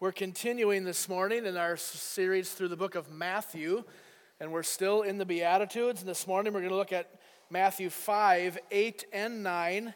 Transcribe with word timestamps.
We're 0.00 0.10
continuing 0.10 0.82
this 0.82 1.08
morning 1.08 1.46
in 1.46 1.56
our 1.56 1.76
series 1.76 2.50
through 2.50 2.66
the 2.66 2.76
book 2.76 2.96
of 2.96 3.12
Matthew, 3.12 3.84
and 4.40 4.50
we're 4.50 4.64
still 4.64 5.02
in 5.02 5.18
the 5.18 5.24
Beatitudes. 5.24 6.00
And 6.00 6.08
this 6.08 6.26
morning 6.26 6.52
we're 6.52 6.60
going 6.60 6.72
to 6.72 6.76
look 6.76 6.92
at 6.92 7.20
Matthew 7.48 7.88
5, 7.90 8.58
8, 8.72 9.04
and 9.12 9.44
9. 9.44 9.94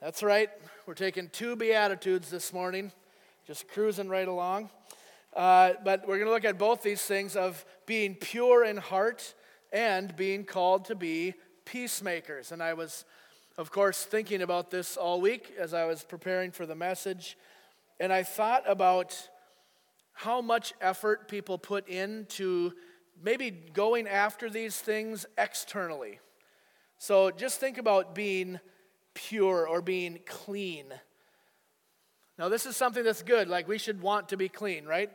That's 0.00 0.20
right, 0.24 0.50
we're 0.84 0.94
taking 0.94 1.28
two 1.28 1.54
Beatitudes 1.54 2.28
this 2.28 2.52
morning, 2.52 2.90
just 3.46 3.68
cruising 3.68 4.08
right 4.08 4.26
along. 4.26 4.68
Uh, 5.32 5.74
but 5.84 6.08
we're 6.08 6.16
going 6.16 6.26
to 6.26 6.32
look 6.32 6.44
at 6.44 6.58
both 6.58 6.82
these 6.82 7.02
things 7.02 7.36
of 7.36 7.64
being 7.86 8.16
pure 8.16 8.64
in 8.64 8.78
heart 8.78 9.34
and 9.72 10.14
being 10.16 10.44
called 10.44 10.86
to 10.86 10.96
be 10.96 11.34
peacemakers. 11.64 12.50
And 12.50 12.60
I 12.60 12.74
was, 12.74 13.04
of 13.58 13.70
course, 13.70 14.02
thinking 14.02 14.42
about 14.42 14.72
this 14.72 14.96
all 14.96 15.20
week 15.20 15.54
as 15.56 15.72
I 15.72 15.84
was 15.84 16.02
preparing 16.02 16.50
for 16.50 16.66
the 16.66 16.74
message. 16.74 17.36
And 18.00 18.12
I 18.12 18.22
thought 18.22 18.64
about 18.66 19.28
how 20.12 20.40
much 20.40 20.72
effort 20.80 21.28
people 21.28 21.58
put 21.58 21.88
into 21.88 22.72
maybe 23.22 23.50
going 23.50 24.06
after 24.08 24.50
these 24.50 24.76
things 24.76 25.26
externally. 25.38 26.20
So 26.98 27.30
just 27.30 27.60
think 27.60 27.78
about 27.78 28.14
being 28.14 28.60
pure 29.14 29.66
or 29.68 29.80
being 29.80 30.20
clean. 30.26 30.86
Now, 32.38 32.48
this 32.48 32.66
is 32.66 32.76
something 32.76 33.04
that's 33.04 33.22
good. 33.22 33.48
Like, 33.48 33.68
we 33.68 33.78
should 33.78 34.02
want 34.02 34.28
to 34.30 34.36
be 34.36 34.48
clean, 34.48 34.84
right? 34.84 35.10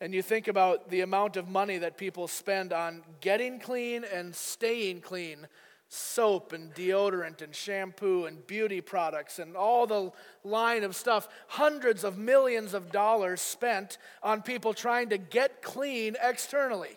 And 0.00 0.14
you 0.14 0.22
think 0.22 0.48
about 0.48 0.90
the 0.90 1.00
amount 1.00 1.36
of 1.36 1.48
money 1.48 1.78
that 1.78 1.96
people 1.96 2.28
spend 2.28 2.72
on 2.72 3.02
getting 3.20 3.60
clean 3.60 4.04
and 4.04 4.34
staying 4.34 5.00
clean 5.00 5.46
soap 5.92 6.52
and 6.52 6.72
deodorant 6.72 7.42
and 7.42 7.52
shampoo 7.52 8.24
and 8.24 8.46
beauty 8.46 8.80
products 8.80 9.40
and 9.40 9.56
all 9.56 9.88
the 9.88 10.12
line 10.44 10.84
of 10.84 10.94
stuff. 10.94 11.28
Hundreds 11.48 12.04
of 12.04 12.16
millions 12.16 12.74
of 12.74 12.92
dollars 12.92 13.40
spent 13.40 13.98
on 14.22 14.40
people 14.40 14.72
trying 14.72 15.08
to 15.08 15.18
get 15.18 15.62
clean 15.62 16.16
externally. 16.22 16.96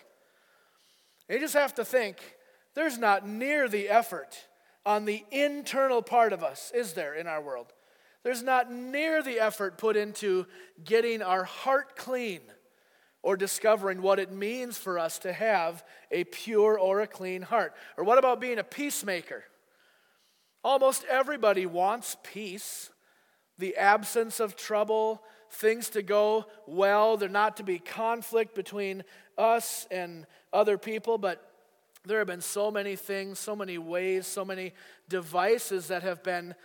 You 1.28 1.40
just 1.40 1.56
have 1.56 1.74
to 1.76 1.84
think 1.86 2.18
there's 2.76 3.00
not 3.00 3.28
near 3.28 3.68
the 3.68 3.90
effort 3.90 4.48
on 4.86 5.06
the 5.06 5.24
internal 5.32 6.04
part 6.04 6.32
of 6.32 6.44
us, 6.44 6.72
is 6.76 6.94
there, 6.94 7.16
in 7.16 7.26
our 7.26 7.42
world? 7.42 7.74
There's 8.22 8.44
not 8.44 8.72
near 8.72 9.24
the 9.24 9.40
effort 9.40 9.80
put 9.80 9.98
into 9.98 10.46
getting 10.84 11.24
our 11.24 11.46
heart 11.46 11.96
clean 11.96 12.42
or 13.24 13.38
discovering 13.38 14.02
what 14.02 14.20
it 14.20 14.32
means 14.32 14.78
for 14.78 15.00
us 15.00 15.18
to 15.20 15.32
have 15.32 15.84
a 16.12 16.26
pure 16.26 16.78
or 16.78 17.00
a 17.00 17.08
clean 17.08 17.42
heart. 17.42 17.74
Or 17.98 18.04
what 18.04 18.18
about 18.18 18.42
being 18.42 18.60
a 18.60 18.64
peacemaker? 18.64 19.46
Almost 20.64 21.06
everybody 21.10 21.66
wants 21.66 22.18
peace, 22.22 22.92
the 23.58 23.78
absence 23.78 24.40
of 24.40 24.56
trouble, 24.56 25.24
things 25.50 25.90
to 25.92 26.02
go 26.02 26.46
well, 26.68 27.16
there 27.18 27.30
not 27.30 27.58
to 27.58 27.64
be 27.64 27.80
conflict 27.80 28.54
between 28.56 29.04
us 29.38 29.88
and 29.90 30.26
other 30.52 30.78
people, 30.78 31.18
but 31.18 31.50
there 32.06 32.18
have 32.18 32.28
been 32.28 32.42
so 32.42 32.70
many 32.70 32.98
things, 32.98 33.40
so 33.40 33.56
many 33.56 33.78
ways, 33.78 34.28
so 34.28 34.44
many 34.44 34.74
devices 35.08 35.88
that 35.88 36.04
have 36.04 36.24
been 36.24 36.56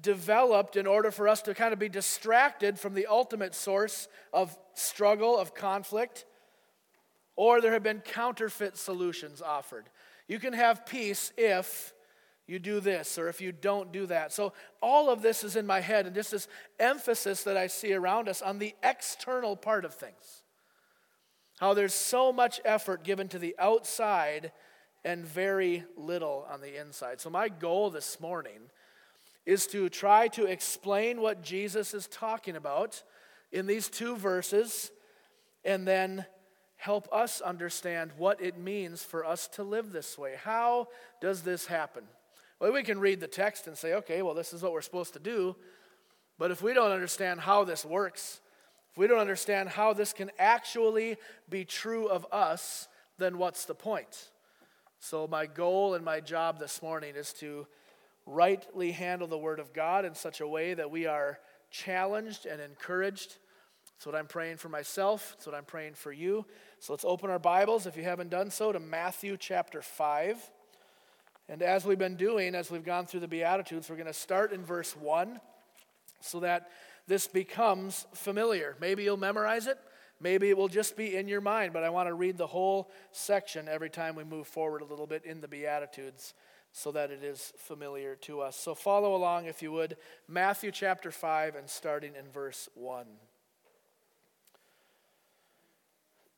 developed 0.00 0.76
in 0.76 0.86
order 0.86 1.10
for 1.10 1.28
us 1.28 1.42
to 1.42 1.54
kind 1.54 1.72
of 1.72 1.78
be 1.78 1.88
distracted 1.88 2.78
from 2.78 2.94
the 2.94 3.06
ultimate 3.06 3.54
source 3.54 4.08
of 4.32 4.56
struggle, 4.74 5.38
of 5.38 5.54
conflict, 5.54 6.26
or 7.34 7.60
there 7.60 7.72
have 7.72 7.82
been 7.82 8.00
counterfeit 8.00 8.76
solutions 8.76 9.40
offered. 9.42 9.88
You 10.28 10.38
can 10.38 10.52
have 10.52 10.86
peace 10.86 11.32
if 11.36 11.92
you 12.46 12.58
do 12.58 12.80
this 12.80 13.18
or 13.18 13.28
if 13.28 13.40
you 13.40 13.52
don't 13.52 13.92
do 13.92 14.06
that. 14.06 14.32
So, 14.32 14.52
all 14.80 15.10
of 15.10 15.22
this 15.22 15.44
is 15.44 15.56
in 15.56 15.66
my 15.66 15.80
head, 15.80 16.06
and 16.06 16.14
just 16.14 16.30
this 16.30 16.48
emphasis 16.78 17.42
that 17.44 17.56
I 17.56 17.66
see 17.66 17.92
around 17.92 18.28
us 18.28 18.40
on 18.42 18.58
the 18.58 18.74
external 18.82 19.56
part 19.56 19.84
of 19.84 19.94
things. 19.94 20.42
How 21.58 21.74
there's 21.74 21.94
so 21.94 22.32
much 22.32 22.60
effort 22.64 23.02
given 23.02 23.28
to 23.28 23.38
the 23.38 23.56
outside 23.58 24.52
and 25.04 25.24
very 25.24 25.84
little 25.96 26.46
on 26.50 26.60
the 26.60 26.80
inside. 26.80 27.20
So, 27.20 27.30
my 27.30 27.48
goal 27.48 27.90
this 27.90 28.20
morning 28.20 28.70
is 29.46 29.66
to 29.68 29.88
try 29.88 30.28
to 30.28 30.44
explain 30.44 31.20
what 31.20 31.42
Jesus 31.42 31.94
is 31.94 32.08
talking 32.08 32.56
about 32.56 33.02
in 33.52 33.66
these 33.66 33.88
two 33.88 34.16
verses 34.16 34.90
and 35.64 35.86
then 35.86 36.26
help 36.76 37.08
us 37.12 37.40
understand 37.40 38.10
what 38.18 38.40
it 38.42 38.58
means 38.58 39.02
for 39.02 39.24
us 39.24 39.48
to 39.48 39.62
live 39.62 39.92
this 39.92 40.18
way. 40.18 40.34
How 40.42 40.88
does 41.20 41.42
this 41.42 41.66
happen? 41.66 42.04
Well, 42.60 42.72
we 42.72 42.82
can 42.82 42.98
read 42.98 43.20
the 43.20 43.26
text 43.26 43.66
and 43.66 43.76
say, 43.76 43.94
okay, 43.94 44.22
well, 44.22 44.34
this 44.34 44.52
is 44.52 44.62
what 44.62 44.72
we're 44.72 44.82
supposed 44.82 45.12
to 45.14 45.18
do. 45.18 45.56
But 46.38 46.50
if 46.50 46.60
we 46.60 46.74
don't 46.74 46.90
understand 46.90 47.40
how 47.40 47.64
this 47.64 47.84
works, 47.84 48.40
if 48.90 48.98
we 48.98 49.06
don't 49.06 49.18
understand 49.18 49.68
how 49.68 49.92
this 49.92 50.12
can 50.12 50.30
actually 50.38 51.16
be 51.48 51.64
true 51.64 52.08
of 52.08 52.26
us, 52.32 52.88
then 53.18 53.38
what's 53.38 53.64
the 53.64 53.74
point? 53.74 54.30
So, 54.98 55.26
my 55.26 55.46
goal 55.46 55.94
and 55.94 56.04
my 56.04 56.20
job 56.20 56.58
this 56.58 56.82
morning 56.82 57.14
is 57.14 57.32
to 57.34 57.66
rightly 58.26 58.92
handle 58.92 59.28
the 59.28 59.38
Word 59.38 59.60
of 59.60 59.72
God 59.72 60.04
in 60.04 60.14
such 60.14 60.40
a 60.40 60.46
way 60.46 60.74
that 60.74 60.90
we 60.90 61.06
are 61.06 61.38
challenged 61.70 62.44
and 62.44 62.60
encouraged. 62.60 63.36
That's 63.96 64.06
what 64.06 64.14
I'm 64.14 64.26
praying 64.26 64.58
for 64.58 64.68
myself. 64.68 65.34
That's 65.36 65.46
what 65.46 65.54
I'm 65.54 65.64
praying 65.64 65.94
for 65.94 66.12
you. 66.12 66.44
So 66.80 66.92
let's 66.92 67.04
open 67.04 67.30
our 67.30 67.38
Bibles, 67.38 67.86
if 67.86 67.96
you 67.96 68.02
haven't 68.02 68.30
done 68.30 68.50
so, 68.50 68.72
to 68.72 68.80
Matthew 68.80 69.36
chapter 69.38 69.80
5. 69.80 70.50
And 71.48 71.62
as 71.62 71.86
we've 71.86 71.98
been 71.98 72.16
doing, 72.16 72.54
as 72.54 72.70
we've 72.70 72.84
gone 72.84 73.06
through 73.06 73.20
the 73.20 73.28
Beatitudes, 73.28 73.88
we're 73.88 73.96
going 73.96 74.06
to 74.06 74.12
start 74.12 74.52
in 74.52 74.64
verse 74.64 74.96
1 74.96 75.40
so 76.20 76.40
that 76.40 76.70
this 77.06 77.28
becomes 77.28 78.06
familiar. 78.12 78.76
Maybe 78.80 79.04
you'll 79.04 79.16
memorize 79.16 79.68
it. 79.68 79.78
Maybe 80.20 80.48
it 80.48 80.56
will 80.56 80.68
just 80.68 80.96
be 80.96 81.14
in 81.14 81.28
your 81.28 81.42
mind, 81.42 81.72
but 81.72 81.84
I 81.84 81.90
want 81.90 82.08
to 82.08 82.14
read 82.14 82.38
the 82.38 82.46
whole 82.46 82.90
section 83.12 83.68
every 83.68 83.90
time 83.90 84.16
we 84.16 84.24
move 84.24 84.46
forward 84.46 84.80
a 84.80 84.86
little 84.86 85.06
bit 85.06 85.24
in 85.24 85.40
the 85.40 85.48
Beatitudes 85.48 86.34
so 86.76 86.92
that 86.92 87.10
it 87.10 87.24
is 87.24 87.54
familiar 87.56 88.16
to 88.16 88.42
us. 88.42 88.54
So 88.54 88.74
follow 88.74 89.14
along, 89.14 89.46
if 89.46 89.62
you 89.62 89.72
would, 89.72 89.96
Matthew 90.28 90.70
chapter 90.70 91.10
5 91.10 91.54
and 91.54 91.70
starting 91.70 92.12
in 92.14 92.30
verse 92.30 92.68
1. 92.74 93.06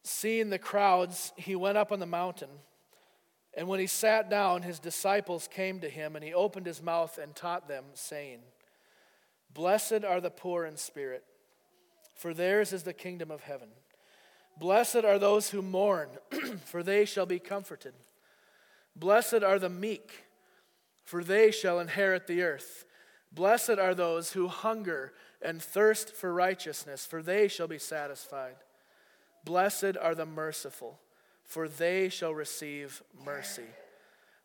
Seeing 0.04 0.48
the 0.48 0.58
crowds, 0.60 1.32
he 1.34 1.56
went 1.56 1.76
up 1.76 1.90
on 1.90 1.98
the 1.98 2.06
mountain. 2.06 2.50
And 3.56 3.66
when 3.66 3.80
he 3.80 3.88
sat 3.88 4.30
down, 4.30 4.62
his 4.62 4.78
disciples 4.78 5.48
came 5.52 5.80
to 5.80 5.88
him, 5.88 6.14
and 6.14 6.24
he 6.24 6.32
opened 6.32 6.66
his 6.66 6.80
mouth 6.80 7.18
and 7.18 7.34
taught 7.34 7.66
them, 7.66 7.86
saying, 7.94 8.38
Blessed 9.52 10.04
are 10.04 10.20
the 10.20 10.30
poor 10.30 10.64
in 10.64 10.76
spirit, 10.76 11.24
for 12.14 12.32
theirs 12.32 12.72
is 12.72 12.84
the 12.84 12.92
kingdom 12.92 13.32
of 13.32 13.40
heaven. 13.40 13.70
Blessed 14.56 15.04
are 15.04 15.18
those 15.18 15.50
who 15.50 15.62
mourn, 15.62 16.10
for 16.64 16.84
they 16.84 17.04
shall 17.04 17.26
be 17.26 17.40
comforted. 17.40 17.94
Blessed 18.94 19.42
are 19.42 19.58
the 19.58 19.68
meek 19.68 20.26
for 21.08 21.24
they 21.24 21.50
shall 21.50 21.80
inherit 21.80 22.26
the 22.26 22.42
earth. 22.42 22.84
Blessed 23.32 23.78
are 23.78 23.94
those 23.94 24.34
who 24.34 24.46
hunger 24.46 25.14
and 25.40 25.62
thirst 25.62 26.14
for 26.14 26.34
righteousness, 26.34 27.06
for 27.06 27.22
they 27.22 27.48
shall 27.48 27.66
be 27.66 27.78
satisfied. 27.78 28.56
Blessed 29.42 29.96
are 29.98 30.14
the 30.14 30.26
merciful, 30.26 31.00
for 31.44 31.66
they 31.66 32.10
shall 32.10 32.34
receive 32.34 33.02
mercy. 33.24 33.70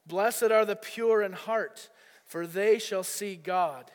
Blessed 0.07 0.51
are 0.51 0.63
the 0.63 0.77
pure 0.77 1.21
in 1.21 1.33
heart, 1.33 1.89
for 2.25 2.47
they 2.47 2.79
shall 2.79 3.03
see 3.03 3.35
God. 3.35 3.91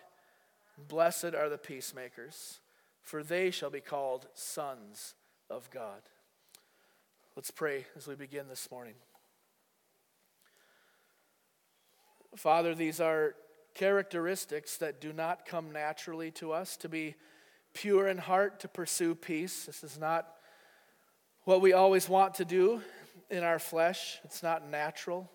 Blessed 0.77 1.33
are 1.35 1.49
the 1.49 1.57
peacemakers, 1.57 2.61
for 3.01 3.23
they 3.23 3.51
shall 3.51 3.71
be 3.71 3.81
called 3.81 4.27
sons 4.35 5.15
of 5.49 5.71
God. 5.71 6.03
Let's 7.35 7.51
pray 7.51 7.87
as 7.97 8.07
we 8.07 8.15
begin 8.15 8.47
this 8.47 8.71
morning. 8.71 8.97
Father, 12.37 12.75
these 12.75 13.01
are 13.01 13.35
characteristics 13.75 14.77
that 14.79 15.01
do 15.01 15.13
not 15.13 15.47
come 15.47 15.73
naturally 15.73 16.31
to 16.33 16.53
us 16.53 16.77
to 16.77 16.89
be 16.89 17.15
pure 17.75 18.09
in 18.09 18.19
heart, 18.19 18.61
to 18.61 18.69
pursue 18.69 19.15
peace. 19.15 19.67
This 19.67 19.85
is 19.85 19.99
not 19.99 20.35
what 21.45 21.61
we 21.61 21.73
always 21.73 22.09
want 22.09 22.35
to 22.35 22.45
do 22.45 22.83
in 23.31 23.45
our 23.45 23.59
flesh, 23.59 24.19
it's 24.25 24.43
not 24.43 24.69
natural. 24.69 25.31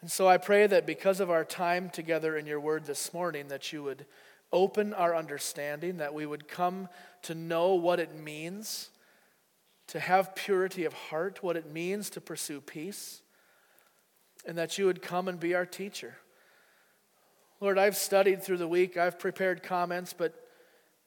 And 0.00 0.10
so 0.10 0.26
I 0.28 0.36
pray 0.36 0.66
that 0.66 0.86
because 0.86 1.20
of 1.20 1.30
our 1.30 1.44
time 1.44 1.90
together 1.90 2.36
in 2.36 2.46
your 2.46 2.58
word 2.60 2.86
this 2.86 3.14
morning, 3.14 3.48
that 3.48 3.72
you 3.72 3.82
would 3.82 4.04
open 4.52 4.92
our 4.92 5.14
understanding, 5.14 5.98
that 5.98 6.12
we 6.12 6.26
would 6.26 6.48
come 6.48 6.88
to 7.22 7.34
know 7.34 7.74
what 7.74 8.00
it 8.00 8.18
means 8.18 8.90
to 9.88 10.00
have 10.00 10.34
purity 10.34 10.84
of 10.84 10.92
heart, 10.92 11.42
what 11.42 11.56
it 11.56 11.70
means 11.70 12.10
to 12.10 12.20
pursue 12.20 12.60
peace 12.60 13.21
and 14.44 14.58
that 14.58 14.78
you 14.78 14.86
would 14.86 15.02
come 15.02 15.28
and 15.28 15.38
be 15.38 15.54
our 15.54 15.66
teacher. 15.66 16.16
Lord, 17.60 17.78
I've 17.78 17.96
studied 17.96 18.42
through 18.42 18.56
the 18.56 18.68
week, 18.68 18.96
I've 18.96 19.18
prepared 19.18 19.62
comments, 19.62 20.12
but 20.12 20.34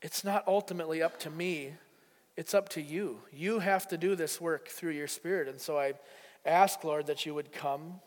it's 0.01 0.23
not 0.23 0.47
ultimately 0.47 1.01
up 1.01 1.19
to 1.21 1.29
me. 1.29 1.73
It's 2.37 2.53
up 2.53 2.69
to 2.69 2.81
you. 2.81 3.19
You 3.31 3.59
have 3.59 3.87
to 3.89 3.97
do 3.97 4.15
this 4.15 4.41
work 4.41 4.67
through 4.67 4.91
your 4.91 5.07
Spirit. 5.07 5.47
And 5.47 5.59
so 5.59 5.77
I 5.77 5.93
ask, 6.45 6.83
Lord, 6.83 7.07
that 7.07 7.25
you 7.25 7.33
would 7.33 7.51
come, 7.51 8.01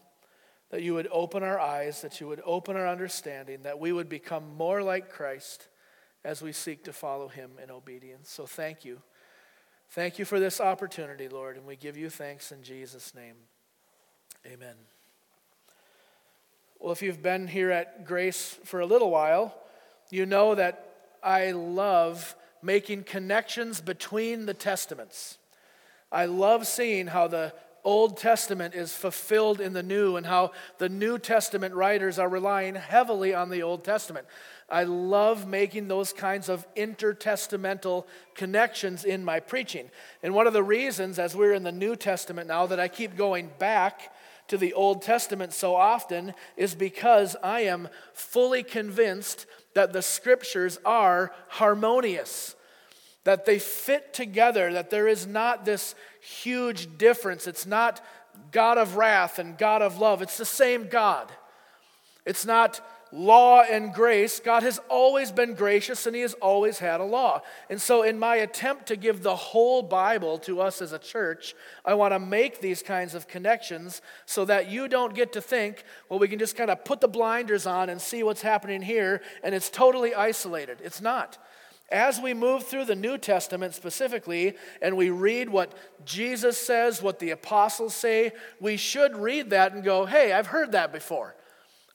that 0.70 0.82
you 0.82 0.94
would 0.94 1.08
open 1.10 1.42
our 1.42 1.58
eyes, 1.58 2.02
that 2.02 2.20
you 2.20 2.28
would 2.28 2.42
open 2.44 2.76
our 2.76 2.86
understanding, 2.86 3.62
that 3.62 3.78
we 3.78 3.92
would 3.92 4.08
become 4.08 4.56
more 4.56 4.82
like 4.82 5.10
Christ 5.10 5.68
as 6.24 6.42
we 6.42 6.52
seek 6.52 6.84
to 6.84 6.92
follow 6.92 7.28
him 7.28 7.52
in 7.62 7.70
obedience. 7.70 8.30
So 8.30 8.44
thank 8.44 8.84
you. 8.84 9.00
Thank 9.90 10.18
you 10.18 10.26
for 10.26 10.38
this 10.38 10.60
opportunity, 10.60 11.28
Lord, 11.28 11.56
and 11.56 11.66
we 11.66 11.76
give 11.76 11.96
you 11.96 12.10
thanks 12.10 12.52
in 12.52 12.62
Jesus' 12.62 13.14
name. 13.14 13.36
Amen. 14.46 14.76
Well, 16.80 16.92
if 16.92 17.02
you've 17.02 17.22
been 17.22 17.48
here 17.48 17.72
at 17.72 18.04
Grace 18.04 18.56
for 18.64 18.78
a 18.78 18.86
little 18.86 19.10
while, 19.10 19.52
you 20.10 20.26
know 20.26 20.54
that 20.54 20.94
I 21.24 21.50
love 21.50 22.36
making 22.62 23.02
connections 23.02 23.80
between 23.80 24.46
the 24.46 24.54
testaments. 24.54 25.38
I 26.12 26.26
love 26.26 26.68
seeing 26.68 27.08
how 27.08 27.26
the 27.26 27.52
Old 27.82 28.16
Testament 28.16 28.74
is 28.74 28.94
fulfilled 28.94 29.60
in 29.60 29.72
the 29.72 29.82
New 29.82 30.16
and 30.16 30.24
how 30.24 30.52
the 30.78 30.88
New 30.88 31.18
Testament 31.18 31.74
writers 31.74 32.16
are 32.16 32.28
relying 32.28 32.76
heavily 32.76 33.34
on 33.34 33.50
the 33.50 33.62
Old 33.62 33.82
Testament. 33.82 34.26
I 34.70 34.84
love 34.84 35.48
making 35.48 35.88
those 35.88 36.12
kinds 36.12 36.48
of 36.48 36.66
intertestamental 36.76 38.04
connections 38.36 39.04
in 39.04 39.24
my 39.24 39.40
preaching. 39.40 39.90
And 40.22 40.32
one 40.32 40.46
of 40.46 40.52
the 40.52 40.62
reasons, 40.62 41.18
as 41.18 41.34
we're 41.34 41.54
in 41.54 41.64
the 41.64 41.72
New 41.72 41.96
Testament 41.96 42.46
now, 42.46 42.66
that 42.66 42.78
I 42.78 42.86
keep 42.86 43.16
going 43.16 43.50
back 43.58 44.12
to 44.48 44.56
the 44.56 44.72
Old 44.72 45.02
Testament 45.02 45.52
so 45.52 45.74
often 45.74 46.34
is 46.56 46.74
because 46.74 47.36
I 47.42 47.60
am 47.60 47.88
fully 48.12 48.62
convinced 48.62 49.46
that 49.74 49.92
the 49.92 50.02
scriptures 50.02 50.78
are 50.84 51.32
harmonious, 51.48 52.56
that 53.24 53.44
they 53.44 53.58
fit 53.58 54.12
together, 54.12 54.72
that 54.72 54.90
there 54.90 55.06
is 55.06 55.26
not 55.26 55.64
this 55.64 55.94
huge 56.20 56.98
difference. 56.98 57.46
It's 57.46 57.66
not 57.66 58.04
God 58.50 58.78
of 58.78 58.96
wrath 58.96 59.38
and 59.38 59.58
God 59.58 59.82
of 59.82 59.98
love, 59.98 60.22
it's 60.22 60.38
the 60.38 60.44
same 60.44 60.88
God. 60.88 61.30
It's 62.24 62.44
not 62.44 62.80
law 63.12 63.62
and 63.62 63.92
grace, 63.92 64.40
God 64.40 64.62
has 64.62 64.80
always 64.88 65.32
been 65.32 65.54
gracious 65.54 66.06
and 66.06 66.14
He 66.14 66.22
has 66.22 66.34
always 66.34 66.78
had 66.78 67.00
a 67.00 67.04
law. 67.04 67.42
And 67.70 67.80
so, 67.80 68.02
in 68.02 68.18
my 68.18 68.36
attempt 68.36 68.86
to 68.86 68.96
give 68.96 69.22
the 69.22 69.36
whole 69.36 69.82
Bible 69.82 70.38
to 70.40 70.60
us 70.60 70.82
as 70.82 70.92
a 70.92 70.98
church, 70.98 71.54
I 71.84 71.94
want 71.94 72.12
to 72.12 72.18
make 72.18 72.60
these 72.60 72.82
kinds 72.82 73.14
of 73.14 73.28
connections 73.28 74.02
so 74.26 74.44
that 74.44 74.70
you 74.70 74.88
don't 74.88 75.14
get 75.14 75.32
to 75.32 75.40
think, 75.40 75.84
well, 76.08 76.18
we 76.18 76.28
can 76.28 76.38
just 76.38 76.56
kind 76.56 76.70
of 76.70 76.84
put 76.84 77.00
the 77.00 77.08
blinders 77.08 77.66
on 77.66 77.88
and 77.88 78.00
see 78.00 78.22
what's 78.22 78.42
happening 78.42 78.82
here, 78.82 79.22
and 79.42 79.54
it's 79.54 79.70
totally 79.70 80.14
isolated. 80.14 80.78
It's 80.82 81.00
not. 81.00 81.38
As 81.90 82.20
we 82.20 82.34
move 82.34 82.64
through 82.64 82.84
the 82.84 82.94
New 82.94 83.16
Testament 83.16 83.74
specifically, 83.74 84.54
and 84.82 84.94
we 84.96 85.08
read 85.08 85.48
what 85.48 85.72
Jesus 86.04 86.58
says, 86.58 87.00
what 87.00 87.18
the 87.18 87.30
apostles 87.30 87.94
say, 87.94 88.32
we 88.60 88.76
should 88.76 89.16
read 89.16 89.50
that 89.50 89.72
and 89.72 89.82
go, 89.82 90.04
hey, 90.04 90.32
I've 90.32 90.48
heard 90.48 90.72
that 90.72 90.92
before. 90.92 91.34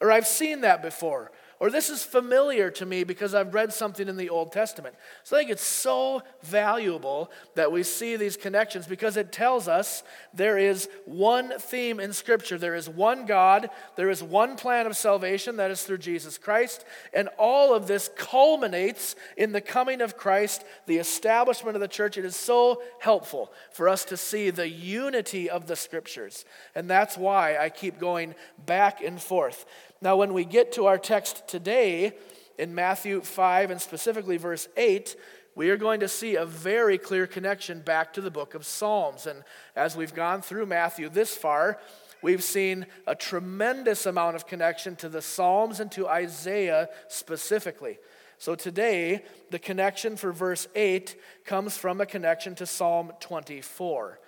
Or 0.01 0.11
I've 0.11 0.27
seen 0.27 0.61
that 0.61 0.81
before. 0.81 1.31
Or 1.59 1.69
this 1.69 1.89
is 1.89 2.03
familiar 2.03 2.69
to 2.71 2.85
me 2.85 3.03
because 3.03 3.33
I've 3.33 3.53
read 3.53 3.71
something 3.71 4.07
in 4.07 4.17
the 4.17 4.29
Old 4.29 4.51
Testament. 4.51 4.95
So 5.23 5.35
I 5.35 5.39
think 5.39 5.51
it's 5.51 5.63
so 5.63 6.21
valuable 6.41 7.31
that 7.55 7.71
we 7.71 7.83
see 7.83 8.15
these 8.15 8.35
connections 8.35 8.87
because 8.87 9.17
it 9.17 9.31
tells 9.31 9.67
us 9.67 10.03
there 10.33 10.57
is 10.57 10.89
one 11.05 11.53
theme 11.59 11.99
in 11.99 12.11
Scripture. 12.11 12.57
There 12.57 12.75
is 12.75 12.89
one 12.89 13.25
God, 13.25 13.69
there 13.95 14.09
is 14.09 14.21
one 14.21 14.55
plan 14.55 14.87
of 14.87 14.97
salvation 14.97 15.57
that 15.57 15.71
is 15.71 15.83
through 15.83 15.99
Jesus 15.99 16.37
Christ, 16.37 16.85
and 17.13 17.29
all 17.37 17.73
of 17.73 17.87
this 17.87 18.09
culminates 18.17 19.15
in 19.37 19.51
the 19.51 19.61
coming 19.61 20.01
of 20.01 20.17
Christ, 20.17 20.65
the 20.87 20.97
establishment 20.97 21.75
of 21.75 21.81
the 21.81 21.87
church. 21.87 22.17
It 22.17 22.25
is 22.25 22.35
so 22.35 22.81
helpful 22.99 23.51
for 23.71 23.87
us 23.87 24.05
to 24.05 24.17
see 24.17 24.49
the 24.49 24.67
unity 24.67 25.49
of 25.49 25.67
the 25.67 25.75
Scriptures. 25.75 26.45
And 26.75 26.89
that's 26.89 27.17
why 27.17 27.57
I 27.57 27.69
keep 27.69 27.99
going 27.99 28.35
back 28.65 29.01
and 29.01 29.21
forth. 29.21 29.65
Now, 30.03 30.17
when 30.17 30.33
we 30.33 30.43
get 30.43 30.73
to 30.73 30.87
our 30.87 30.97
text 30.97 31.47
today 31.47 32.11
in 32.57 32.75
Matthew 32.75 33.21
5 33.21 33.71
and 33.71 33.81
specifically 33.81 34.35
verse 34.35 34.67
8, 34.75 35.15
we 35.55 35.69
are 35.69 35.77
going 35.77 36.01
to 36.01 36.09
see 36.09 36.35
a 36.35 36.45
very 36.45 36.97
clear 36.97 37.25
connection 37.25 37.79
back 37.79 38.11
to 38.15 38.21
the 38.21 38.29
book 38.29 38.53
of 38.53 38.65
Psalms. 38.65 39.27
And 39.27 39.45
as 39.77 39.95
we've 39.95 40.13
gone 40.13 40.41
through 40.41 40.65
Matthew 40.65 41.07
this 41.07 41.37
far, 41.37 41.79
we've 42.21 42.43
seen 42.43 42.85
a 43.07 43.15
tremendous 43.15 44.05
amount 44.05 44.35
of 44.35 44.45
connection 44.45 44.97
to 44.97 45.07
the 45.07 45.21
Psalms 45.21 45.79
and 45.79 45.89
to 45.93 46.09
Isaiah 46.09 46.89
specifically. 47.07 47.97
So 48.39 48.55
today, 48.55 49.23
the 49.51 49.59
connection 49.59 50.17
for 50.17 50.33
verse 50.33 50.67
8 50.75 51.15
comes 51.45 51.77
from 51.77 52.01
a 52.01 52.05
connection 52.05 52.55
to 52.55 52.65
Psalm 52.65 53.13
24. 53.21 54.19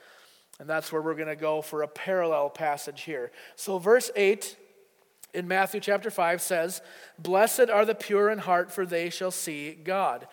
And 0.57 0.69
that's 0.69 0.93
where 0.93 1.01
we're 1.01 1.15
going 1.15 1.27
to 1.27 1.35
go 1.35 1.61
for 1.61 1.81
a 1.81 1.87
parallel 1.89 2.49
passage 2.49 3.01
here. 3.01 3.33
So, 3.57 3.77
verse 3.77 4.09
8 4.15 4.55
in 5.35 5.47
Matthew 5.47 5.81
chapter 5.81 6.09
5 6.09 6.41
says, 6.41 6.81
Blessed 7.19 7.69
are 7.69 7.85
the 7.85 7.93
pure 7.93 8.29
in 8.29 8.39
heart, 8.39 8.71
for 8.71 8.85
they 8.85 9.09
shall 9.09 9.31
see 9.31 9.73
God. 9.73 10.27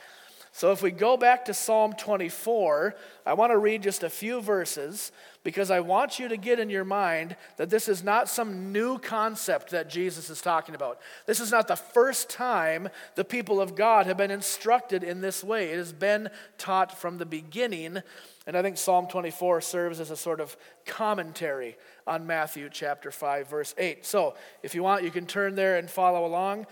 So 0.55 0.71
if 0.71 0.83
we 0.83 0.91
go 0.91 1.17
back 1.17 1.47
to 1.47 1.55
Psalm 1.55 1.95
24, 1.95 2.95
I 3.25 3.33
want 3.33 3.53
to 3.53 3.59
read 3.59 3.83
just 3.83 4.03
a 4.03 4.11
few 4.11 4.43
verses 4.43 5.11
because 5.45 5.71
I 5.71 5.81
want 5.81 6.19
you 6.19 6.29
to 6.29 6.37
get 6.37 6.61
in 6.61 6.69
your 6.69 6.85
mind 6.85 7.37
that 7.57 7.71
this 7.71 7.89
is 7.89 8.05
not 8.05 8.29
some 8.29 8.71
new 8.71 8.99
concept 8.99 9.71
that 9.71 9.89
Jesus 9.89 10.29
is 10.29 10.43
talking 10.43 10.75
about. 10.75 11.01
This 11.27 11.41
is 11.41 11.51
not 11.51 11.69
the 11.69 11.77
first 11.77 12.29
time 12.29 12.91
the 13.15 13.25
people 13.25 13.63
of 13.63 13.75
God 13.75 14.07
have 14.07 14.19
been 14.19 14.31
instructed 14.31 15.03
in 15.03 15.23
this 15.23 15.43
way. 15.43 15.71
It 15.71 15.79
has 15.79 15.93
been 15.93 16.29
taught 16.59 16.97
from 16.97 17.17
the 17.17 17.27
beginning 17.27 18.03
and 18.47 18.57
I 18.57 18.63
think 18.63 18.77
Psalm 18.77 19.07
24 19.07 19.61
serves 19.61 20.01
as 20.01 20.11
a 20.11 20.17
sort 20.17 20.41
of 20.41 20.57
commentary 20.85 21.77
on 22.07 22.27
Matthew 22.27 22.69
chapter 22.71 23.13
5, 23.13 23.49
verse 23.49 23.75
8. 23.79 24.05
So 24.05 24.35
if 24.63 24.75
you 24.75 24.83
want, 24.83 25.05
you 25.05 25.13
can 25.13 25.27
turn 25.27 25.55
there 25.55 25.77
and 25.77 25.89
follow 25.89 26.27
along. 26.27 26.67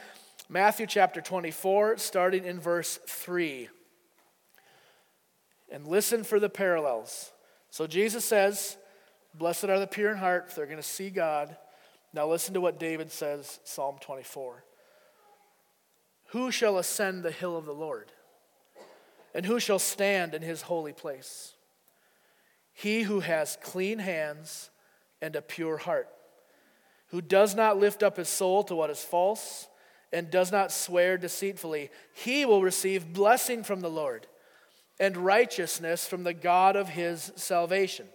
Matthew 0.53 0.89
chapter 0.89 1.21
24, 1.21 1.99
starting 1.99 2.45
in 2.45 2.59
verse 2.59 2.99
3. 3.07 3.69
And 5.71 5.87
listen 5.87 6.25
for 6.25 6.41
the 6.41 6.49
parallels. 6.49 7.31
So 7.71 7.87
Jesus 7.87 8.25
says, 8.25 8.77
Blessed 9.33 9.67
are 9.67 9.79
the 9.79 9.87
pure 9.87 10.11
in 10.11 10.17
heart, 10.17 10.53
they're 10.57 10.67
going 10.67 10.77
to 10.77 10.83
see 10.83 11.09
God. 11.09 11.57
Now 12.13 12.27
listen 12.27 12.53
to 12.55 12.61
what 12.61 12.81
David 12.81 13.13
says, 13.13 13.61
Psalm 13.63 13.99
24. 14.01 14.65
Who 16.31 16.51
shall 16.51 16.79
ascend 16.79 17.23
the 17.23 17.31
hill 17.31 17.57
of 17.57 17.65
the 17.65 17.73
Lord? 17.73 18.11
And 19.33 19.47
who 19.47 19.61
shall 19.61 19.79
stand 19.79 20.35
in 20.35 20.43
his 20.43 20.63
holy 20.63 20.93
place? 20.93 21.55
He 22.73 23.03
who 23.03 23.21
has 23.21 23.57
clean 23.63 24.01
hands 24.01 24.71
and 25.23 25.37
a 25.37 25.43
pure 25.43 25.77
heart, 25.77 26.09
who 27.11 27.21
does 27.21 27.55
not 27.55 27.79
lift 27.79 28.03
up 28.03 28.17
his 28.17 28.29
soul 28.29 28.65
to 28.65 28.75
what 28.75 28.91
is 28.91 29.05
false 29.05 29.69
and 30.13 30.31
does 30.31 30.51
not 30.51 30.73
swear 30.73 31.17
deceitfully, 31.17 31.91
he 32.13 32.45
will 32.45 32.63
receive 32.63 33.13
blessing 33.13 33.63
from 33.63 33.81
the 33.81 33.91
Lord 33.91 34.27
and 34.99 35.17
righteousness 35.17 36.07
from 36.07 36.25
the 36.25 36.35
God 36.35 36.77
of 36.77 36.91
his 36.91 37.33
salvation. 37.37 38.07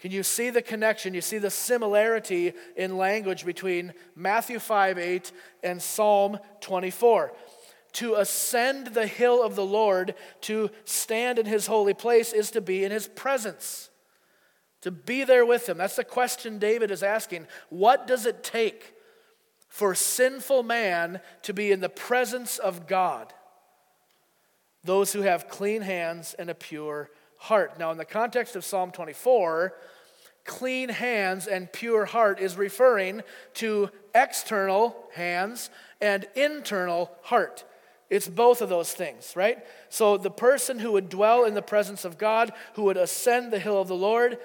Can 0.00 0.10
you 0.12 0.22
see 0.22 0.50
the 0.50 0.62
connection? 0.62 1.14
You 1.14 1.20
see 1.20 1.38
the 1.38 1.50
similarity 1.50 2.52
in 2.76 2.96
language 2.96 3.44
between 3.44 3.92
Matthew 4.14 4.58
5 4.58 4.98
8 4.98 5.32
and 5.62 5.82
Psalm 5.82 6.38
24. 6.60 7.32
To 7.94 8.14
ascend 8.14 8.88
the 8.88 9.06
hill 9.06 9.42
of 9.42 9.56
the 9.56 9.64
Lord, 9.64 10.14
to 10.42 10.70
stand 10.84 11.38
in 11.38 11.46
his 11.46 11.66
holy 11.66 11.94
place, 11.94 12.32
is 12.32 12.50
to 12.52 12.60
be 12.60 12.84
in 12.84 12.92
his 12.92 13.08
presence, 13.08 13.90
to 14.82 14.90
be 14.90 15.24
there 15.24 15.46
with 15.46 15.68
him. 15.68 15.78
That's 15.78 15.96
the 15.96 16.04
question 16.04 16.58
David 16.58 16.90
is 16.90 17.02
asking. 17.02 17.46
What 17.70 18.06
does 18.06 18.26
it 18.26 18.44
take 18.44 18.94
for 19.68 19.94
sinful 19.94 20.62
man 20.62 21.20
to 21.42 21.52
be 21.52 21.70
in 21.70 21.80
the 21.80 21.88
presence 21.88 22.58
of 22.58 22.86
God? 22.86 23.32
Those 24.84 25.12
who 25.12 25.22
have 25.22 25.48
clean 25.48 25.82
hands 25.82 26.34
and 26.34 26.50
a 26.50 26.54
pure 26.54 27.10
heart. 27.36 27.78
Now, 27.78 27.90
in 27.90 27.98
the 27.98 28.04
context 28.04 28.56
of 28.56 28.64
Psalm 28.64 28.90
24, 28.90 29.74
clean 30.44 30.88
hands 30.88 31.46
and 31.46 31.72
pure 31.72 32.06
heart 32.06 32.40
is 32.40 32.56
referring 32.56 33.22
to 33.54 33.90
external 34.14 34.96
hands 35.14 35.70
and 36.00 36.26
internal 36.34 37.10
heart. 37.22 37.64
It's 38.10 38.28
both 38.28 38.62
of 38.62 38.70
those 38.70 38.92
things, 38.92 39.34
right? 39.36 39.58
So 39.90 40.16
the 40.16 40.30
person 40.30 40.78
who 40.78 40.92
would 40.92 41.10
dwell 41.10 41.44
in 41.44 41.54
the 41.54 41.62
presence 41.62 42.04
of 42.04 42.16
God, 42.16 42.52
who 42.74 42.84
would 42.84 42.96
ascend 42.96 43.52
the 43.52 43.58
hill 43.58 43.80
of 43.80 43.88
the 43.88 43.94
Lord, 43.94 44.38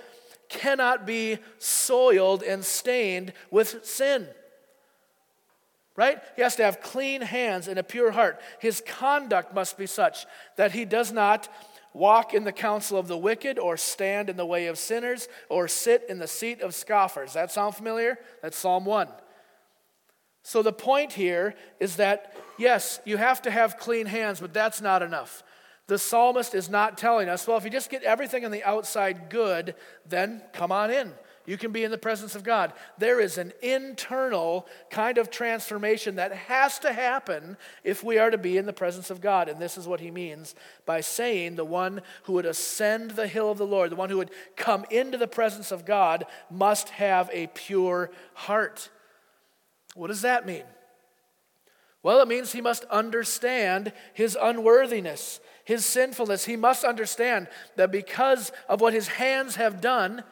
cannot 0.49 1.05
be 1.07 1.37
soiled 1.59 2.43
and 2.43 2.65
stained 2.65 3.31
with 3.49 3.85
sin. 3.85 4.27
Right? 5.95 6.19
He 6.35 6.41
has 6.41 6.55
to 6.55 6.63
have 6.63 6.81
clean 6.81 7.21
hands 7.21 7.67
and 7.67 7.77
a 7.77 7.83
pure 7.83 8.11
heart. 8.11 8.41
His 8.59 8.81
conduct 8.85 9.53
must 9.53 9.77
be 9.77 9.85
such 9.85 10.25
that 10.55 10.71
he 10.71 10.85
does 10.85 11.11
not 11.11 11.47
walk 11.93 12.33
in 12.33 12.43
the 12.43 12.51
counsel 12.51 12.97
of 12.97 13.07
the 13.07 13.17
wicked, 13.17 13.59
or 13.59 13.77
stand 13.77 14.27
in 14.27 14.35
the 14.35 14.45
way 14.45 14.65
of 14.65 14.79
sinners, 14.79 15.27
or 15.49 15.67
sit 15.67 16.03
in 16.09 16.17
the 16.17 16.27
seat 16.27 16.61
of 16.61 16.73
scoffers. 16.73 17.33
That 17.33 17.51
sound 17.51 17.75
familiar? 17.75 18.17
That's 18.41 18.57
Psalm 18.57 18.85
1. 18.85 19.07
So 20.41 20.63
the 20.63 20.73
point 20.73 21.13
here 21.13 21.53
is 21.79 21.97
that, 21.97 22.35
yes, 22.57 22.99
you 23.05 23.17
have 23.17 23.43
to 23.43 23.51
have 23.51 23.77
clean 23.77 24.07
hands, 24.07 24.39
but 24.41 24.53
that's 24.53 24.81
not 24.81 25.03
enough. 25.03 25.43
The 25.87 25.99
psalmist 25.99 26.55
is 26.55 26.69
not 26.69 26.97
telling 26.97 27.29
us, 27.29 27.47
well, 27.47 27.57
if 27.57 27.63
you 27.63 27.69
just 27.69 27.89
get 27.89 28.03
everything 28.03 28.43
on 28.43 28.51
the 28.51 28.63
outside 28.63 29.29
good, 29.29 29.75
then 30.07 30.41
come 30.51 30.71
on 30.71 30.89
in. 30.89 31.13
You 31.45 31.57
can 31.57 31.71
be 31.71 31.83
in 31.83 31.91
the 31.91 31.97
presence 31.97 32.35
of 32.35 32.43
God. 32.43 32.71
There 32.97 33.19
is 33.19 33.37
an 33.37 33.51
internal 33.61 34.65
kind 34.89 35.17
of 35.17 35.29
transformation 35.29 36.15
that 36.15 36.31
has 36.31 36.79
to 36.79 36.93
happen 36.93 37.57
if 37.83 38.03
we 38.03 38.17
are 38.17 38.29
to 38.29 38.37
be 38.37 38.57
in 38.57 38.65
the 38.65 38.71
presence 38.71 39.09
of 39.09 39.19
God. 39.19 39.49
And 39.49 39.59
this 39.59 39.77
is 39.77 39.87
what 39.87 39.99
he 39.99 40.09
means 40.09 40.55
by 40.85 41.01
saying 41.01 41.55
the 41.55 41.65
one 41.65 42.01
who 42.23 42.33
would 42.33 42.45
ascend 42.45 43.11
the 43.11 43.27
hill 43.27 43.51
of 43.51 43.57
the 43.57 43.67
Lord, 43.67 43.91
the 43.91 43.97
one 43.97 44.09
who 44.09 44.17
would 44.17 44.31
come 44.55 44.85
into 44.89 45.17
the 45.17 45.27
presence 45.27 45.71
of 45.71 45.85
God, 45.85 46.25
must 46.49 46.89
have 46.89 47.29
a 47.33 47.47
pure 47.47 48.09
heart. 48.33 48.89
What 49.95 50.07
does 50.07 50.21
that 50.21 50.45
mean? 50.45 50.63
Well, 52.03 52.21
it 52.21 52.27
means 52.27 52.51
he 52.51 52.61
must 52.61 52.83
understand 52.85 53.93
his 54.13 54.37
unworthiness, 54.41 55.39
his 55.63 55.85
sinfulness. 55.85 56.45
He 56.45 56.57
must 56.57 56.83
understand 56.83 57.47
that 57.75 57.91
because 57.91 58.51
of 58.67 58.81
what 58.81 58.93
his 58.93 59.07
hands 59.07 59.55
have 59.55 59.79
done, 59.79 60.23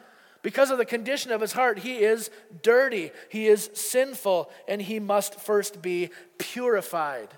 because 0.41 0.71
of 0.71 0.77
the 0.77 0.86
condition 0.86 1.31
of 1.31 1.41
his 1.41 1.53
heart, 1.53 1.79
he 1.79 1.98
is 1.98 2.29
dirty, 2.62 3.12
he 3.29 3.48
is 3.48 3.69
sinful, 3.74 4.50
and 4.67 4.81
he 4.81 5.00
must 5.00 5.39
first 5.39 5.81
be 5.81 6.10
purified 6.38 7.29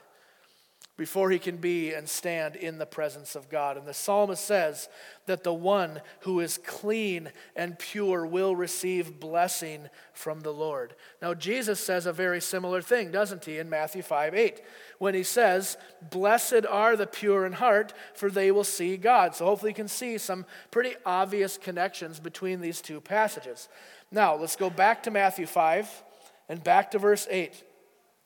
before 0.95 1.31
he 1.31 1.39
can 1.39 1.57
be 1.57 1.91
and 1.91 2.07
stand 2.07 2.55
in 2.55 2.77
the 2.77 2.85
presence 2.85 3.35
of 3.35 3.50
God. 3.50 3.77
And 3.77 3.88
the 3.88 3.95
psalmist 3.95 4.45
says 4.45 4.89
that 5.25 5.43
the 5.43 5.53
one 5.53 6.01
who 6.19 6.39
is 6.39 6.59
clean 6.59 7.31
and 7.55 7.79
pure 7.79 8.27
will 8.27 8.55
receive 8.55 9.19
blessing 9.19 9.89
from 10.13 10.41
the 10.41 10.53
Lord. 10.53 10.93
Now, 11.19 11.33
Jesus 11.33 11.79
says 11.79 12.05
a 12.05 12.13
very 12.13 12.39
similar 12.39 12.79
thing, 12.79 13.12
doesn't 13.12 13.45
he, 13.45 13.57
in 13.57 13.71
Matthew 13.71 14.03
5 14.03 14.35
8, 14.35 14.62
when 15.00 15.15
he 15.15 15.23
says, 15.23 15.77
Blessed 16.12 16.65
are 16.69 16.95
the 16.95 17.07
pure 17.07 17.47
in 17.47 17.53
heart, 17.53 17.93
for 18.13 18.29
they 18.29 18.51
will 18.51 18.63
see 18.63 18.95
God. 18.95 19.33
So, 19.35 19.45
hopefully, 19.45 19.71
you 19.71 19.75
can 19.75 19.88
see 19.88 20.19
some 20.19 20.45
pretty 20.69 20.95
obvious 21.07 21.57
connections 21.57 22.19
between 22.19 22.62
these 22.62 22.81
two 22.81 23.01
passages. 23.01 23.67
Now, 24.12 24.35
let's 24.35 24.55
go 24.55 24.69
back 24.69 25.01
to 25.03 25.12
Matthew 25.12 25.47
5 25.47 26.03
and 26.50 26.63
back 26.63 26.91
to 26.91 27.00
verse 27.00 27.27
8. 27.31 27.63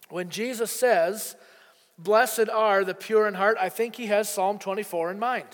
When 0.09 0.29
Jesus 0.29 0.71
says, 0.71 1.37
Blessed 1.97 2.49
are 2.49 2.83
the 2.83 2.93
pure 2.93 3.27
in 3.27 3.33
heart. 3.33 3.57
I 3.59 3.69
think 3.69 3.95
he 3.95 4.07
has 4.07 4.29
Psalm 4.29 4.59
24 4.59 5.11
in 5.11 5.19
mind. 5.19 5.47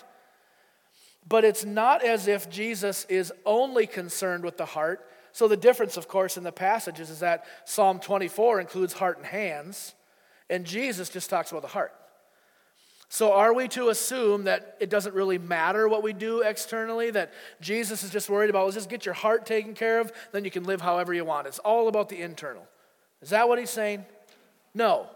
But 1.27 1.45
it's 1.45 1.63
not 1.63 2.03
as 2.03 2.27
if 2.27 2.49
Jesus 2.49 3.05
is 3.07 3.31
only 3.45 3.87
concerned 3.87 4.43
with 4.43 4.57
the 4.57 4.65
heart. 4.65 5.07
So, 5.31 5.47
the 5.47 5.57
difference, 5.57 5.97
of 5.97 6.07
course, 6.07 6.37
in 6.37 6.43
the 6.43 6.51
passages 6.51 7.09
is 7.09 7.19
that 7.19 7.45
Psalm 7.65 7.99
24 7.99 8.59
includes 8.59 8.93
heart 8.93 9.17
and 9.17 9.25
hands, 9.25 9.95
and 10.49 10.65
Jesus 10.65 11.09
just 11.09 11.29
talks 11.29 11.49
about 11.49 11.63
the 11.63 11.69
heart. 11.69 11.93
So, 13.09 13.33
are 13.33 13.53
we 13.53 13.67
to 13.69 13.89
assume 13.89 14.43
that 14.43 14.75
it 14.79 14.89
doesn't 14.89 15.15
really 15.15 15.37
matter 15.37 15.87
what 15.87 16.03
we 16.03 16.13
do 16.13 16.41
externally? 16.41 17.09
That 17.09 17.31
Jesus 17.61 18.03
is 18.03 18.11
just 18.11 18.29
worried 18.29 18.49
about, 18.49 18.63
well, 18.63 18.71
just 18.71 18.89
get 18.89 19.05
your 19.05 19.13
heart 19.13 19.45
taken 19.45 19.73
care 19.73 19.99
of, 19.99 20.11
then 20.33 20.43
you 20.45 20.51
can 20.51 20.65
live 20.65 20.81
however 20.81 21.13
you 21.13 21.23
want? 21.23 21.47
It's 21.47 21.59
all 21.59 21.87
about 21.87 22.09
the 22.09 22.21
internal. 22.21 22.67
Is 23.21 23.29
that 23.29 23.47
what 23.47 23.59
he's 23.59 23.69
saying? 23.69 24.05
No. 24.73 25.07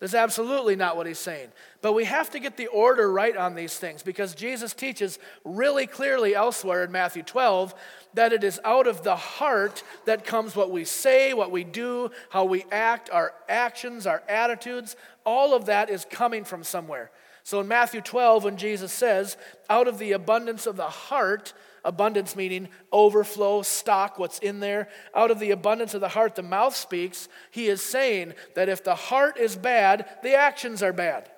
That's 0.00 0.14
absolutely 0.14 0.76
not 0.76 0.96
what 0.96 1.06
he's 1.06 1.18
saying. 1.18 1.48
But 1.82 1.92
we 1.92 2.04
have 2.04 2.30
to 2.30 2.38
get 2.38 2.56
the 2.56 2.68
order 2.68 3.10
right 3.10 3.36
on 3.36 3.56
these 3.56 3.76
things 3.76 4.02
because 4.02 4.34
Jesus 4.34 4.72
teaches 4.72 5.18
really 5.44 5.86
clearly 5.86 6.36
elsewhere 6.36 6.84
in 6.84 6.92
Matthew 6.92 7.24
12 7.24 7.74
that 8.14 8.32
it 8.32 8.44
is 8.44 8.60
out 8.64 8.86
of 8.86 9.02
the 9.02 9.16
heart 9.16 9.82
that 10.04 10.24
comes 10.24 10.54
what 10.54 10.70
we 10.70 10.84
say, 10.84 11.34
what 11.34 11.50
we 11.50 11.64
do, 11.64 12.12
how 12.30 12.44
we 12.44 12.64
act, 12.70 13.10
our 13.10 13.34
actions, 13.48 14.06
our 14.06 14.22
attitudes. 14.28 14.94
All 15.24 15.52
of 15.54 15.66
that 15.66 15.90
is 15.90 16.06
coming 16.08 16.44
from 16.44 16.62
somewhere. 16.62 17.10
So 17.42 17.60
in 17.60 17.66
Matthew 17.66 18.00
12, 18.00 18.44
when 18.44 18.56
Jesus 18.56 18.92
says, 18.92 19.36
out 19.68 19.88
of 19.88 19.98
the 19.98 20.12
abundance 20.12 20.66
of 20.66 20.76
the 20.76 20.84
heart, 20.84 21.54
abundance 21.84 22.36
meaning 22.36 22.68
overflow, 22.92 23.62
stock, 23.62 24.18
what's 24.18 24.38
in 24.38 24.60
there. 24.60 24.88
Out 25.14 25.30
of 25.30 25.38
the 25.38 25.50
abundance 25.50 25.94
of 25.94 26.00
the 26.00 26.08
heart, 26.08 26.34
the 26.34 26.42
mouth 26.42 26.74
speaks. 26.74 27.28
He 27.50 27.68
is 27.68 27.82
saying 27.82 28.34
that 28.54 28.68
if 28.68 28.84
the 28.84 28.94
heart 28.94 29.38
is 29.38 29.56
bad, 29.56 30.06
the 30.22 30.34
actions 30.34 30.82
are 30.82 30.92
bad. 30.92 31.30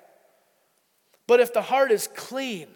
But 1.27 1.39
if 1.39 1.53
the 1.53 1.61
heart 1.61 1.91
is 1.91 2.07
clean, 2.07 2.67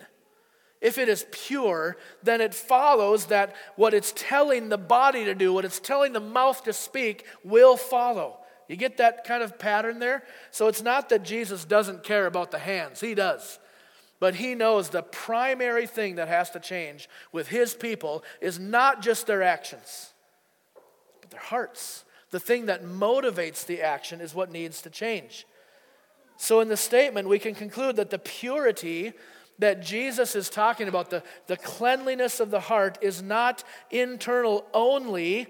if 0.82 0.98
it 0.98 1.10
is 1.10 1.26
pure, 1.32 1.98
then 2.24 2.42
it 2.42 2.54
follows 2.54 3.26
that 3.26 3.56
what 3.76 3.94
it's 3.94 4.14
telling 4.16 4.70
the 4.70 4.78
body 4.78 5.26
to 5.26 5.34
do, 5.34 5.52
what 5.52 5.66
it's 5.66 5.80
telling 5.80 6.14
the 6.14 6.20
mouth 6.20 6.64
to 6.66 6.74
speak, 6.74 7.26
will 7.44 7.76
follow. 7.76 8.38
You 8.68 8.76
get 8.76 8.98
that 8.98 9.24
kind 9.26 9.44
of 9.44 9.60
pattern 9.60 10.00
there? 10.00 10.24
So 10.52 10.68
it's 10.68 10.82
not 10.82 11.10
that 11.10 11.24
Jesus 11.24 11.66
doesn't 11.66 12.04
care 12.04 12.26
about 12.26 12.52
the 12.52 12.60
hands, 12.60 13.02
he 13.02 13.16
does. 13.16 13.60
But 14.20 14.36
he 14.36 14.56
knows 14.56 14.90
the 14.90 15.04
primary 15.04 15.88
thing 15.88 16.16
that 16.16 16.28
has 16.28 16.50
to 16.52 16.60
change 16.60 17.10
with 17.32 17.50
his 17.50 17.74
people 17.74 18.24
is 18.40 18.60
not 18.60 19.02
just 19.02 19.28
their 19.28 19.44
actions, 19.44 20.14
but 21.22 21.32
their 21.32 21.40
hearts. 21.42 22.06
The 22.32 22.40
thing 22.40 22.68
that 22.68 22.84
motivates 22.84 23.66
the 23.66 23.82
action 23.82 24.22
is 24.22 24.34
what 24.34 24.52
needs 24.52 24.82
to 24.84 24.90
change. 24.90 25.46
So, 26.38 26.60
in 26.60 26.68
the 26.68 26.78
statement, 26.78 27.28
we 27.28 27.40
can 27.40 27.56
conclude 27.56 27.96
that 27.98 28.10
the 28.10 28.20
purity 28.20 29.14
that 29.60 29.82
Jesus 29.82 30.36
is 30.36 30.50
talking 30.50 30.88
about, 30.88 31.10
the, 31.10 31.24
the 31.48 31.56
cleanliness 31.56 32.40
of 32.40 32.52
the 32.52 32.60
heart, 32.60 32.98
is 33.02 33.22
not 33.22 33.64
internal 33.90 34.66
only, 34.74 35.48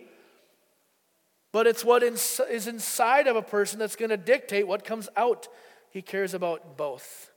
but 1.52 1.66
it's 1.66 1.84
what 1.84 2.04
is 2.04 2.68
inside 2.68 3.28
of 3.28 3.36
a 3.36 3.42
person 3.42 3.80
that's 3.80 3.96
going 3.96 4.10
to 4.10 4.18
dictate 4.18 4.68
what 4.68 4.84
comes 4.84 5.10
out. 5.18 5.48
He 5.90 6.02
cares 6.02 6.34
about 6.34 6.78
both. 6.78 7.32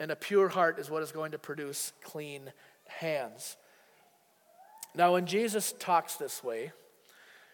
And 0.00 0.10
a 0.10 0.16
pure 0.16 0.48
heart 0.48 0.78
is 0.78 0.90
what 0.90 1.02
is 1.02 1.12
going 1.12 1.32
to 1.32 1.38
produce 1.38 1.92
clean 2.02 2.52
hands. 2.88 3.58
Now, 4.94 5.12
when 5.12 5.26
Jesus 5.26 5.72
talks 5.78 6.16
this 6.16 6.42
way, 6.42 6.72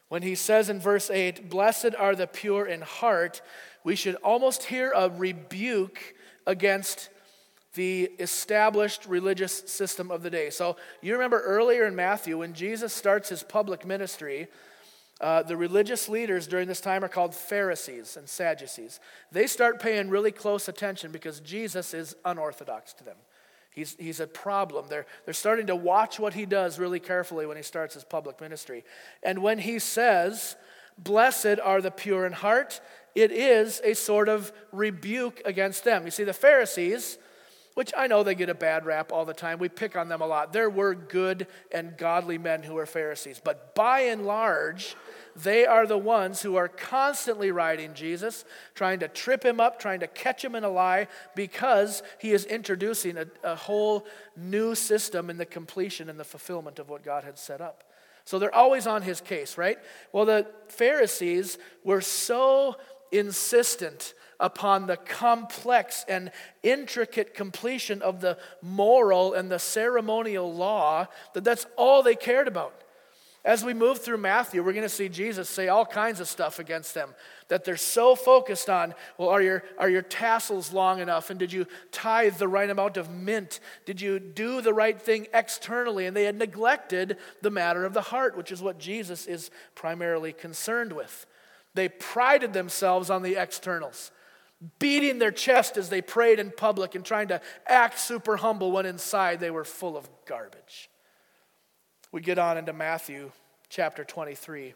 when 0.09 0.23
he 0.23 0.37
says 0.37 0.71
in 0.71 0.79
verse 0.79 1.11
8, 1.11 1.50
Blessed 1.50 1.95
are 1.99 2.15
the 2.15 2.29
pure 2.29 2.65
in 2.65 2.83
heart, 2.83 3.43
we 3.83 3.97
should 3.97 4.15
almost 4.17 4.65
hear 4.65 4.93
a 4.95 5.11
rebuke 5.11 6.15
against 6.47 7.11
the 7.75 8.05
established 8.21 9.05
religious 9.07 9.65
system 9.67 10.11
of 10.11 10.23
the 10.23 10.31
day. 10.31 10.49
So, 10.49 10.76
you 11.03 11.12
remember 11.12 11.43
earlier 11.43 11.85
in 11.85 11.97
Matthew, 11.97 12.38
when 12.38 12.55
Jesus 12.55 12.93
starts 12.93 13.29
his 13.29 13.43
public 13.43 13.85
ministry, 13.85 14.47
uh, 15.21 15.43
the 15.43 15.57
religious 15.57 16.09
leaders 16.09 16.47
during 16.47 16.69
this 16.69 16.81
time 16.81 17.03
are 17.03 17.09
called 17.09 17.35
Pharisees 17.35 18.17
and 18.17 18.29
Sadducees. 18.29 19.01
They 19.33 19.47
start 19.47 19.81
paying 19.81 20.11
really 20.11 20.33
close 20.33 20.69
attention 20.69 21.11
because 21.11 21.41
Jesus 21.41 21.95
is 21.95 22.15
unorthodox 22.25 22.93
to 22.95 23.05
them. 23.05 23.17
He's, 23.71 23.97
he's 23.99 24.21
a 24.21 24.27
problem. 24.27 24.87
They're, 24.89 25.07
they're 25.25 25.35
starting 25.35 25.67
to 25.67 25.77
watch 25.77 26.19
what 26.19 26.35
he 26.35 26.47
does 26.47 26.79
really 26.79 27.01
carefully 27.01 27.47
when 27.47 27.57
he 27.57 27.63
starts 27.63 27.95
his 27.95 28.05
public 28.05 28.41
ministry. 28.41 28.85
And 29.23 29.43
when 29.43 29.59
he 29.59 29.79
says, 29.79 30.57
Blessed 30.99 31.61
are 31.63 31.83
the 31.83 31.91
pure 31.91 32.27
in 32.27 32.33
heart, 32.33 32.81
it 33.15 33.31
is 33.31 33.81
a 33.85 33.95
sort 33.95 34.29
of 34.29 34.51
rebuke 34.73 35.43
against 35.45 35.85
them. 35.85 36.07
You 36.07 36.11
see, 36.11 36.25
the 36.25 36.33
Pharisees, 36.33 37.19
which 37.75 37.93
I 37.95 38.07
know 38.07 38.23
they 38.23 38.35
get 38.35 38.49
a 38.49 38.55
bad 38.55 38.87
rap 38.87 39.13
all 39.13 39.27
the 39.27 39.35
time, 39.35 39.59
we 39.59 39.69
pick 39.69 39.95
on 39.95 40.09
them 40.09 40.23
a 40.23 40.27
lot. 40.27 40.55
There 40.55 40.71
were 40.71 40.95
good 40.95 41.47
and 41.71 41.99
godly 41.99 42.39
men 42.39 42.63
who 42.63 42.75
were 42.75 42.87
Pharisees. 42.87 43.43
But 43.45 43.75
by 43.75 44.01
and 44.01 44.25
large, 44.25 44.97
they 45.37 45.66
are 45.66 45.87
the 45.87 45.99
ones 45.99 46.40
who 46.40 46.57
are 46.57 46.69
constantly 46.69 47.50
riding 47.50 47.93
Jesus, 47.93 48.45
trying 48.75 49.00
to 49.00 49.09
trip 49.09 49.45
him 49.45 49.61
up, 49.61 49.78
trying 49.78 50.00
to 50.00 50.07
catch 50.07 50.45
him 50.45 50.55
in 50.55 50.64
a 50.64 50.71
lie, 50.71 51.09
because 51.35 52.02
he 52.19 52.33
is 52.33 52.47
introducing 52.47 53.19
a, 53.19 53.26
a 53.45 53.55
whole 53.55 54.07
new 54.37 54.75
system 54.75 55.28
in 55.28 55.37
the 55.37 55.45
completion 55.45 56.09
and 56.09 56.19
the 56.19 56.25
fulfillment 56.25 56.78
of 56.78 56.88
what 56.88 57.05
God 57.05 57.25
had 57.25 57.38
set 57.38 57.61
up. 57.61 57.85
So 58.25 58.38
they're 58.38 58.55
always 58.55 58.87
on 58.87 59.02
his 59.02 59.21
case, 59.21 59.59
right? 59.59 59.78
Well, 60.11 60.25
the 60.25 60.47
Pharisees 60.69 61.59
were 61.85 62.00
so 62.00 62.76
insistent 63.12 64.14
upon 64.40 64.87
the 64.87 64.97
complex 64.97 66.05
and 66.09 66.31
intricate 66.62 67.35
completion 67.35 68.02
of 68.02 68.21
the 68.21 68.38
moral 68.62 69.35
and 69.35 69.50
the 69.50 69.59
ceremonial 69.59 70.52
law 70.52 71.07
that 71.35 71.45
that's 71.45 71.66
all 71.76 72.02
they 72.02 72.16
cared 72.16 72.49
about. 72.49 72.83
As 73.47 73.65
we 73.65 73.75
move 73.75 74.00
through 74.00 74.17
Matthew, 74.17 74.61
we're 74.61 74.73
going 74.73 74.83
to 74.83 74.88
see 74.88 75.09
Jesus 75.09 75.49
say 75.49 75.69
all 75.69 75.87
kinds 75.87 76.19
of 76.19 76.26
stuff 76.26 76.59
against 76.59 76.95
them 76.95 77.15
that 77.47 77.65
they're 77.65 77.76
so 77.76 78.17
focused 78.17 78.69
on 78.69 78.93
well, 79.19 79.29
are 79.29 79.41
your, 79.41 79.62
are 79.79 79.88
your 79.88 80.03
tassels 80.03 80.73
long 80.73 80.99
enough? 80.99 81.31
And 81.31 81.38
did 81.38 81.53
you 81.53 81.69
tithe 81.93 82.38
the 82.38 82.49
right 82.49 82.69
amount 82.69 82.97
of 82.97 83.09
mint? 83.09 83.61
Did 83.85 84.00
you 84.00 84.19
do 84.19 84.61
the 84.61 84.75
right 84.75 85.00
thing 85.00 85.29
externally? 85.33 86.07
And 86.07 86.17
they 86.17 86.25
had 86.25 86.37
neglected 86.37 87.19
the 87.41 87.53
matter 87.53 87.85
of 87.85 87.95
the 87.95 88.00
heart, 88.00 88.37
which 88.37 88.50
is 88.50 88.62
what 88.62 88.81
Jesus 88.81 89.26
is 89.26 89.53
primarily 89.76 90.33
concerned 90.33 90.93
with. 90.93 91.25
They 91.73 91.88
prided 91.88 92.53
themselves 92.53 93.11
on 93.11 93.23
the 93.23 93.41
externals, 93.41 94.11
beating 94.81 95.21
their 95.21 95.31
chest 95.31 95.76
as 95.76 95.88
they 95.88 96.03
prayed 96.03 96.41
in 96.41 96.50
public 96.50 96.97
and 96.97 97.05
trying 97.05 97.29
to 97.29 97.41
act 97.69 98.00
super 98.00 98.38
humble 98.38 98.73
when 98.73 98.87
inside 98.87 99.38
they 99.38 99.53
were 99.53 99.65
full 99.65 99.97
of 99.97 100.09
garbage. 100.25 100.91
We 102.17 102.23
get 102.23 102.39
on 102.39 102.57
into 102.57 102.73
Matthew 102.73 103.31
chapter 103.69 104.03
23. 104.03 104.73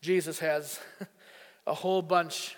Jesus 0.00 0.38
has 0.38 0.80
a 1.66 1.74
whole 1.74 2.00
bunch 2.00 2.56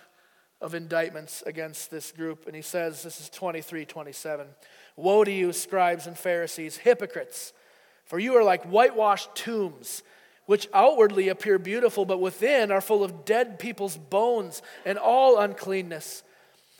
of 0.60 0.76
indictments 0.76 1.42
against 1.44 1.90
this 1.90 2.12
group, 2.12 2.46
and 2.46 2.54
he 2.54 2.62
says, 2.62 3.02
This 3.02 3.20
is 3.20 3.28
23 3.30 3.84
27. 3.84 4.46
Woe 4.94 5.24
to 5.24 5.32
you, 5.32 5.52
scribes 5.52 6.06
and 6.06 6.16
Pharisees, 6.16 6.76
hypocrites! 6.76 7.52
For 8.04 8.20
you 8.20 8.36
are 8.36 8.44
like 8.44 8.62
whitewashed 8.62 9.34
tombs, 9.34 10.04
which 10.46 10.68
outwardly 10.72 11.28
appear 11.28 11.58
beautiful, 11.58 12.04
but 12.04 12.20
within 12.20 12.70
are 12.70 12.80
full 12.80 13.02
of 13.02 13.24
dead 13.24 13.58
people's 13.58 13.96
bones 13.96 14.62
and 14.84 14.98
all 14.98 15.36
uncleanness. 15.36 16.22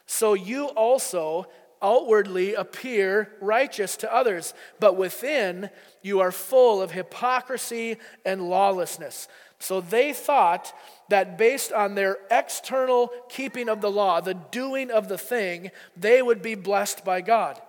So 0.06 0.34
you 0.34 0.66
also 0.66 1.48
outwardly 1.82 2.54
appear 2.54 3.32
righteous 3.40 3.96
to 3.98 4.14
others, 4.14 4.54
but 4.80 4.96
within 4.96 5.70
you 6.02 6.20
are 6.20 6.32
full 6.32 6.82
of 6.82 6.92
hypocrisy 6.92 7.96
and 8.24 8.48
lawlessness. 8.48 9.28
So 9.58 9.80
they 9.80 10.12
thought 10.12 10.72
that 11.08 11.38
based 11.38 11.72
on 11.72 11.94
their 11.94 12.18
external 12.30 13.10
keeping 13.28 13.68
of 13.68 13.80
the 13.80 13.90
law, 13.90 14.20
the 14.20 14.34
doing 14.34 14.90
of 14.90 15.08
the 15.08 15.18
thing, 15.18 15.70
they 15.96 16.22
would 16.22 16.42
be 16.42 16.54
blessed 16.54 17.04
by 17.04 17.20
God. 17.20 17.60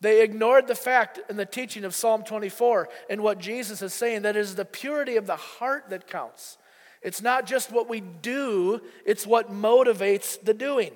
They 0.00 0.22
ignored 0.22 0.66
the 0.66 0.74
fact 0.74 1.20
in 1.28 1.36
the 1.36 1.44
teaching 1.44 1.84
of 1.84 1.94
Psalm 1.94 2.22
24 2.22 2.88
and 3.10 3.22
what 3.22 3.38
Jesus 3.38 3.82
is 3.82 3.92
saying 3.92 4.22
that 4.22 4.36
it 4.36 4.40
is 4.40 4.54
the 4.54 4.64
purity 4.64 5.16
of 5.16 5.26
the 5.26 5.36
heart 5.36 5.90
that 5.90 6.06
counts. 6.06 6.56
It's 7.02 7.20
not 7.20 7.46
just 7.46 7.70
what 7.70 7.88
we 7.88 8.00
do, 8.00 8.80
it's 9.04 9.26
what 9.26 9.52
motivates 9.52 10.42
the 10.42 10.54
doing. 10.54 10.92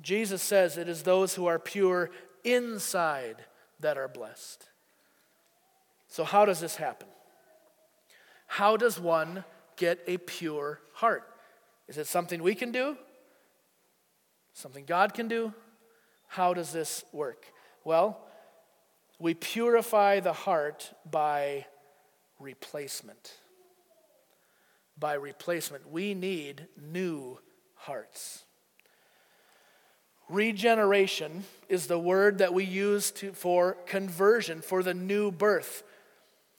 Jesus 0.00 0.42
says 0.42 0.76
it 0.76 0.88
is 0.88 1.02
those 1.02 1.34
who 1.34 1.46
are 1.46 1.58
pure 1.58 2.10
inside 2.44 3.44
that 3.80 3.98
are 3.98 4.08
blessed. 4.08 4.68
So, 6.08 6.24
how 6.24 6.44
does 6.44 6.60
this 6.60 6.76
happen? 6.76 7.08
How 8.46 8.76
does 8.76 8.98
one 8.98 9.44
get 9.76 10.00
a 10.06 10.16
pure 10.18 10.80
heart? 10.94 11.24
Is 11.86 11.98
it 11.98 12.06
something 12.06 12.42
we 12.42 12.54
can 12.54 12.72
do? 12.72 12.96
Something 14.52 14.84
God 14.84 15.14
can 15.14 15.28
do? 15.28 15.52
How 16.26 16.54
does 16.54 16.72
this 16.72 17.04
work? 17.12 17.46
Well, 17.84 18.20
we 19.18 19.34
purify 19.34 20.20
the 20.20 20.32
heart 20.32 20.92
by 21.10 21.66
replacement. 22.38 23.34
By 24.98 25.14
replacement. 25.14 25.90
We 25.90 26.14
need 26.14 26.66
new 26.80 27.38
hearts. 27.74 28.44
Regeneration 30.28 31.44
is 31.68 31.86
the 31.86 31.98
word 31.98 32.38
that 32.38 32.52
we 32.52 32.64
use 32.64 33.10
to, 33.12 33.32
for 33.32 33.76
conversion, 33.86 34.60
for 34.60 34.82
the 34.82 34.94
new 34.94 35.30
birth. 35.30 35.82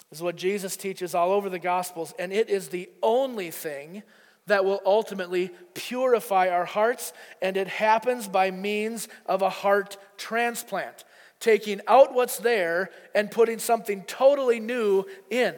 This 0.10 0.20
is 0.20 0.24
what 0.24 0.36
Jesus 0.36 0.76
teaches 0.76 1.14
all 1.14 1.32
over 1.32 1.50
the 1.50 1.60
Gospels, 1.60 2.14
and 2.18 2.34
it 2.34 2.50
is 2.50 2.70
the 2.70 2.90
only 3.04 3.52
thing 3.52 4.02
that 4.48 4.66
will 4.66 4.82
ultimately 4.86 5.52
purify 5.76 6.50
our 6.50 6.66
hearts, 6.66 7.14
and 7.42 7.56
it 7.56 7.68
happens 7.68 8.28
by 8.28 8.50
means 8.50 9.08
of 9.28 9.44
a 9.44 9.50
heart 9.50 9.98
transplant, 10.18 11.04
taking 11.40 11.80
out 11.88 12.14
what's 12.14 12.38
there 12.40 12.90
and 13.14 13.30
putting 13.30 13.60
something 13.60 14.04
totally 14.04 14.60
new 14.60 15.06
in. 15.30 15.56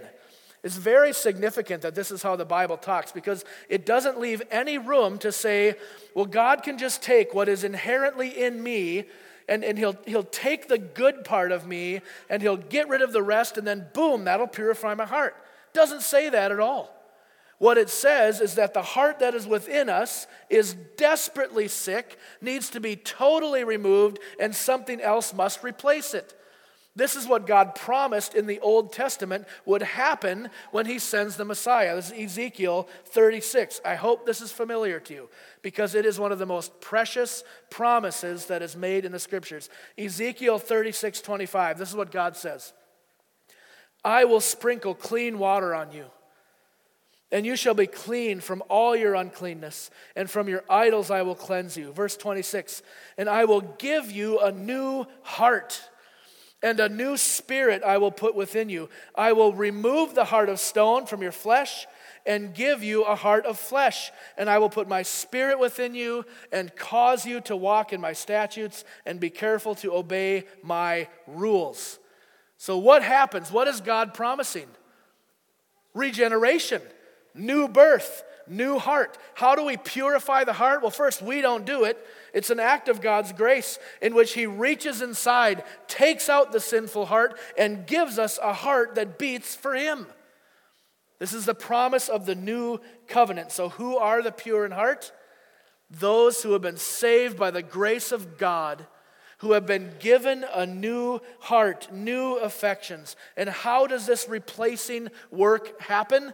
It's 0.64 0.78
very 0.78 1.12
significant 1.12 1.82
that 1.82 1.96
this 1.96 2.12
is 2.12 2.22
how 2.22 2.36
the 2.36 2.46
Bible 2.46 2.78
talks 2.78 3.12
because 3.12 3.44
it 3.68 3.86
doesn't 3.86 4.20
leave 4.20 4.44
any 4.52 4.78
room 4.78 5.18
to 5.20 5.32
say, 5.32 5.76
well, 6.14 6.26
God 6.26 6.62
can 6.62 6.78
just 6.78 7.02
take 7.02 7.34
what 7.34 7.50
is 7.50 7.64
inherently 7.64 8.30
in 8.30 8.62
me 8.62 9.06
and, 9.48 9.64
and 9.64 9.78
he'll, 9.78 9.98
he'll 10.06 10.24
take 10.24 10.68
the 10.68 10.78
good 10.78 11.24
part 11.24 11.52
of 11.52 11.68
me 11.68 12.02
and 12.30 12.42
he'll 12.42 12.58
get 12.58 12.88
rid 12.88 13.02
of 13.02 13.12
the 13.12 13.24
rest, 13.24 13.58
and 13.58 13.68
then 13.68 13.88
boom, 13.94 14.24
that'll 14.24 14.48
purify 14.48 14.94
my 14.94 15.06
heart. 15.06 15.36
Doesn't 15.74 16.02
say 16.02 16.30
that 16.30 16.52
at 16.52 16.60
all. 16.60 16.96
What 17.58 17.78
it 17.78 17.90
says 17.90 18.40
is 18.40 18.56
that 18.56 18.74
the 18.74 18.82
heart 18.82 19.20
that 19.20 19.36
is 19.36 19.46
within 19.46 19.90
us 19.90 20.26
is 20.50 20.74
desperately 20.96 21.68
sick, 21.68 22.18
needs 22.40 22.70
to 22.72 22.80
be 22.80 22.96
totally 22.96 23.64
removed, 23.64 24.20
and 24.40 24.56
something 24.56 25.02
else 25.02 25.34
must 25.34 25.64
replace 25.64 26.14
it. 26.14 26.34
This 26.94 27.16
is 27.16 27.26
what 27.26 27.48
God 27.48 27.74
promised 27.74 28.36
in 28.36 28.48
the 28.48 28.60
Old 28.60 28.92
Testament 28.92 29.48
would 29.66 29.82
happen 29.82 30.50
when 30.72 30.86
He 30.86 31.00
sends 31.00 31.38
the 31.38 31.46
Messiah. 31.46 31.96
This 31.96 32.12
is 32.12 32.32
Ezekiel 32.32 32.90
36. 33.06 33.80
I 33.86 33.96
hope 33.96 34.26
this 34.26 34.42
is 34.42 34.52
familiar 34.52 35.00
to 35.02 35.14
you 35.14 35.30
because 35.62 35.96
it 35.96 36.06
is 36.06 36.20
one 36.20 36.34
of 36.34 36.40
the 36.40 36.46
most 36.46 36.82
precious 36.82 37.46
promises 37.70 38.48
that 38.48 38.62
is 38.62 38.76
made 38.76 39.06
in 39.06 39.14
the 39.14 39.20
Scriptures. 39.20 39.70
Ezekiel 39.98 40.60
36 40.60 41.22
25. 41.22 41.78
This 41.78 41.90
is 41.90 41.96
what 41.96 42.12
God 42.12 42.36
says 42.36 42.74
I 44.04 44.26
will 44.26 44.42
sprinkle 44.42 44.94
clean 44.94 45.40
water 45.40 45.74
on 45.74 45.94
you. 45.94 46.06
And 47.34 47.46
you 47.46 47.56
shall 47.56 47.74
be 47.74 47.88
clean 47.88 48.42
from 48.42 48.62
all 48.68 48.94
your 48.94 49.16
uncleanness, 49.16 49.90
and 50.18 50.30
from 50.30 50.50
your 50.50 50.66
idols 50.70 51.10
I 51.10 51.22
will 51.22 51.36
cleanse 51.36 51.78
you. 51.78 51.94
Verse 51.94 52.18
26 52.18 52.84
And 53.18 53.30
I 53.30 53.46
will 53.46 53.62
give 53.62 54.12
you 54.12 54.40
a 54.40 54.52
new 54.52 55.06
heart 55.22 55.82
and 56.64 56.80
a 56.80 56.90
new 56.90 57.18
spirit 57.18 57.84
I 57.84 57.98
will 57.98 58.12
put 58.12 58.36
within 58.36 58.70
you. 58.70 58.90
I 59.16 59.34
will 59.34 59.54
remove 59.54 60.14
the 60.14 60.26
heart 60.26 60.50
of 60.50 60.60
stone 60.60 61.06
from 61.06 61.22
your 61.22 61.32
flesh 61.32 61.88
and 62.26 62.54
give 62.54 62.84
you 62.84 63.04
a 63.04 63.16
heart 63.16 63.46
of 63.46 63.58
flesh. 63.58 64.12
And 64.38 64.50
I 64.50 64.60
will 64.60 64.70
put 64.70 64.88
my 64.88 65.02
spirit 65.02 65.60
within 65.60 65.96
you 65.96 66.26
and 66.52 66.76
cause 66.76 67.26
you 67.26 67.42
to 67.42 67.56
walk 67.56 67.94
in 67.94 68.02
my 68.02 68.14
statutes 68.14 68.84
and 69.06 69.20
be 69.20 69.30
careful 69.30 69.76
to 69.76 69.94
obey 69.94 70.46
my 70.62 71.08
rules. 71.26 72.00
So, 72.58 72.78
what 72.78 73.02
happens? 73.02 73.52
What 73.52 73.68
is 73.68 73.82
God 73.82 74.14
promising? 74.14 74.68
Regeneration, 75.96 76.82
new 77.34 77.68
birth, 77.68 78.24
new 78.48 78.80
heart. 78.80 79.18
How 79.34 79.56
do 79.56 79.66
we 79.66 79.78
purify 79.78 80.44
the 80.44 80.54
heart? 80.54 80.82
Well, 80.82 80.92
first, 80.92 81.22
we 81.22 81.42
don't 81.42 81.66
do 81.66 81.84
it. 81.84 81.98
It's 82.34 82.50
an 82.50 82.60
act 82.60 82.90
of 82.90 83.02
God's 83.02 83.34
grace 83.34 83.80
in 84.02 84.16
which 84.16 84.34
He 84.34 84.46
reaches 84.46 85.02
inside, 85.02 85.64
takes 85.88 86.30
out 86.30 86.52
the 86.52 86.60
sinful 86.60 87.08
heart, 87.08 87.38
and 87.58 87.86
gives 87.86 88.20
us 88.20 88.40
a 88.42 88.54
heart 88.54 88.96
that 88.96 89.18
beats 89.18 89.56
for 89.56 89.74
Him. 89.74 90.08
This 91.20 91.34
is 91.34 91.46
the 91.46 91.54
promise 91.54 92.10
of 92.10 92.26
the 92.26 92.36
new 92.36 92.80
covenant. 93.08 93.52
So, 93.52 93.70
who 93.70 93.98
are 93.98 94.24
the 94.24 94.32
pure 94.32 94.66
in 94.66 94.72
heart? 94.72 95.12
Those 95.92 96.42
who 96.42 96.54
have 96.54 96.64
been 96.64 96.78
saved 96.78 97.38
by 97.38 97.52
the 97.52 97.62
grace 97.62 98.12
of 98.12 98.38
God, 98.40 98.88
who 99.40 99.52
have 99.52 99.66
been 99.66 99.92
given 100.00 100.46
a 100.54 100.66
new 100.66 101.20
heart, 101.40 101.90
new 101.92 102.38
affections. 102.38 103.16
And 103.36 103.50
how 103.50 103.88
does 103.88 104.06
this 104.06 104.30
replacing 104.30 105.10
work 105.30 105.80
happen? 105.82 106.34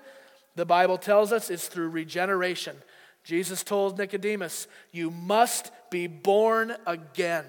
The 0.57 0.65
Bible 0.65 0.97
tells 0.97 1.31
us 1.31 1.51
it's 1.51 1.67
through 1.67 1.89
regeneration. 1.89 2.77
Jesus 3.23 3.63
told 3.63 3.99
Nicodemus, 3.99 4.67
You 4.91 5.11
must 5.11 5.71
be 5.91 6.07
born 6.07 6.75
again. 6.87 7.45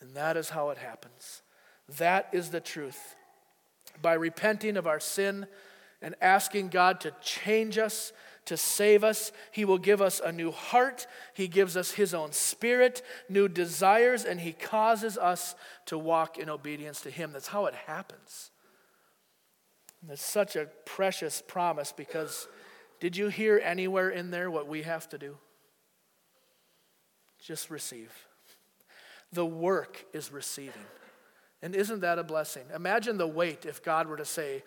And 0.00 0.14
that 0.14 0.38
is 0.38 0.48
how 0.48 0.70
it 0.70 0.78
happens. 0.78 1.42
That 1.98 2.30
is 2.32 2.48
the 2.48 2.60
truth. 2.60 3.14
By 4.00 4.14
repenting 4.14 4.78
of 4.78 4.86
our 4.86 4.98
sin 4.98 5.46
and 6.00 6.14
asking 6.22 6.68
God 6.68 7.00
to 7.00 7.12
change 7.20 7.76
us, 7.76 8.14
to 8.46 8.56
save 8.56 9.04
us, 9.04 9.30
He 9.52 9.66
will 9.66 9.76
give 9.76 10.00
us 10.00 10.22
a 10.24 10.32
new 10.32 10.50
heart. 10.50 11.06
He 11.34 11.48
gives 11.48 11.76
us 11.76 11.90
His 11.90 12.14
own 12.14 12.32
spirit, 12.32 13.02
new 13.28 13.46
desires, 13.46 14.24
and 14.24 14.40
He 14.40 14.52
causes 14.52 15.18
us 15.18 15.54
to 15.84 15.98
walk 15.98 16.38
in 16.38 16.48
obedience 16.48 17.02
to 17.02 17.10
Him. 17.10 17.32
That's 17.34 17.48
how 17.48 17.66
it 17.66 17.74
happens. 17.74 18.52
It's 20.06 20.22
such 20.22 20.56
a 20.56 20.66
precious 20.84 21.42
promise 21.46 21.92
because 21.92 22.46
did 23.00 23.16
you 23.16 23.28
hear 23.28 23.60
anywhere 23.62 24.10
in 24.10 24.30
there 24.30 24.50
what 24.50 24.68
we 24.68 24.82
have 24.82 25.08
to 25.10 25.18
do? 25.18 25.36
Just 27.40 27.70
receive. 27.70 28.12
The 29.32 29.46
work 29.46 30.04
is 30.12 30.32
receiving. 30.32 30.84
And 31.62 31.74
isn't 31.74 32.00
that 32.00 32.18
a 32.18 32.24
blessing? 32.24 32.64
Imagine 32.74 33.18
the 33.18 33.26
weight 33.26 33.66
if 33.66 33.82
God 33.82 34.06
were 34.06 34.16
to 34.16 34.24
say, 34.24 34.62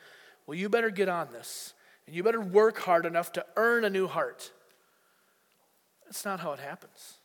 Well, 0.45 0.57
you 0.57 0.69
better 0.69 0.89
get 0.89 1.09
on 1.09 1.29
this, 1.31 1.73
and 2.05 2.15
you 2.15 2.23
better 2.23 2.41
work 2.41 2.79
hard 2.79 3.05
enough 3.05 3.31
to 3.33 3.45
earn 3.55 3.85
a 3.85 3.89
new 3.89 4.07
heart. 4.07 4.51
That's 6.05 6.25
not 6.25 6.41
how 6.41 6.51
it 6.51 6.59
happens. 6.59 7.15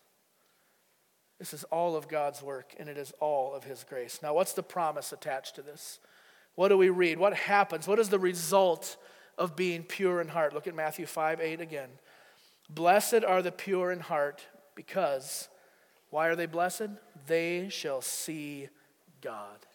This 1.39 1.53
is 1.53 1.65
all 1.65 1.97
of 1.97 2.09
God's 2.09 2.43
work, 2.43 2.75
and 2.79 2.89
it 2.89 2.97
is 2.97 3.13
all 3.21 3.55
of 3.55 3.65
His 3.65 3.85
grace. 3.85 4.21
Now, 4.23 4.35
what's 4.35 4.53
the 4.53 4.63
promise 4.63 5.13
attached 5.13 5.57
to 5.57 5.63
this? 5.63 5.99
What 6.57 6.69
do 6.69 6.77
we 6.77 6.91
read? 6.91 7.19
What 7.19 7.35
happens? 7.35 7.87
What 7.87 7.99
is 7.99 8.09
the 8.09 8.19
result 8.19 8.97
of 9.39 9.57
being 9.57 9.83
pure 9.83 10.21
in 10.21 10.29
heart. 10.29 10.55
Look 10.55 10.67
at 10.67 10.75
Matthew 10.75 11.07
5 11.07 11.41
8 11.41 11.61
again. 11.61 11.91
Blessed 12.69 13.25
are 13.27 13.43
the 13.43 13.53
pure 13.53 13.93
in 13.93 14.01
heart 14.01 14.43
because, 14.75 15.49
why 16.11 16.29
are 16.29 16.37
they 16.37 16.47
blessed? 16.47 16.89
They 17.27 17.69
shall 17.69 18.01
see 18.01 18.69
God. 19.21 19.67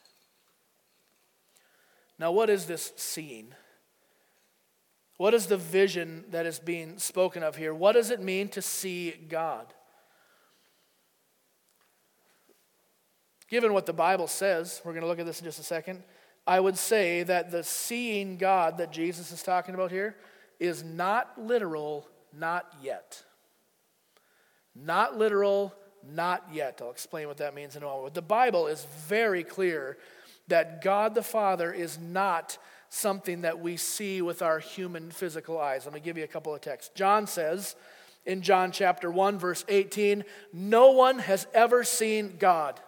Now, 2.19 2.31
what 2.31 2.49
is 2.49 2.65
this 2.65 2.93
seeing? 2.97 3.53
What 5.17 5.33
is 5.33 5.47
the 5.47 5.57
vision 5.57 6.25
that 6.31 6.45
is 6.45 6.59
being 6.59 6.97
spoken 6.97 7.43
of 7.43 7.55
here? 7.55 7.73
What 7.73 7.93
does 7.93 8.09
it 8.09 8.21
mean 8.21 8.49
to 8.49 8.61
see 8.61 9.11
God? 9.11 9.73
Given 13.49 13.73
what 13.73 13.85
the 13.85 13.93
Bible 13.93 14.27
says, 14.27 14.81
we're 14.83 14.93
going 14.93 15.01
to 15.01 15.07
look 15.07 15.19
at 15.19 15.25
this 15.25 15.39
in 15.39 15.45
just 15.45 15.59
a 15.59 15.63
second. 15.63 16.03
I 16.45 16.59
would 16.59 16.77
say 16.77 17.23
that 17.23 17.51
the 17.51 17.63
seeing 17.63 18.37
God 18.37 18.77
that 18.77 18.91
Jesus 18.91 19.31
is 19.31 19.43
talking 19.43 19.75
about 19.75 19.91
here 19.91 20.15
is 20.59 20.83
not 20.83 21.39
literal, 21.39 22.07
not 22.37 22.73
yet. 22.81 23.23
Not 24.75 25.17
literal, 25.17 25.73
not 26.09 26.45
yet. 26.51 26.79
I'll 26.81 26.91
explain 26.91 27.27
what 27.27 27.37
that 27.37 27.53
means 27.53 27.75
in 27.75 27.83
a 27.83 27.85
moment. 27.85 28.13
The 28.13 28.21
Bible 28.21 28.67
is 28.67 28.85
very 29.07 29.43
clear 29.43 29.97
that 30.47 30.83
God 30.83 31.15
the 31.15 31.23
Father 31.23 31.71
is 31.71 31.99
not 31.99 32.57
something 32.89 33.41
that 33.41 33.59
we 33.59 33.77
see 33.77 34.21
with 34.21 34.41
our 34.41 34.59
human 34.59 35.11
physical 35.11 35.59
eyes. 35.59 35.85
Let 35.85 35.93
me 35.93 35.99
give 35.99 36.17
you 36.17 36.23
a 36.23 36.27
couple 36.27 36.53
of 36.53 36.61
texts. 36.61 36.91
John 36.93 37.25
says 37.25 37.75
in 38.25 38.41
John 38.41 38.71
chapter 38.71 39.09
1, 39.09 39.39
verse 39.39 39.63
18, 39.67 40.23
No 40.53 40.91
one 40.91 41.19
has 41.19 41.47
ever 41.53 41.83
seen 41.83 42.35
God. 42.37 42.79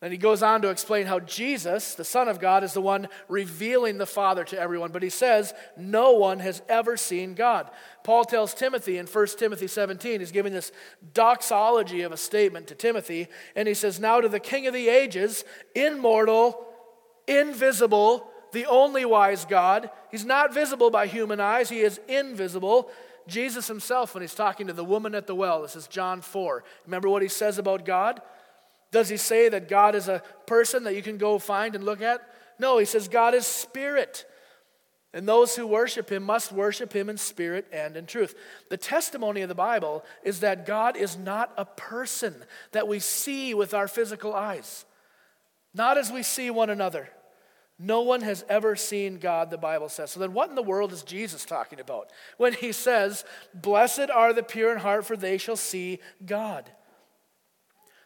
Then 0.00 0.12
he 0.12 0.16
goes 0.16 0.42
on 0.42 0.62
to 0.62 0.70
explain 0.70 1.06
how 1.06 1.20
Jesus, 1.20 1.94
the 1.94 2.04
Son 2.04 2.26
of 2.26 2.40
God, 2.40 2.64
is 2.64 2.72
the 2.72 2.80
one 2.80 3.08
revealing 3.28 3.98
the 3.98 4.06
Father 4.06 4.44
to 4.44 4.58
everyone. 4.58 4.92
But 4.92 5.02
he 5.02 5.10
says, 5.10 5.52
No 5.76 6.12
one 6.12 6.38
has 6.38 6.62
ever 6.70 6.96
seen 6.96 7.34
God. 7.34 7.70
Paul 8.02 8.24
tells 8.24 8.54
Timothy 8.54 8.96
in 8.96 9.06
1 9.06 9.26
Timothy 9.38 9.66
17, 9.66 10.20
he's 10.20 10.32
giving 10.32 10.54
this 10.54 10.72
doxology 11.12 12.00
of 12.00 12.12
a 12.12 12.16
statement 12.16 12.66
to 12.68 12.74
Timothy, 12.74 13.28
and 13.54 13.68
he 13.68 13.74
says, 13.74 14.00
Now 14.00 14.22
to 14.22 14.28
the 14.28 14.40
King 14.40 14.66
of 14.66 14.72
the 14.72 14.88
ages, 14.88 15.44
immortal, 15.74 16.66
invisible, 17.28 18.30
the 18.52 18.64
only 18.66 19.04
wise 19.04 19.44
God. 19.44 19.90
He's 20.10 20.24
not 20.24 20.54
visible 20.54 20.90
by 20.90 21.08
human 21.08 21.40
eyes, 21.40 21.68
he 21.68 21.80
is 21.80 22.00
invisible. 22.08 22.90
Jesus 23.26 23.68
himself, 23.68 24.14
when 24.14 24.22
he's 24.22 24.34
talking 24.34 24.66
to 24.66 24.72
the 24.72 24.82
woman 24.82 25.14
at 25.14 25.26
the 25.26 25.34
well, 25.34 25.60
this 25.60 25.76
is 25.76 25.86
John 25.86 26.22
4. 26.22 26.64
Remember 26.86 27.10
what 27.10 27.20
he 27.20 27.28
says 27.28 27.58
about 27.58 27.84
God? 27.84 28.22
Does 28.92 29.08
he 29.08 29.16
say 29.16 29.48
that 29.48 29.68
God 29.68 29.94
is 29.94 30.08
a 30.08 30.22
person 30.46 30.84
that 30.84 30.94
you 30.94 31.02
can 31.02 31.16
go 31.16 31.38
find 31.38 31.74
and 31.74 31.84
look 31.84 32.02
at? 32.02 32.20
No, 32.58 32.78
he 32.78 32.84
says 32.84 33.08
God 33.08 33.34
is 33.34 33.46
spirit. 33.46 34.26
And 35.12 35.26
those 35.26 35.56
who 35.56 35.66
worship 35.66 36.10
him 36.10 36.22
must 36.22 36.52
worship 36.52 36.92
him 36.92 37.08
in 37.08 37.16
spirit 37.16 37.66
and 37.72 37.96
in 37.96 38.06
truth. 38.06 38.34
The 38.68 38.76
testimony 38.76 39.42
of 39.42 39.48
the 39.48 39.56
Bible 39.56 40.04
is 40.22 40.40
that 40.40 40.66
God 40.66 40.96
is 40.96 41.16
not 41.16 41.52
a 41.56 41.64
person 41.64 42.34
that 42.72 42.86
we 42.86 43.00
see 43.00 43.52
with 43.52 43.74
our 43.74 43.88
physical 43.88 44.34
eyes, 44.34 44.84
not 45.74 45.98
as 45.98 46.12
we 46.12 46.22
see 46.22 46.50
one 46.50 46.70
another. 46.70 47.08
No 47.82 48.02
one 48.02 48.20
has 48.20 48.44
ever 48.48 48.76
seen 48.76 49.18
God, 49.18 49.50
the 49.50 49.56
Bible 49.56 49.88
says. 49.88 50.10
So 50.10 50.20
then, 50.20 50.34
what 50.34 50.50
in 50.50 50.54
the 50.54 50.62
world 50.62 50.92
is 50.92 51.02
Jesus 51.02 51.46
talking 51.46 51.80
about 51.80 52.10
when 52.36 52.52
he 52.52 52.72
says, 52.72 53.24
Blessed 53.54 54.10
are 54.10 54.34
the 54.34 54.42
pure 54.42 54.70
in 54.70 54.78
heart, 54.78 55.06
for 55.06 55.16
they 55.16 55.38
shall 55.38 55.56
see 55.56 55.98
God? 56.24 56.70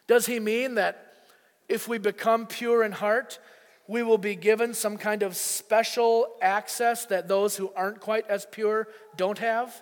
Does 0.07 0.25
he 0.25 0.39
mean 0.39 0.75
that 0.75 1.13
if 1.67 1.87
we 1.87 1.97
become 1.97 2.45
pure 2.45 2.83
in 2.83 2.91
heart, 2.91 3.39
we 3.87 4.03
will 4.03 4.17
be 4.17 4.35
given 4.35 4.73
some 4.73 4.97
kind 4.97 5.23
of 5.23 5.35
special 5.35 6.27
access 6.41 7.05
that 7.07 7.27
those 7.27 7.55
who 7.55 7.71
aren't 7.75 7.99
quite 7.99 8.27
as 8.29 8.45
pure 8.51 8.87
don't 9.15 9.39
have? 9.39 9.81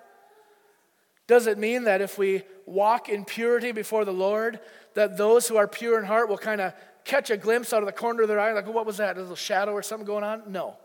Does 1.27 1.47
it 1.47 1.57
mean 1.57 1.85
that 1.85 2.01
if 2.01 2.17
we 2.17 2.43
walk 2.65 3.09
in 3.09 3.25
purity 3.25 3.71
before 3.71 4.05
the 4.05 4.11
Lord, 4.11 4.59
that 4.93 5.17
those 5.17 5.47
who 5.47 5.55
are 5.55 5.67
pure 5.67 5.97
in 5.99 6.05
heart 6.05 6.27
will 6.27 6.37
kind 6.37 6.61
of 6.61 6.73
catch 7.05 7.29
a 7.29 7.37
glimpse 7.37 7.73
out 7.73 7.81
of 7.81 7.85
the 7.85 7.93
corner 7.93 8.23
of 8.23 8.27
their 8.27 8.39
eye, 8.39 8.51
like, 8.51 8.67
what 8.67 8.85
was 8.85 8.97
that? 8.97 9.17
A 9.17 9.21
little 9.21 9.35
shadow 9.35 9.71
or 9.71 9.81
something 9.81 10.05
going 10.05 10.23
on? 10.23 10.43
No. 10.47 10.77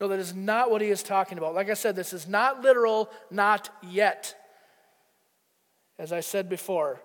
No, 0.00 0.08
that 0.08 0.18
is 0.18 0.34
not 0.34 0.70
what 0.70 0.80
he 0.80 0.88
is 0.88 1.02
talking 1.02 1.38
about. 1.38 1.54
Like 1.54 1.70
I 1.70 1.74
said, 1.74 1.96
this 1.96 2.12
is 2.12 2.28
not 2.28 2.62
literal, 2.62 3.10
not 3.30 3.70
yet. 3.82 4.34
As 5.98 6.12
I 6.12 6.20
said 6.20 6.48
before, 6.48 7.00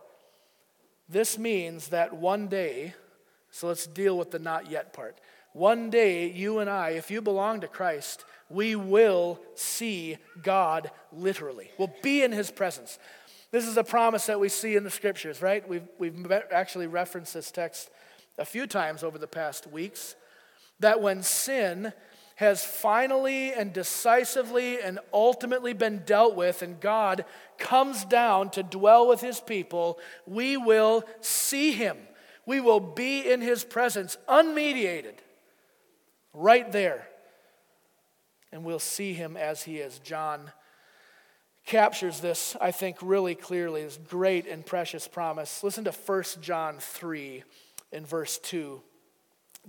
this 1.14 1.38
means 1.38 1.90
that 1.90 2.14
one 2.14 2.48
day, 2.48 2.94
so 3.52 3.68
let's 3.68 3.88
deal 3.88 4.18
with 4.18 4.32
the 4.32 4.40
not 4.40 4.70
yet 4.70 4.94
part. 4.94 5.20
One 5.54 5.90
day, 5.90 6.32
you 6.32 6.60
and 6.60 6.70
I, 6.70 6.92
if 6.92 7.12
you 7.12 7.22
belong 7.22 7.62
to 7.62 7.68
Christ, 7.68 8.26
we 8.50 8.76
will 8.76 9.40
see 9.56 10.18
God 10.42 10.92
literally. 11.12 11.70
We'll 11.78 11.94
be 12.02 12.24
in 12.24 12.32
his 12.32 12.52
presence. 12.52 12.98
This 13.52 13.68
is 13.68 13.78
a 13.78 13.84
promise 13.84 14.26
that 14.26 14.40
we 14.40 14.50
see 14.50 14.76
in 14.76 14.84
the 14.84 14.90
scriptures, 14.90 15.42
right? 15.42 15.68
We've, 15.70 15.88
we've 16.00 16.32
actually 16.32 16.88
referenced 16.88 17.36
this 17.36 17.52
text 17.52 17.92
a 18.40 18.46
few 18.46 18.66
times 18.66 19.04
over 19.04 19.20
the 19.20 19.28
past 19.28 19.68
weeks. 19.68 20.16
That 20.80 21.02
when 21.02 21.22
sin 21.22 21.94
has 22.36 22.64
finally 22.64 23.54
and 23.54 23.74
decisively 23.74 24.82
and 24.82 25.00
ultimately 25.14 25.74
been 25.74 26.04
dealt 26.06 26.36
with, 26.36 26.62
and 26.62 26.80
God 26.80 27.26
comes 27.58 28.06
down 28.06 28.50
to 28.52 28.64
dwell 28.64 29.08
with 29.08 29.22
his 29.22 29.40
people, 29.40 30.00
we 30.26 30.58
will 30.58 31.04
see 31.22 31.72
him. 31.72 31.98
We 32.46 32.60
will 32.60 32.80
be 32.80 33.20
in 33.32 33.42
his 33.42 33.64
presence, 33.64 34.18
unmediated, 34.28 35.16
right 36.34 36.70
there. 36.72 37.08
And 38.52 38.64
we'll 38.64 38.80
see 38.80 39.14
him 39.14 39.38
as 39.38 39.64
he 39.64 39.78
is. 39.78 40.00
John 40.00 40.52
captures 41.66 42.20
this, 42.20 42.58
I 42.60 42.72
think, 42.72 42.98
really 43.02 43.36
clearly, 43.36 43.84
this 43.84 43.98
great 44.10 44.48
and 44.48 44.66
precious 44.66 45.08
promise. 45.08 45.64
Listen 45.64 45.86
to 45.86 45.92
1 45.92 46.24
John 46.42 46.78
3 46.80 47.44
in 47.92 48.06
verse 48.06 48.38
2. 48.40 48.82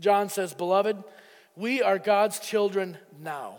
John 0.01 0.29
says, 0.29 0.55
Beloved, 0.55 1.03
we 1.57 1.83
are 1.83 1.99
God's 1.99 2.39
children 2.39 2.99
now. 3.21 3.59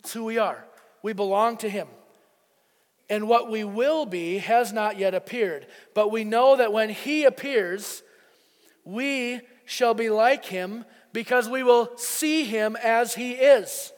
It's 0.00 0.12
who 0.12 0.24
we 0.24 0.38
are. 0.38 0.64
We 1.02 1.12
belong 1.12 1.56
to 1.58 1.68
Him. 1.68 1.88
And 3.08 3.28
what 3.28 3.50
we 3.50 3.64
will 3.64 4.06
be 4.06 4.38
has 4.38 4.72
not 4.72 4.98
yet 4.98 5.14
appeared. 5.14 5.66
But 5.94 6.10
we 6.10 6.24
know 6.24 6.56
that 6.56 6.72
when 6.72 6.90
He 6.90 7.24
appears, 7.24 8.02
we 8.84 9.40
shall 9.64 9.94
be 9.94 10.10
like 10.10 10.44
Him 10.44 10.84
because 11.12 11.48
we 11.48 11.62
will 11.62 11.96
see 11.96 12.44
Him 12.44 12.76
as 12.76 13.14
He 13.14 13.32
is. 13.32 13.92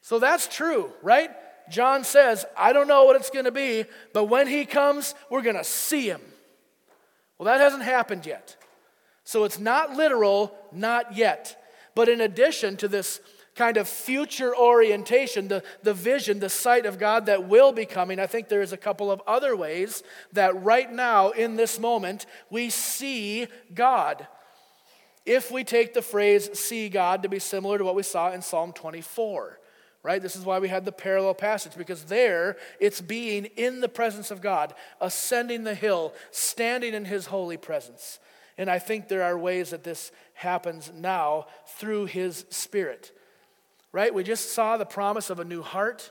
So 0.00 0.18
that's 0.18 0.48
true, 0.48 0.90
right? 1.02 1.30
John 1.68 2.04
says, 2.04 2.44
I 2.56 2.72
don't 2.72 2.88
know 2.88 3.04
what 3.04 3.16
it's 3.16 3.30
going 3.30 3.44
to 3.44 3.52
be, 3.52 3.84
but 4.12 4.24
when 4.24 4.46
He 4.46 4.64
comes, 4.64 5.14
we're 5.30 5.42
going 5.42 5.56
to 5.56 5.64
see 5.64 6.08
Him. 6.08 6.20
Well, 7.38 7.46
that 7.46 7.60
hasn't 7.60 7.82
happened 7.82 8.24
yet. 8.24 8.56
So 9.26 9.42
it's 9.42 9.58
not 9.58 9.94
literal, 9.94 10.56
not 10.70 11.16
yet. 11.16 11.60
But 11.96 12.08
in 12.08 12.20
addition 12.20 12.76
to 12.76 12.86
this 12.86 13.20
kind 13.56 13.76
of 13.76 13.88
future 13.88 14.56
orientation, 14.56 15.48
the, 15.48 15.64
the 15.82 15.92
vision, 15.92 16.38
the 16.38 16.48
sight 16.48 16.86
of 16.86 17.00
God 17.00 17.26
that 17.26 17.48
will 17.48 17.72
be 17.72 17.86
coming, 17.86 18.20
I 18.20 18.28
think 18.28 18.48
there 18.48 18.62
is 18.62 18.72
a 18.72 18.76
couple 18.76 19.10
of 19.10 19.20
other 19.26 19.56
ways 19.56 20.04
that 20.32 20.62
right 20.62 20.90
now, 20.90 21.30
in 21.30 21.56
this 21.56 21.80
moment, 21.80 22.26
we 22.50 22.70
see 22.70 23.48
God. 23.74 24.28
If 25.24 25.50
we 25.50 25.64
take 25.64 25.92
the 25.92 26.02
phrase 26.02 26.48
see 26.56 26.88
God 26.88 27.24
to 27.24 27.28
be 27.28 27.40
similar 27.40 27.78
to 27.78 27.84
what 27.84 27.96
we 27.96 28.04
saw 28.04 28.30
in 28.30 28.40
Psalm 28.40 28.72
24 28.72 29.58
right? 30.04 30.22
This 30.22 30.36
is 30.36 30.44
why 30.44 30.60
we 30.60 30.68
had 30.68 30.84
the 30.84 30.92
parallel 30.92 31.34
passage, 31.34 31.72
because 31.76 32.04
there 32.04 32.58
it's 32.78 33.00
being 33.00 33.46
in 33.56 33.80
the 33.80 33.88
presence 33.88 34.30
of 34.30 34.40
God, 34.40 34.72
ascending 35.00 35.64
the 35.64 35.74
hill, 35.74 36.14
standing 36.30 36.94
in 36.94 37.06
his 37.06 37.26
holy 37.26 37.56
presence. 37.56 38.20
And 38.58 38.70
I 38.70 38.78
think 38.78 39.08
there 39.08 39.22
are 39.22 39.36
ways 39.36 39.70
that 39.70 39.84
this 39.84 40.12
happens 40.34 40.90
now 40.94 41.46
through 41.66 42.06
his 42.06 42.46
spirit. 42.50 43.12
Right? 43.92 44.12
We 44.12 44.24
just 44.24 44.52
saw 44.52 44.76
the 44.76 44.86
promise 44.86 45.30
of 45.30 45.40
a 45.40 45.44
new 45.44 45.62
heart, 45.62 46.10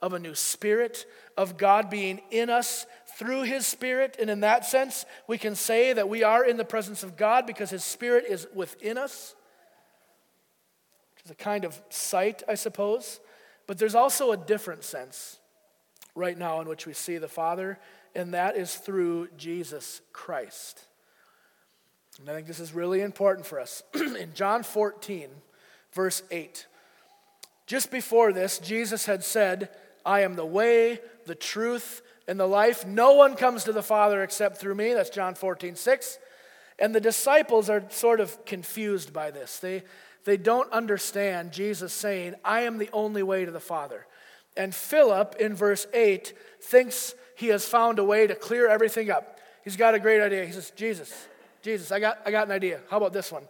of 0.00 0.12
a 0.12 0.18
new 0.18 0.34
spirit, 0.34 1.06
of 1.36 1.56
God 1.56 1.90
being 1.90 2.20
in 2.30 2.50
us 2.50 2.86
through 3.16 3.42
his 3.42 3.66
spirit. 3.66 4.16
And 4.20 4.28
in 4.28 4.40
that 4.40 4.64
sense, 4.66 5.06
we 5.26 5.38
can 5.38 5.54
say 5.54 5.92
that 5.92 6.08
we 6.08 6.22
are 6.22 6.44
in 6.44 6.56
the 6.56 6.64
presence 6.64 7.02
of 7.02 7.16
God 7.16 7.46
because 7.46 7.70
his 7.70 7.84
spirit 7.84 8.24
is 8.28 8.46
within 8.54 8.98
us, 8.98 9.34
which 11.14 11.24
is 11.24 11.30
a 11.30 11.34
kind 11.34 11.64
of 11.64 11.80
sight, 11.88 12.42
I 12.46 12.54
suppose. 12.54 13.20
But 13.66 13.78
there's 13.78 13.94
also 13.94 14.32
a 14.32 14.36
different 14.36 14.84
sense 14.84 15.38
right 16.14 16.36
now 16.36 16.60
in 16.60 16.68
which 16.68 16.86
we 16.86 16.92
see 16.92 17.18
the 17.18 17.28
Father, 17.28 17.78
and 18.14 18.32
that 18.34 18.56
is 18.56 18.74
through 18.76 19.28
Jesus 19.36 20.00
Christ. 20.12 20.82
And 22.18 22.30
I 22.30 22.34
think 22.34 22.46
this 22.46 22.60
is 22.60 22.72
really 22.72 23.02
important 23.02 23.46
for 23.46 23.60
us. 23.60 23.82
in 23.94 24.32
John 24.34 24.62
14, 24.62 25.28
verse 25.92 26.22
8, 26.30 26.66
just 27.66 27.90
before 27.90 28.32
this, 28.32 28.58
Jesus 28.58 29.06
had 29.06 29.24
said, 29.24 29.70
I 30.04 30.20
am 30.20 30.34
the 30.34 30.46
way, 30.46 31.00
the 31.26 31.34
truth, 31.34 32.02
and 32.28 32.38
the 32.38 32.46
life. 32.46 32.86
No 32.86 33.14
one 33.14 33.34
comes 33.34 33.64
to 33.64 33.72
the 33.72 33.82
Father 33.82 34.22
except 34.22 34.58
through 34.58 34.76
me. 34.76 34.94
That's 34.94 35.10
John 35.10 35.34
14, 35.34 35.74
6. 35.74 36.18
And 36.78 36.94
the 36.94 37.00
disciples 37.00 37.68
are 37.68 37.84
sort 37.90 38.20
of 38.20 38.44
confused 38.44 39.12
by 39.12 39.30
this. 39.30 39.58
They, 39.58 39.82
they 40.24 40.36
don't 40.36 40.70
understand 40.72 41.52
Jesus 41.52 41.92
saying, 41.92 42.34
I 42.44 42.62
am 42.62 42.78
the 42.78 42.90
only 42.92 43.22
way 43.22 43.44
to 43.44 43.50
the 43.50 43.60
Father. 43.60 44.06
And 44.56 44.74
Philip, 44.74 45.36
in 45.38 45.54
verse 45.54 45.86
8, 45.92 46.32
thinks 46.60 47.14
he 47.34 47.48
has 47.48 47.66
found 47.66 47.98
a 47.98 48.04
way 48.04 48.26
to 48.26 48.34
clear 48.34 48.68
everything 48.68 49.10
up. 49.10 49.38
He's 49.64 49.76
got 49.76 49.94
a 49.94 49.98
great 49.98 50.22
idea. 50.22 50.46
He 50.46 50.52
says, 50.52 50.70
Jesus, 50.76 51.12
Jesus, 51.66 51.90
I 51.90 51.98
got, 51.98 52.20
I 52.24 52.30
got 52.30 52.46
an 52.46 52.52
idea. 52.52 52.78
How 52.88 52.96
about 52.96 53.12
this 53.12 53.32
one? 53.32 53.42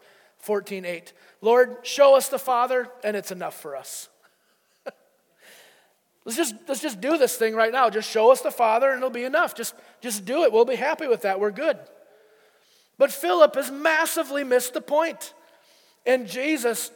14:8. 0.42 1.12
Lord, 1.42 1.76
show 1.82 2.16
us 2.16 2.30
the 2.30 2.38
Father, 2.38 2.88
and 3.04 3.14
it's 3.14 3.30
enough 3.30 3.60
for 3.60 3.76
us. 3.76 4.08
let's 6.24 6.38
just 6.38 6.54
let's 6.66 6.80
just 6.80 6.98
do 7.02 7.18
this 7.18 7.36
thing 7.36 7.54
right 7.54 7.70
now. 7.70 7.90
Just 7.90 8.10
show 8.10 8.32
us 8.32 8.40
the 8.40 8.50
Father, 8.50 8.88
and 8.88 9.00
it'll 9.00 9.10
be 9.10 9.24
enough. 9.24 9.54
Just 9.54 9.74
just 10.00 10.24
do 10.24 10.44
it. 10.44 10.52
We'll 10.52 10.64
be 10.64 10.76
happy 10.76 11.06
with 11.06 11.22
that. 11.22 11.38
We're 11.38 11.50
good. 11.50 11.76
But 12.96 13.12
Philip 13.12 13.54
has 13.54 13.70
massively 13.70 14.44
missed 14.44 14.72
the 14.72 14.80
point. 14.80 15.34
And 16.06 16.26
Jesus, 16.26 16.90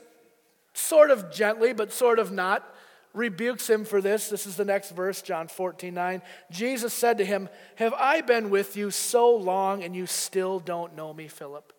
sort 0.73 1.11
of 1.11 1.31
gently, 1.31 1.75
but 1.75 1.93
sort 1.93 2.19
of 2.19 2.33
not, 2.33 2.65
rebukes 3.13 3.69
him 3.69 3.85
for 3.85 4.01
this. 4.01 4.29
This 4.29 4.47
is 4.47 4.57
the 4.57 4.65
next 4.65 4.91
verse, 4.91 5.23
John 5.23 5.49
14, 5.49 5.93
9. 5.93 6.23
Jesus 6.51 6.95
said 6.95 7.19
to 7.19 7.25
him, 7.25 7.49
Have 7.77 7.95
I 7.95 8.21
been 8.21 8.51
with 8.51 8.77
you 8.77 8.91
so 8.91 9.35
long 9.35 9.83
and 9.83 9.95
you 9.95 10.07
still 10.07 10.61
don't 10.61 10.97
know 10.97 11.13
me, 11.13 11.29
Philip? 11.29 11.73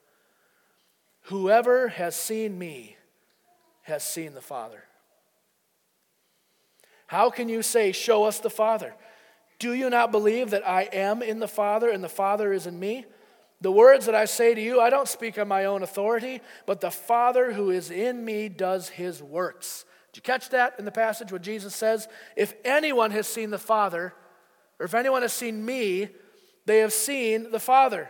Whoever 1.23 1.89
has 1.89 2.15
seen 2.15 2.57
me 2.57 2.97
has 3.83 4.03
seen 4.03 4.33
the 4.33 4.41
Father. 4.41 4.83
How 7.07 7.29
can 7.29 7.49
you 7.49 7.61
say, 7.61 7.91
Show 7.91 8.23
us 8.23 8.39
the 8.39 8.49
Father? 8.49 8.93
Do 9.59 9.73
you 9.73 9.89
not 9.89 10.11
believe 10.11 10.49
that 10.51 10.67
I 10.67 10.83
am 10.91 11.21
in 11.21 11.39
the 11.39 11.47
Father 11.47 11.89
and 11.89 12.03
the 12.03 12.09
Father 12.09 12.51
is 12.51 12.65
in 12.65 12.79
me? 12.79 13.05
The 13.61 13.71
words 13.71 14.07
that 14.07 14.15
I 14.15 14.25
say 14.25 14.55
to 14.55 14.61
you, 14.61 14.81
I 14.81 14.89
don't 14.89 15.07
speak 15.07 15.37
on 15.37 15.47
my 15.47 15.65
own 15.65 15.83
authority, 15.83 16.41
but 16.65 16.81
the 16.81 16.89
Father 16.89 17.53
who 17.53 17.69
is 17.69 17.91
in 17.91 18.25
me 18.25 18.49
does 18.49 18.89
his 18.89 19.21
works. 19.21 19.85
Did 20.11 20.17
you 20.17 20.21
catch 20.23 20.49
that 20.49 20.75
in 20.77 20.85
the 20.85 20.91
passage 20.91 21.31
where 21.31 21.39
Jesus 21.39 21.73
says, 21.73 22.07
If 22.35 22.53
anyone 22.65 23.11
has 23.11 23.27
seen 23.27 23.49
the 23.49 23.57
Father, 23.57 24.13
or 24.79 24.85
if 24.85 24.93
anyone 24.93 25.21
has 25.21 25.33
seen 25.33 25.65
me, 25.65 26.09
they 26.65 26.79
have 26.79 26.93
seen 26.93 27.51
the 27.51 27.59
Father. 27.59 28.09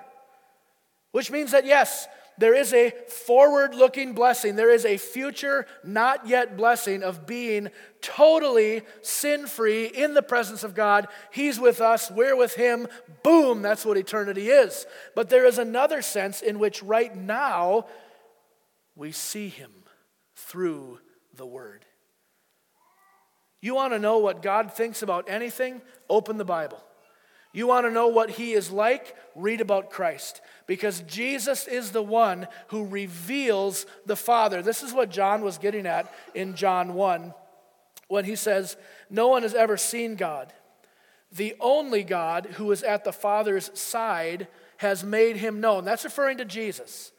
Which 1.12 1.30
means 1.30 1.52
that, 1.52 1.66
yes, 1.66 2.08
there 2.38 2.56
is 2.56 2.74
a 2.74 2.92
forward 3.08 3.76
looking 3.76 4.14
blessing. 4.14 4.56
There 4.56 4.74
is 4.74 4.86
a 4.86 4.98
future, 4.98 5.68
not 5.84 6.28
yet 6.28 6.58
blessing 6.58 7.04
of 7.04 7.28
being 7.28 7.70
totally 8.02 8.82
sin 9.02 9.46
free 9.46 9.86
in 9.86 10.14
the 10.16 10.24
presence 10.24 10.64
of 10.64 10.74
God. 10.74 11.08
He's 11.32 11.60
with 11.60 11.82
us, 11.82 12.10
we're 12.10 12.36
with 12.36 12.56
Him. 12.56 12.88
Boom, 13.22 13.62
that's 13.62 13.86
what 13.86 13.98
eternity 13.98 14.50
is. 14.50 14.88
But 15.14 15.30
there 15.30 15.46
is 15.46 15.60
another 15.60 16.02
sense 16.02 16.42
in 16.42 16.58
which 16.58 16.82
right 16.82 17.16
now 17.16 17.86
we 18.96 19.12
see 19.12 19.50
Him 19.50 19.72
through 20.36 21.00
the 21.36 21.46
Word. 21.46 21.86
You 23.62 23.76
want 23.76 23.93
to 23.93 24.00
know 24.00 24.17
what 24.17 24.41
God 24.41 24.74
thinks 24.74 25.04
about 25.04 25.30
anything? 25.30 25.82
Open 26.10 26.38
the 26.38 26.45
Bible. 26.45 26.84
You 27.54 27.67
want 27.67 27.86
to 27.86 27.91
know 27.91 28.08
what 28.08 28.32
he 28.32 28.54
is 28.54 28.71
like? 28.71 29.15
Read 29.36 29.62
about 29.62 29.89
Christ. 29.89 30.41
Because 30.67 31.02
Jesus 31.02 31.67
is 31.67 31.91
the 31.91 32.02
one 32.02 32.47
who 32.67 32.86
reveals 32.86 33.86
the 34.06 34.15
Father. 34.15 34.62
This 34.62 34.84
is 34.84 34.93
what 34.93 35.12
John 35.12 35.43
was 35.43 35.58
getting 35.58 35.86
at 35.86 36.12
in 36.34 36.56
John 36.56 36.93
1 36.93 37.34
when 38.08 38.26
he 38.26 38.36
says, 38.36 38.78
No 39.10 39.28
one 39.28 39.43
has 39.43 39.54
ever 39.54 39.78
seen 39.78 40.15
God. 40.15 40.54
The 41.32 41.56
only 41.60 42.04
God 42.04 42.45
who 42.54 42.71
is 42.71 42.84
at 42.84 43.04
the 43.04 43.13
Father's 43.13 43.71
side 43.78 44.47
has 44.78 45.04
made 45.04 45.38
him 45.38 45.62
known. 45.62 45.86
That's 45.86 46.04
referring 46.04 46.38
to 46.38 46.45
Jesus. 46.45 47.12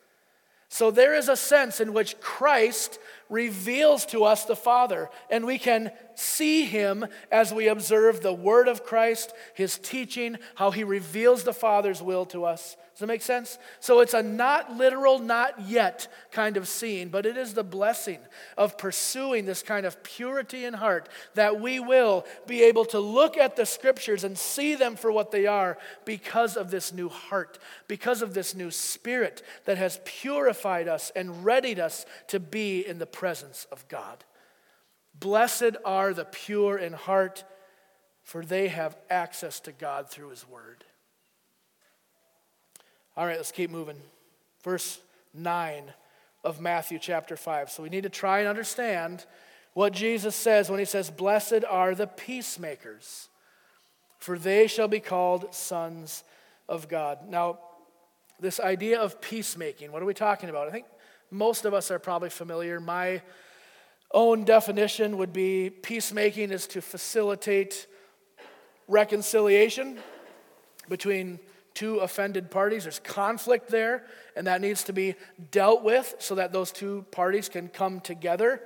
So 0.69 0.91
there 0.91 1.15
is 1.15 1.29
a 1.29 1.37
sense 1.37 1.81
in 1.81 1.93
which 1.93 2.19
Christ 2.21 2.99
reveals 3.33 4.07
to 4.07 4.25
us 4.25 4.45
the 4.45 4.55
Father, 4.55 5.11
and 5.31 5.45
we 5.45 5.59
can 5.59 5.91
see 6.15 6.67
him 6.67 7.07
as 7.33 7.53
we 7.53 7.67
observe 7.67 8.21
the 8.21 8.33
Word 8.33 8.69
of 8.69 8.85
Christ, 8.85 9.33
his 9.55 9.79
teaching, 9.79 10.37
how 10.55 10.71
he 10.71 10.85
reveals 10.85 11.43
the 11.43 11.55
Father's 11.55 12.03
will 12.03 12.27
to 12.27 12.45
us. 12.45 12.77
Does 12.93 13.01
that 13.01 13.07
make 13.07 13.23
sense? 13.23 13.59
So 13.81 14.01
it's 14.01 14.13
a 14.13 14.23
not 14.23 14.77
literal, 14.77 15.19
not 15.19 15.63
yet 15.63 16.09
kind 16.31 16.59
of 16.59 16.69
seeing, 16.69 17.09
but 17.09 17.25
it 17.25 17.39
is 17.39 17.55
the 17.55 17.65
blessing 17.65 18.19
of 18.59 18.77
pursuing 18.77 19.47
this 19.47 19.63
kind 19.63 19.87
of 19.87 20.03
purity 20.03 20.67
in 20.67 20.75
heart 20.75 21.09
that 21.33 21.59
we 21.59 21.81
will 21.81 22.27
be 22.47 22.63
able 22.65 22.85
to 22.87 22.99
look 22.99 23.39
at 23.39 23.57
the 23.57 23.65
scriptures 23.65 24.25
and 24.25 24.37
see 24.37 24.75
them 24.75 24.95
for 24.95 25.11
what 25.11 25.31
they 25.31 25.47
are 25.47 25.79
because 26.05 26.55
of 26.55 26.71
this 26.71 26.93
new 26.93 27.09
heart, 27.09 27.59
because 27.89 28.21
of 28.21 28.35
this 28.35 28.55
new 28.55 28.71
spirit 28.71 29.43
that 29.65 29.79
has 29.79 29.99
purified 30.05 30.87
us 30.87 31.11
and 31.17 31.47
readied 31.47 31.81
us 31.81 32.05
to 32.29 32.39
be 32.39 32.87
in 32.87 32.99
the 32.99 33.07
presence 33.23 33.69
of 33.71 33.87
God. 33.87 34.25
Blessed 35.15 35.77
are 35.85 36.13
the 36.13 36.25
pure 36.25 36.77
in 36.77 36.93
heart, 36.93 37.45
for 38.25 38.45
they 38.45 38.67
have 38.67 38.97
access 39.09 39.61
to 39.61 39.71
God 39.71 40.11
through 40.11 40.31
his 40.31 40.45
word. 40.49 40.83
All 43.17 43.25
right, 43.25 43.37
let's 43.37 43.53
keep 43.53 43.71
moving. 43.71 43.99
Verse 44.65 44.99
9 45.35 45.93
of 46.43 46.61
Matthew 46.61 46.99
chapter 46.99 47.37
5. 47.37 47.71
So 47.71 47.85
we 47.85 47.91
need 47.91 48.03
to 48.03 48.09
try 48.09 48.41
and 48.41 48.49
understand 48.49 49.25
what 49.73 49.93
Jesus 49.93 50.35
says 50.35 50.69
when 50.69 50.81
he 50.81 50.85
says, 50.85 51.09
Blessed 51.09 51.65
are 51.71 51.95
the 51.95 52.09
peacemakers, 52.09 53.29
for 54.19 54.37
they 54.37 54.67
shall 54.67 54.89
be 54.89 54.99
called 54.99 55.55
sons 55.55 56.25
of 56.69 56.89
God. 56.89 57.29
Now, 57.29 57.61
this 58.41 58.59
idea 58.59 59.01
of 59.01 59.21
peacemaking, 59.21 59.93
what 59.93 60.03
are 60.03 60.07
we 60.07 60.13
talking 60.13 60.49
about? 60.49 60.67
I 60.67 60.73
think 60.73 60.87
most 61.33 61.65
of 61.65 61.75
us 61.75 61.91
are 61.91 61.99
probably 61.99 62.31
familiar. 62.31 62.79
My 62.79 63.23
own 64.13 64.45
definition 64.45 65.17
would 65.17 65.33
be 65.33 65.71
peacemaking 65.71 66.51
is 66.51 66.67
to 66.69 66.81
facilitate 66.81 67.87
reconciliation 68.87 69.99
between 70.89 71.41
two 71.75 71.99
offended 71.99 72.51
parties. 72.51 72.85
There's 72.85 72.99
conflict 72.99 73.71
there, 73.71 74.05
and 74.37 74.47
that 74.47 74.61
needs 74.61 74.85
to 74.85 74.93
be 74.93 75.15
dealt 75.51 75.83
with 75.83 76.15
so 76.19 76.35
that 76.35 76.53
those 76.53 76.71
two 76.71 77.07
parties 77.11 77.49
can 77.49 77.69
come 77.69 78.01
together. 78.01 78.61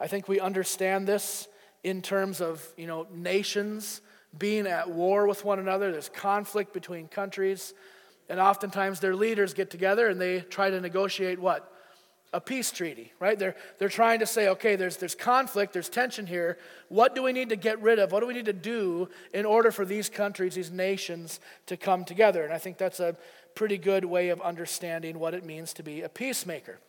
I 0.00 0.08
think 0.08 0.28
we 0.28 0.40
understand 0.40 1.06
this 1.06 1.46
in 1.84 2.02
terms 2.02 2.40
of, 2.40 2.66
you 2.76 2.88
know, 2.88 3.06
nations 3.14 4.00
being 4.36 4.66
at 4.66 4.90
war 4.90 5.28
with 5.28 5.44
one 5.44 5.60
another. 5.60 5.92
There's 5.92 6.08
conflict 6.08 6.72
between 6.72 7.06
countries, 7.06 7.72
and 8.28 8.40
oftentimes 8.40 8.98
their 8.98 9.14
leaders 9.14 9.54
get 9.54 9.70
together 9.70 10.08
and 10.08 10.20
they 10.20 10.40
try 10.40 10.70
to 10.70 10.80
negotiate 10.80 11.38
what? 11.38 11.70
A 12.34 12.40
peace 12.40 12.72
treaty, 12.72 13.12
right? 13.20 13.38
They're, 13.38 13.54
they're 13.78 13.88
trying 13.88 14.18
to 14.18 14.26
say, 14.26 14.48
okay, 14.48 14.74
there's, 14.74 14.96
there's 14.96 15.14
conflict, 15.14 15.72
there's 15.72 15.88
tension 15.88 16.26
here. 16.26 16.58
What 16.88 17.14
do 17.14 17.22
we 17.22 17.32
need 17.32 17.48
to 17.50 17.56
get 17.56 17.80
rid 17.80 17.98
of? 17.98 18.10
What 18.10 18.20
do 18.20 18.26
we 18.26 18.34
need 18.34 18.46
to 18.46 18.52
do 18.52 19.08
in 19.32 19.46
order 19.46 19.70
for 19.70 19.84
these 19.84 20.08
countries, 20.08 20.56
these 20.56 20.70
nations 20.70 21.38
to 21.66 21.76
come 21.76 22.04
together? 22.04 22.44
And 22.44 22.52
I 22.52 22.58
think 22.58 22.76
that's 22.76 22.98
a 22.98 23.16
pretty 23.54 23.78
good 23.78 24.04
way 24.04 24.30
of 24.30 24.40
understanding 24.40 25.18
what 25.18 25.32
it 25.32 25.44
means 25.44 25.72
to 25.74 25.84
be 25.84 26.02
a 26.02 26.08
peacemaker. 26.08 26.80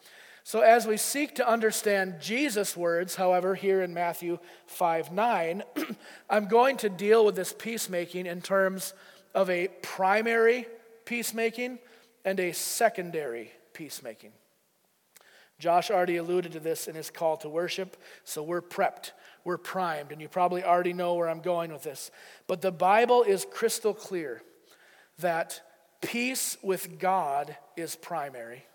So, 0.44 0.62
as 0.62 0.86
we 0.86 0.98
seek 0.98 1.36
to 1.36 1.50
understand 1.50 2.22
Jesus' 2.22 2.78
words, 2.78 3.16
however, 3.16 3.56
here 3.56 3.82
in 3.82 3.96
Matthew 3.96 4.38
5 4.68 5.12
9, 5.12 5.64
I'm 6.30 6.48
going 6.48 6.78
to 6.78 6.90
deal 6.90 7.26
with 7.26 7.36
this 7.36 7.52
peacemaking 7.52 8.28
in 8.28 8.42
terms 8.42 8.94
of 9.34 9.50
a 9.50 9.70
primary 9.82 10.68
peacemaking 11.06 11.80
and 12.24 12.40
a 12.40 12.52
secondary 12.52 13.52
peacemaking. 13.74 14.32
Josh 15.58 15.90
already 15.90 16.18
alluded 16.18 16.52
to 16.54 16.60
this 16.60 16.88
in 16.88 16.96
his 16.96 17.10
call 17.10 17.38
to 17.38 17.50
worship, 17.50 17.98
so 18.24 18.44
we're 18.44 18.62
prepped, 18.62 19.12
we're 19.44 19.58
primed, 19.58 20.12
and 20.12 20.22
you 20.22 20.28
probably 20.28 20.64
already 20.64 20.94
know 20.94 21.14
where 21.14 21.30
I'm 21.30 21.42
going 21.42 21.72
with 21.72 21.84
this. 21.84 22.12
But 22.48 22.62
the 22.62 22.72
Bible 22.72 23.24
is 23.24 23.46
crystal 23.50 23.94
clear 23.94 24.42
that 25.20 25.62
peace 26.02 26.58
with 26.62 27.00
God 27.00 27.56
is 27.78 27.96
primary, 27.96 28.66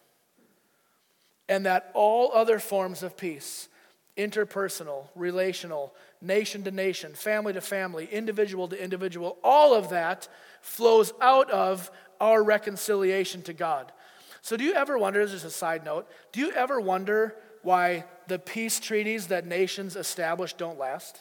and 1.49 1.67
that 1.67 1.91
all 1.95 2.33
other 2.33 2.59
forms 2.59 3.03
of 3.03 3.17
peace, 3.17 3.69
interpersonal, 4.17 5.09
relational, 5.15 5.95
nation 6.23 6.63
to 6.65 6.71
nation, 6.71 7.13
family 7.13 7.53
to 7.53 7.61
family, 7.61 8.09
individual 8.11 8.69
to 8.69 8.83
individual, 8.83 9.37
all 9.45 9.75
of 9.75 9.91
that 9.91 10.29
flows 10.63 11.13
out 11.21 11.51
of 11.51 11.91
our 12.21 12.43
reconciliation 12.43 13.43
to 13.43 13.53
God. 13.53 13.93
So, 14.43 14.57
do 14.57 14.65
you 14.65 14.75
ever 14.75 14.97
wonder, 14.99 15.21
as 15.21 15.45
a 15.45 15.51
side 15.51 15.85
note, 15.85 16.09
do 16.33 16.41
you 16.41 16.51
ever 16.53 16.81
wonder 16.81 17.37
why 17.63 18.05
the 18.27 18.39
peace 18.39 18.81
treaties 18.81 19.27
that 19.27 19.47
nations 19.47 19.97
establish 19.97 20.55
don't 20.55 20.79
last? 20.79 21.21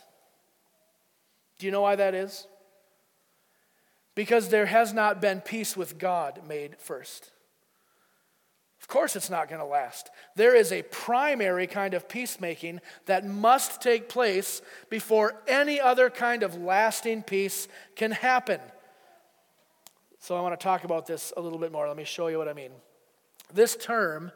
Do 1.58 1.66
you 1.66 1.72
know 1.72 1.82
why 1.82 1.96
that 1.98 2.16
is? 2.16 2.48
Because 4.16 4.50
there 4.50 4.66
has 4.66 4.94
not 4.94 5.22
been 5.22 5.42
peace 5.42 5.76
with 5.76 5.98
God 5.98 6.42
made 6.48 6.78
first. 6.80 7.32
Of 8.82 8.88
course, 8.88 9.18
it's 9.18 9.30
not 9.30 9.50
going 9.50 9.60
to 9.60 9.68
last. 9.68 10.10
There 10.36 10.56
is 10.56 10.72
a 10.72 10.84
primary 10.84 11.68
kind 11.68 11.94
of 11.94 12.08
peacemaking 12.08 12.80
that 13.06 13.26
must 13.26 13.82
take 13.82 14.08
place 14.08 14.62
before 14.90 15.36
any 15.48 15.82
other 15.82 16.10
kind 16.10 16.44
of 16.44 16.56
lasting 16.56 17.24
peace 17.24 17.68
can 17.98 18.12
happen. 18.12 18.62
So, 20.20 20.38
I 20.38 20.42
want 20.42 20.58
to 20.58 20.64
talk 20.64 20.86
about 20.86 21.06
this 21.06 21.34
a 21.36 21.42
little 21.42 21.60
bit 21.60 21.74
more. 21.74 21.86
Let 21.86 21.98
me 21.98 22.06
show 22.06 22.28
you 22.28 22.38
what 22.38 22.48
I 22.48 22.54
mean. 22.54 22.72
This 23.54 23.76
term, 23.76 24.32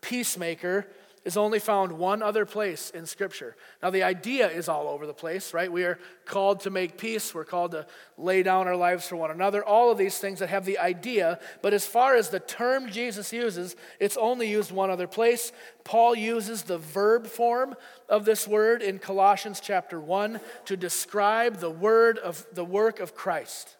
peacemaker, 0.00 0.86
is 1.24 1.36
only 1.36 1.58
found 1.58 1.92
one 1.92 2.22
other 2.22 2.46
place 2.46 2.90
in 2.90 3.04
Scripture. 3.04 3.54
Now, 3.82 3.90
the 3.90 4.02
idea 4.02 4.48
is 4.48 4.66
all 4.66 4.88
over 4.88 5.06
the 5.06 5.12
place, 5.12 5.52
right? 5.52 5.70
We 5.70 5.84
are 5.84 5.98
called 6.24 6.60
to 6.60 6.70
make 6.70 6.96
peace. 6.96 7.34
We're 7.34 7.44
called 7.44 7.72
to 7.72 7.86
lay 8.16 8.42
down 8.42 8.66
our 8.66 8.76
lives 8.76 9.06
for 9.06 9.16
one 9.16 9.30
another. 9.30 9.62
All 9.62 9.90
of 9.90 9.98
these 9.98 10.18
things 10.18 10.38
that 10.38 10.48
have 10.48 10.64
the 10.64 10.78
idea. 10.78 11.38
But 11.60 11.74
as 11.74 11.86
far 11.86 12.16
as 12.16 12.30
the 12.30 12.40
term 12.40 12.90
Jesus 12.90 13.32
uses, 13.32 13.76
it's 14.00 14.16
only 14.16 14.48
used 14.48 14.72
one 14.72 14.90
other 14.90 15.06
place. 15.06 15.52
Paul 15.84 16.14
uses 16.14 16.62
the 16.62 16.78
verb 16.78 17.26
form 17.26 17.74
of 18.08 18.24
this 18.24 18.48
word 18.48 18.80
in 18.80 18.98
Colossians 18.98 19.60
chapter 19.60 20.00
1 20.00 20.40
to 20.64 20.76
describe 20.76 21.58
the 21.58 21.70
word 21.70 22.16
of 22.18 22.46
the 22.52 22.64
work 22.64 23.00
of 23.00 23.14
Christ. 23.14 23.76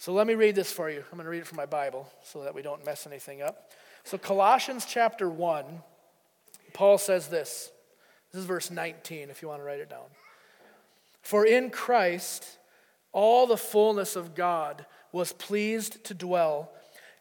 So 0.00 0.14
let 0.14 0.26
me 0.26 0.34
read 0.34 0.54
this 0.54 0.72
for 0.72 0.88
you. 0.88 1.00
I'm 1.00 1.18
going 1.18 1.26
to 1.26 1.30
read 1.30 1.42
it 1.42 1.46
from 1.46 1.58
my 1.58 1.66
Bible 1.66 2.10
so 2.22 2.42
that 2.44 2.54
we 2.54 2.62
don't 2.62 2.86
mess 2.86 3.06
anything 3.06 3.42
up. 3.42 3.70
So, 4.02 4.16
Colossians 4.16 4.86
chapter 4.88 5.28
1, 5.28 5.82
Paul 6.72 6.96
says 6.96 7.28
this. 7.28 7.70
This 8.32 8.40
is 8.40 8.46
verse 8.46 8.70
19, 8.70 9.28
if 9.28 9.42
you 9.42 9.48
want 9.48 9.60
to 9.60 9.64
write 9.64 9.80
it 9.80 9.90
down. 9.90 10.06
For 11.20 11.44
in 11.44 11.68
Christ, 11.68 12.46
all 13.12 13.46
the 13.46 13.58
fullness 13.58 14.16
of 14.16 14.34
God 14.34 14.86
was 15.12 15.34
pleased 15.34 16.02
to 16.04 16.14
dwell, 16.14 16.72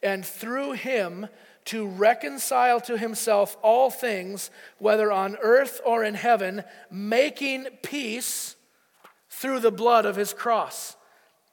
and 0.01 0.25
through 0.25 0.71
him 0.71 1.27
to 1.65 1.85
reconcile 1.85 2.79
to 2.79 2.97
himself 2.97 3.57
all 3.61 3.89
things, 3.89 4.51
whether 4.77 5.11
on 5.11 5.35
earth 5.41 5.81
or 5.85 6.05
in 6.05 6.13
heaven, 6.13 6.63
making 6.89 7.65
peace 7.83 8.55
through 9.29 9.59
the 9.59 9.69
blood 9.69 10.05
of 10.05 10.15
his 10.15 10.31
cross. 10.31 10.95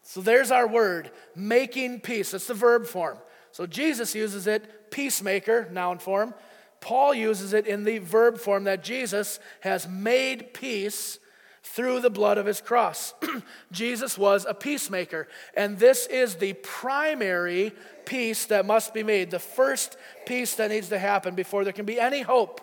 So 0.09 0.21
there's 0.21 0.53
our 0.53 0.69
word, 0.69 1.11
making 1.35 1.99
peace. 2.01 2.33
It's 2.33 2.47
the 2.47 2.55
verb 2.55 2.87
form. 2.87 3.19
So 3.51 3.67
Jesus 3.67 4.15
uses 4.15 4.47
it, 4.47 4.93
peacemaker, 4.93 5.69
noun 5.73 5.99
form. 5.99 6.33
Paul 6.81 7.13
uses 7.13 7.53
it 7.53 7.67
in 7.67 7.83
the 7.83 7.99
verb 7.99 8.39
form 8.39 8.65
that 8.65 8.85
Jesus 8.85 9.41
has 9.61 9.89
made 9.89 10.55
peace 10.55 11.19
through 11.65 12.01
the 12.01 12.11
blood 12.11 12.39
of 12.39 12.47
his 12.47 12.61
cross. 12.61 13.15
Jesus 13.73 14.17
was 14.17 14.47
a 14.49 14.55
peacemaker, 14.55 15.27
and 15.55 15.77
this 15.77 16.07
is 16.07 16.37
the 16.37 16.53
primary 16.53 17.73
peace 18.05 18.47
that 18.47 18.65
must 18.65 18.95
be 18.95 19.03
made, 19.03 19.33
the 19.33 19.41
first 19.41 19.97
peace 20.25 20.55
that 20.55 20.71
needs 20.71 20.89
to 20.91 21.01
happen 21.01 21.35
before 21.35 21.65
there 21.65 21.73
can 21.73 21.85
be 21.85 21.99
any 21.99 22.23
hope 22.23 22.61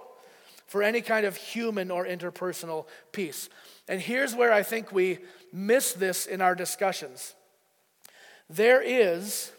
for 0.66 0.82
any 0.82 1.02
kind 1.02 1.26
of 1.26 1.36
human 1.36 1.92
or 1.92 2.06
interpersonal 2.06 2.86
peace. 3.12 3.50
And 3.88 4.00
here's 4.00 4.36
where 4.36 4.54
I 4.54 4.64
think 4.64 4.92
we 4.92 5.20
miss 5.52 5.94
this 5.94 6.26
in 6.26 6.42
our 6.42 6.56
discussions 6.56 7.36
there 8.50 8.82
is 8.82 9.52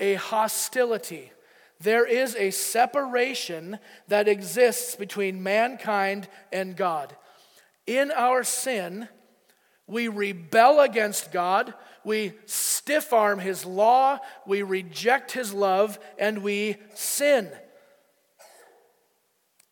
a 0.00 0.14
hostility. 0.14 1.32
There 1.80 2.06
is 2.06 2.34
a 2.36 2.50
separation 2.50 3.78
that 4.08 4.28
exists 4.28 4.96
between 4.96 5.42
mankind 5.42 6.28
and 6.52 6.76
God. 6.76 7.14
In 7.86 8.10
our 8.10 8.42
sin, 8.44 9.08
we 9.86 10.08
rebel 10.08 10.80
against 10.80 11.32
God, 11.32 11.74
we 12.04 12.32
stiff 12.46 13.12
arm 13.12 13.38
His 13.38 13.64
law, 13.64 14.18
we 14.46 14.62
reject 14.62 15.32
His 15.32 15.52
love, 15.54 15.98
and 16.18 16.42
we 16.42 16.76
sin. 16.94 17.50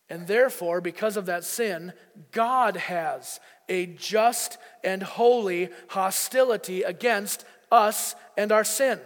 And 0.09 0.27
therefore, 0.27 0.81
because 0.81 1.17
of 1.17 1.25
that 1.25 1.43
sin, 1.43 1.93
God 2.31 2.77
has 2.77 3.39
a 3.67 3.87
just 3.87 4.57
and 4.83 5.01
holy 5.01 5.69
hostility 5.89 6.83
against 6.83 7.45
us 7.71 8.15
and 8.37 8.51
our 8.51 8.63
sin. 8.63 8.99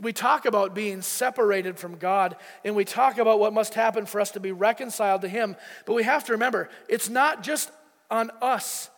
We 0.00 0.12
talk 0.12 0.46
about 0.46 0.74
being 0.74 1.02
separated 1.02 1.78
from 1.78 1.96
God, 1.98 2.36
and 2.64 2.74
we 2.74 2.84
talk 2.84 3.18
about 3.18 3.38
what 3.38 3.52
must 3.52 3.74
happen 3.74 4.06
for 4.06 4.20
us 4.20 4.30
to 4.32 4.40
be 4.40 4.50
reconciled 4.50 5.20
to 5.20 5.28
Him. 5.28 5.56
But 5.84 5.94
we 5.94 6.02
have 6.04 6.24
to 6.24 6.32
remember, 6.32 6.68
it's 6.88 7.08
not 7.08 7.42
just 7.42 7.70
on 8.10 8.30
us. 8.40 8.90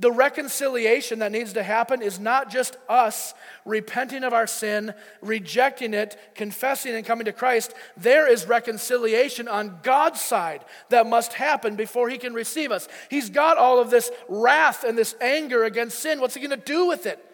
The 0.00 0.12
reconciliation 0.12 1.18
that 1.18 1.32
needs 1.32 1.54
to 1.54 1.62
happen 1.62 2.02
is 2.02 2.20
not 2.20 2.50
just 2.50 2.76
us 2.88 3.34
repenting 3.64 4.22
of 4.22 4.32
our 4.32 4.46
sin, 4.46 4.94
rejecting 5.20 5.92
it, 5.92 6.16
confessing, 6.36 6.94
and 6.94 7.04
coming 7.04 7.24
to 7.24 7.32
Christ. 7.32 7.74
There 7.96 8.30
is 8.30 8.46
reconciliation 8.46 9.48
on 9.48 9.80
God's 9.82 10.20
side 10.20 10.64
that 10.90 11.08
must 11.08 11.32
happen 11.32 11.74
before 11.74 12.08
He 12.08 12.18
can 12.18 12.32
receive 12.32 12.70
us. 12.70 12.86
He's 13.10 13.28
got 13.28 13.58
all 13.58 13.80
of 13.80 13.90
this 13.90 14.12
wrath 14.28 14.84
and 14.84 14.96
this 14.96 15.16
anger 15.20 15.64
against 15.64 15.98
sin. 15.98 16.20
What's 16.20 16.34
He 16.34 16.46
going 16.46 16.58
to 16.58 16.64
do 16.64 16.86
with 16.86 17.04
it? 17.04 17.24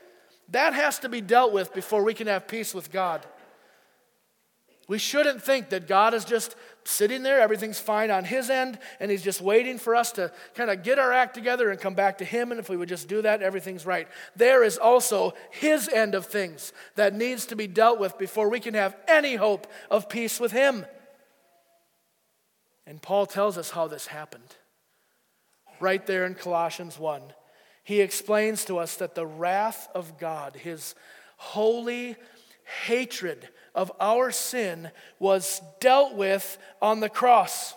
That 0.49 0.73
has 0.73 0.99
to 1.01 1.11
be 1.11 1.21
dealt 1.21 1.53
with 1.53 1.75
before 1.75 2.03
we 2.03 2.15
can 2.15 2.29
have 2.29 2.49
peace 2.49 2.73
with 2.73 2.91
God. 2.91 3.27
We 4.89 4.99
shouldn't 4.99 5.43
think 5.43 5.71
that 5.71 5.89
God 5.89 6.15
is 6.15 6.25
just 6.25 6.57
sitting 6.85 7.23
there, 7.23 7.41
everything's 7.41 7.79
fine 7.79 8.11
on 8.11 8.25
His 8.25 8.51
end, 8.51 8.79
and 9.01 9.11
He's 9.11 9.23
just 9.23 9.41
waiting 9.41 9.79
for 9.79 9.97
us 9.97 10.13
to 10.13 10.33
kind 10.55 10.71
of 10.71 10.83
get 10.83 10.99
our 10.99 11.13
act 11.13 11.35
together 11.35 11.71
and 11.71 11.81
come 11.81 11.95
back 11.95 12.19
to 12.19 12.25
Him. 12.25 12.51
And 12.51 12.61
if 12.61 12.69
we 12.69 12.77
would 12.77 12.89
just 12.89 13.09
do 13.09 13.23
that, 13.23 13.43
everything's 13.43 13.87
right. 13.87 14.09
There 14.37 14.63
is 14.63 14.79
also 14.79 15.35
His 15.51 15.89
end 15.89 16.15
of 16.15 16.27
things 16.27 16.73
that 16.97 17.15
needs 17.15 17.47
to 17.47 17.57
be 17.57 17.67
dealt 17.67 17.99
with 17.99 18.19
before 18.19 18.49
we 18.49 18.61
can 18.61 18.75
have 18.75 18.97
any 19.09 19.37
hope 19.37 19.67
of 19.91 20.09
peace 20.09 20.39
with 20.39 20.53
Him. 20.53 20.87
And 22.87 23.01
Paul 23.01 23.27
tells 23.27 23.57
us 23.57 23.71
how 23.71 23.89
this 23.89 24.07
happened. 24.07 24.57
Right 25.81 26.07
there 26.07 26.27
in 26.27 26.35
Colossians 26.35 26.99
1, 26.99 27.23
he 27.83 28.01
explains 28.01 28.65
to 28.67 28.79
us 28.79 28.97
that 28.97 29.15
the 29.15 29.27
wrath 29.27 29.89
of 29.95 30.19
God, 30.19 30.57
His 30.57 30.95
holy 31.37 32.17
hatred 32.85 33.49
of 33.75 33.91
our 34.01 34.31
sin 34.31 34.91
was 35.19 35.61
dealt 35.81 36.15
with 36.15 36.59
on 36.81 37.01
the 37.01 37.09
cross. 37.09 37.75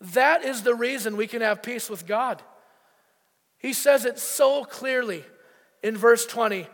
That 0.00 0.44
is 0.44 0.62
the 0.62 0.74
reason 0.74 1.16
we 1.16 1.26
can 1.26 1.42
have 1.42 1.62
peace 1.62 1.88
with 1.88 2.06
God. 2.06 2.42
He 3.58 3.72
says 3.72 4.04
it 4.04 4.18
so 4.18 4.64
clearly 4.64 5.24
in 5.82 5.96
verse 5.96 6.26
20 6.26 6.66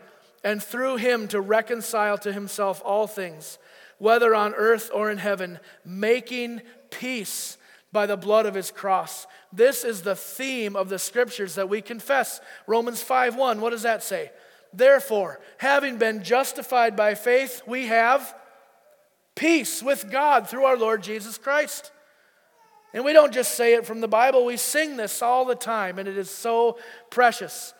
and 0.43 0.61
through 0.61 0.97
him 0.97 1.27
to 1.29 1.39
reconcile 1.39 2.17
to 2.19 2.33
himself 2.33 2.81
all 2.83 3.07
things, 3.07 3.57
whether 3.97 4.35
on 4.35 4.53
earth 4.55 4.89
or 4.93 5.09
in 5.09 5.17
heaven, 5.17 5.59
making 5.85 6.61
peace 6.89 7.57
by 7.91 8.05
the 8.05 8.17
blood 8.17 8.45
of 8.45 8.55
his 8.55 8.71
cross. 8.71 9.27
This 9.53 9.83
is 9.83 10.01
the 10.01 10.15
theme 10.15 10.75
of 10.75 10.89
the 10.89 10.99
scriptures 10.99 11.55
that 11.55 11.69
we 11.69 11.81
confess. 11.81 12.39
Romans 12.65 13.03
5:1, 13.03 13.59
what 13.59 13.71
does 13.71 13.83
that 13.83 14.03
say? 14.03 14.31
Therefore, 14.73 15.39
having 15.57 15.97
been 15.97 16.23
justified 16.23 16.95
by 16.95 17.15
faith, 17.15 17.61
we 17.67 17.87
have 17.87 18.33
peace 19.35 19.83
with 19.83 20.11
God 20.11 20.47
through 20.47 20.65
our 20.65 20.77
Lord 20.77 21.03
Jesus 21.03 21.37
Christ. 21.37 21.91
And 22.93 23.05
we 23.05 23.13
don't 23.13 23.33
just 23.33 23.55
say 23.55 23.73
it 23.73 23.85
from 23.85 24.01
the 24.01 24.07
Bible, 24.07 24.45
we 24.45 24.57
sing 24.57 24.97
this 24.97 25.21
all 25.21 25.45
the 25.45 25.55
time, 25.55 25.97
and 25.97 26.07
it 26.07 26.17
is 26.17 26.29
so 26.29 26.77
precious. 27.09 27.73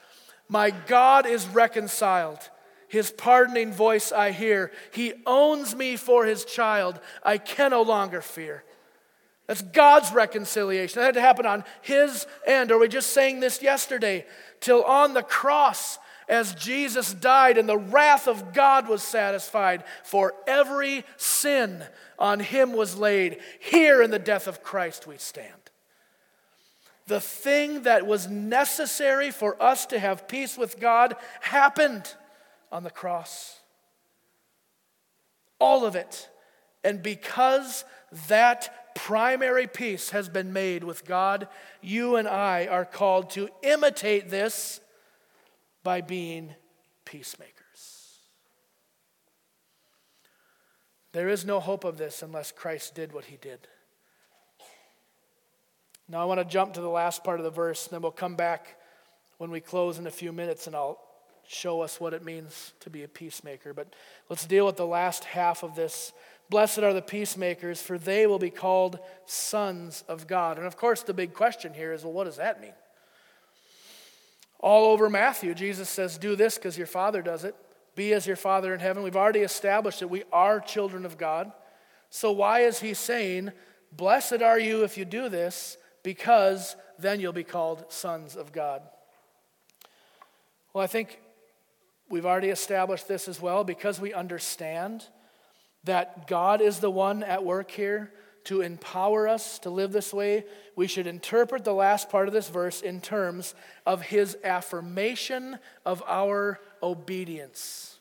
My 0.47 0.69
God 0.71 1.25
is 1.25 1.47
reconciled. 1.47 2.39
His 2.87 3.09
pardoning 3.09 3.71
voice 3.71 4.11
I 4.11 4.31
hear. 4.31 4.71
He 4.93 5.13
owns 5.25 5.75
me 5.75 5.95
for 5.95 6.25
his 6.25 6.43
child. 6.43 6.99
I 7.23 7.37
can 7.37 7.71
no 7.71 7.83
longer 7.83 8.21
fear. 8.21 8.65
That's 9.47 9.61
God's 9.61 10.11
reconciliation. 10.11 10.99
That 10.99 11.05
had 11.05 11.15
to 11.15 11.21
happen 11.21 11.45
on 11.45 11.63
his 11.81 12.27
end. 12.45 12.69
Or 12.69 12.77
we 12.79 12.89
just 12.89 13.11
sang 13.11 13.39
this 13.39 13.61
yesterday. 13.61 14.25
Till 14.59 14.83
on 14.83 15.13
the 15.13 15.23
cross, 15.23 15.99
as 16.27 16.55
Jesus 16.55 17.13
died 17.13 17.57
and 17.57 17.67
the 17.67 17.77
wrath 17.77 18.27
of 18.27 18.53
God 18.53 18.87
was 18.87 19.03
satisfied, 19.03 19.83
for 20.03 20.33
every 20.47 21.03
sin 21.17 21.83
on 22.19 22.39
him 22.39 22.73
was 22.73 22.97
laid. 22.97 23.39
Here 23.59 24.01
in 24.01 24.11
the 24.11 24.19
death 24.19 24.47
of 24.47 24.63
Christ 24.63 25.07
we 25.07 25.17
stand. 25.17 25.53
The 27.07 27.21
thing 27.21 27.83
that 27.83 28.05
was 28.05 28.27
necessary 28.27 29.31
for 29.31 29.61
us 29.61 29.85
to 29.87 29.99
have 29.99 30.27
peace 30.27 30.57
with 30.57 30.79
God 30.79 31.15
happened 31.41 32.13
on 32.71 32.83
the 32.83 32.89
cross. 32.89 33.59
All 35.59 35.85
of 35.85 35.95
it. 35.95 36.29
And 36.83 37.03
because 37.03 37.85
that 38.27 38.93
primary 38.95 39.67
peace 39.67 40.09
has 40.09 40.29
been 40.29 40.53
made 40.53 40.83
with 40.83 41.05
God, 41.05 41.47
you 41.81 42.17
and 42.17 42.27
I 42.27 42.67
are 42.67 42.85
called 42.85 43.29
to 43.31 43.49
imitate 43.63 44.29
this 44.29 44.80
by 45.83 46.01
being 46.01 46.53
peacemakers. 47.05 48.19
There 51.13 51.29
is 51.29 51.45
no 51.45 51.59
hope 51.59 51.83
of 51.83 51.97
this 51.97 52.21
unless 52.21 52.51
Christ 52.51 52.95
did 52.95 53.13
what 53.13 53.25
he 53.25 53.37
did. 53.37 53.67
Now, 56.07 56.21
I 56.21 56.25
want 56.25 56.39
to 56.39 56.45
jump 56.45 56.73
to 56.73 56.81
the 56.81 56.89
last 56.89 57.23
part 57.23 57.39
of 57.39 57.43
the 57.43 57.49
verse, 57.49 57.85
and 57.85 57.93
then 57.93 58.01
we'll 58.01 58.11
come 58.11 58.35
back 58.35 58.77
when 59.37 59.49
we 59.49 59.59
close 59.59 59.97
in 59.97 60.07
a 60.07 60.11
few 60.11 60.31
minutes 60.31 60.67
and 60.67 60.75
I'll 60.75 60.99
show 61.47 61.81
us 61.81 61.99
what 61.99 62.13
it 62.13 62.23
means 62.23 62.73
to 62.81 62.89
be 62.89 63.03
a 63.03 63.07
peacemaker. 63.07 63.73
But 63.73 63.93
let's 64.29 64.45
deal 64.45 64.65
with 64.65 64.77
the 64.77 64.85
last 64.85 65.25
half 65.25 65.63
of 65.63 65.75
this. 65.75 66.13
Blessed 66.49 66.79
are 66.79 66.93
the 66.93 67.01
peacemakers, 67.01 67.81
for 67.81 67.97
they 67.97 68.27
will 68.27 68.39
be 68.39 68.49
called 68.49 68.99
sons 69.25 70.03
of 70.07 70.27
God. 70.27 70.57
And 70.57 70.67
of 70.67 70.77
course, 70.77 71.01
the 71.03 71.13
big 71.13 71.33
question 71.33 71.73
here 71.73 71.91
is 71.91 72.03
well, 72.03 72.13
what 72.13 72.25
does 72.25 72.37
that 72.37 72.61
mean? 72.61 72.73
All 74.61 74.91
over 74.91 75.09
Matthew, 75.09 75.55
Jesus 75.55 75.89
says, 75.89 76.17
Do 76.17 76.35
this 76.35 76.55
because 76.55 76.77
your 76.77 76.87
Father 76.87 77.21
does 77.21 77.43
it. 77.43 77.55
Be 77.95 78.13
as 78.13 78.27
your 78.27 78.35
Father 78.35 78.73
in 78.73 78.79
heaven. 78.79 79.03
We've 79.03 79.17
already 79.17 79.41
established 79.41 79.99
that 79.99 80.07
we 80.07 80.23
are 80.31 80.59
children 80.59 81.05
of 81.05 81.17
God. 81.17 81.51
So 82.09 82.31
why 82.31 82.61
is 82.61 82.79
he 82.79 82.93
saying, 82.93 83.51
Blessed 83.91 84.41
are 84.41 84.59
you 84.59 84.83
if 84.83 84.97
you 84.97 85.03
do 85.03 85.27
this, 85.27 85.77
because 86.03 86.75
then 86.99 87.19
you'll 87.19 87.33
be 87.33 87.43
called 87.43 87.91
sons 87.91 88.35
of 88.35 88.51
God? 88.53 88.83
Well, 90.73 90.83
I 90.83 90.87
think 90.87 91.19
we've 92.09 92.25
already 92.25 92.49
established 92.49 93.07
this 93.07 93.27
as 93.27 93.41
well 93.41 93.63
because 93.63 93.99
we 93.99 94.13
understand 94.13 95.05
that 95.83 96.27
God 96.27 96.61
is 96.61 96.79
the 96.79 96.91
one 96.91 97.23
at 97.23 97.43
work 97.43 97.71
here 97.71 98.13
to 98.45 98.61
empower 98.61 99.27
us 99.27 99.59
to 99.59 99.69
live 99.69 99.91
this 99.91 100.13
way, 100.13 100.45
we 100.75 100.87
should 100.87 101.07
interpret 101.07 101.63
the 101.63 101.73
last 101.73 102.09
part 102.09 102.27
of 102.27 102.33
this 102.33 102.49
verse 102.49 102.81
in 102.81 103.01
terms 103.01 103.53
of 103.85 104.01
his 104.01 104.37
affirmation 104.43 105.59
of 105.85 106.01
our 106.07 106.59
obedience. 106.81 107.99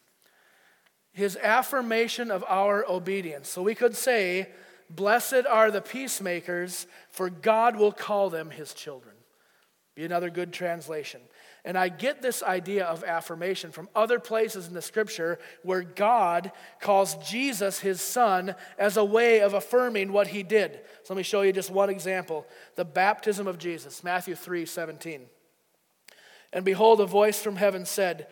His 1.12 1.36
affirmation 1.36 2.30
of 2.30 2.44
our 2.48 2.84
obedience. 2.88 3.48
So 3.48 3.62
we 3.62 3.74
could 3.74 3.96
say, 3.96 4.48
Blessed 4.88 5.46
are 5.48 5.70
the 5.70 5.80
peacemakers, 5.80 6.86
for 7.10 7.30
God 7.30 7.76
will 7.76 7.92
call 7.92 8.28
them 8.28 8.50
his 8.50 8.74
children. 8.74 9.14
Be 9.94 10.04
another 10.04 10.30
good 10.30 10.52
translation. 10.52 11.20
And 11.64 11.76
I 11.76 11.88
get 11.88 12.22
this 12.22 12.42
idea 12.42 12.86
of 12.86 13.04
affirmation 13.04 13.70
from 13.70 13.88
other 13.94 14.18
places 14.18 14.66
in 14.66 14.74
the 14.74 14.80
scripture 14.80 15.38
where 15.62 15.82
God 15.82 16.52
calls 16.80 17.16
Jesus 17.16 17.80
his 17.80 18.00
son 18.00 18.54
as 18.78 18.96
a 18.96 19.04
way 19.04 19.40
of 19.40 19.52
affirming 19.52 20.12
what 20.12 20.28
he 20.28 20.42
did. 20.42 20.80
So 21.04 21.12
let 21.12 21.18
me 21.18 21.22
show 21.22 21.42
you 21.42 21.52
just 21.52 21.70
one 21.70 21.90
example 21.90 22.46
the 22.76 22.84
baptism 22.84 23.46
of 23.46 23.58
Jesus, 23.58 24.02
Matthew 24.02 24.34
3 24.34 24.64
17. 24.64 25.26
And 26.52 26.64
behold, 26.64 27.00
a 27.00 27.06
voice 27.06 27.40
from 27.42 27.56
heaven 27.56 27.84
said, 27.84 28.26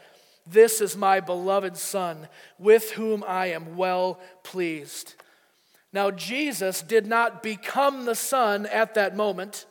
This 0.47 0.81
is 0.81 0.97
my 0.97 1.21
beloved 1.21 1.77
Son, 1.77 2.29
with 2.59 2.93
whom 2.93 3.23
I 3.27 3.47
am 3.49 3.77
well 3.77 4.19
pleased. 4.43 5.15
Now, 5.93 6.11
Jesus 6.11 6.83
did 6.83 7.07
not 7.07 7.43
become 7.43 8.05
the 8.05 8.15
Son 8.15 8.67
at 8.67 8.95
that 8.95 9.17
moment 9.17 9.67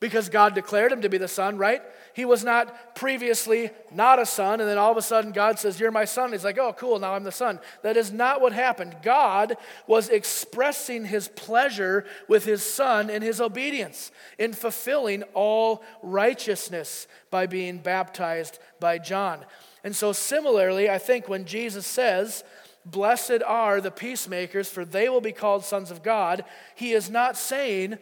because 0.00 0.28
God 0.28 0.54
declared 0.54 0.90
him 0.90 1.02
to 1.02 1.08
be 1.08 1.18
the 1.18 1.28
Son, 1.28 1.58
right? 1.58 1.82
He 2.12 2.24
was 2.24 2.42
not 2.42 2.94
previously 2.94 3.70
not 3.92 4.18
a 4.18 4.26
son, 4.26 4.60
and 4.60 4.68
then 4.68 4.78
all 4.78 4.90
of 4.90 4.96
a 4.96 5.02
sudden 5.02 5.32
God 5.32 5.58
says, 5.58 5.78
You're 5.78 5.90
my 5.90 6.04
son. 6.04 6.32
He's 6.32 6.44
like, 6.44 6.58
Oh, 6.58 6.72
cool, 6.72 6.98
now 6.98 7.14
I'm 7.14 7.24
the 7.24 7.32
son. 7.32 7.60
That 7.82 7.96
is 7.96 8.12
not 8.12 8.40
what 8.40 8.52
happened. 8.52 8.96
God 9.02 9.56
was 9.86 10.08
expressing 10.08 11.04
his 11.04 11.28
pleasure 11.28 12.04
with 12.28 12.44
his 12.44 12.62
son 12.62 13.10
in 13.10 13.22
his 13.22 13.40
obedience, 13.40 14.10
in 14.38 14.52
fulfilling 14.52 15.22
all 15.34 15.82
righteousness 16.02 17.06
by 17.30 17.46
being 17.46 17.78
baptized 17.78 18.58
by 18.80 18.98
John. 18.98 19.44
And 19.84 19.94
so, 19.94 20.12
similarly, 20.12 20.90
I 20.90 20.98
think 20.98 21.28
when 21.28 21.44
Jesus 21.44 21.86
says, 21.86 22.44
Blessed 22.84 23.42
are 23.46 23.80
the 23.80 23.90
peacemakers, 23.90 24.68
for 24.68 24.84
they 24.84 25.08
will 25.08 25.20
be 25.20 25.32
called 25.32 25.64
sons 25.64 25.90
of 25.90 26.02
God, 26.02 26.44
he 26.74 26.92
is 26.92 27.10
not 27.10 27.36
saying, 27.36 27.98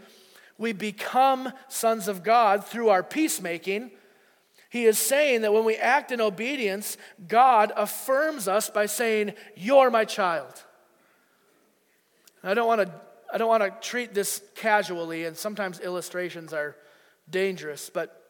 we 0.58 0.72
become 0.72 1.52
sons 1.68 2.08
of 2.08 2.24
God 2.24 2.66
through 2.66 2.88
our 2.88 3.02
peacemaking. 3.02 3.92
He 4.68 4.84
is 4.84 4.98
saying 4.98 5.42
that 5.42 5.52
when 5.52 5.64
we 5.64 5.76
act 5.76 6.12
in 6.12 6.20
obedience, 6.20 6.98
God 7.26 7.72
affirms 7.76 8.48
us 8.48 8.68
by 8.68 8.86
saying, 8.86 9.34
You're 9.56 9.90
my 9.90 10.04
child. 10.04 10.64
I 12.42 12.54
don't 12.54 12.66
want 12.66 12.82
to. 12.82 12.92
I 13.30 13.36
don't 13.36 13.48
want 13.48 13.62
to 13.62 13.86
treat 13.86 14.14
this 14.14 14.42
casually, 14.54 15.26
and 15.26 15.36
sometimes 15.36 15.80
illustrations 15.80 16.54
are 16.54 16.74
dangerous, 17.28 17.90
but 17.90 18.24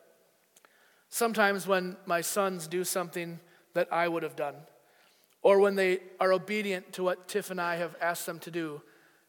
sometimes 1.08 1.68
when 1.68 1.96
my 2.04 2.20
sons 2.20 2.66
do 2.66 2.82
something 2.82 3.38
that 3.74 3.92
I 3.92 4.08
would 4.08 4.24
have 4.24 4.34
done, 4.34 4.56
or 5.40 5.60
when 5.60 5.76
they 5.76 6.00
are 6.18 6.32
obedient 6.32 6.92
to 6.94 7.04
what 7.04 7.28
Tiff 7.28 7.52
and 7.52 7.60
I 7.60 7.76
have 7.76 7.94
asked 8.00 8.26
them 8.26 8.40
to 8.40 8.50
do, 8.50 8.82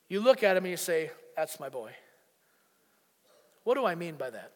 you 0.07 0.21
look 0.21 0.41
at 0.41 0.55
them 0.55 0.65
and 0.65 0.71
you 0.71 0.77
say, 0.77 1.11
That's 1.35 1.59
my 1.59 1.69
boy. 1.69 1.91
What 3.69 3.77
do 3.77 3.85
I 3.85 3.93
mean 3.93 4.15
by 4.15 4.31
that? 4.31 4.51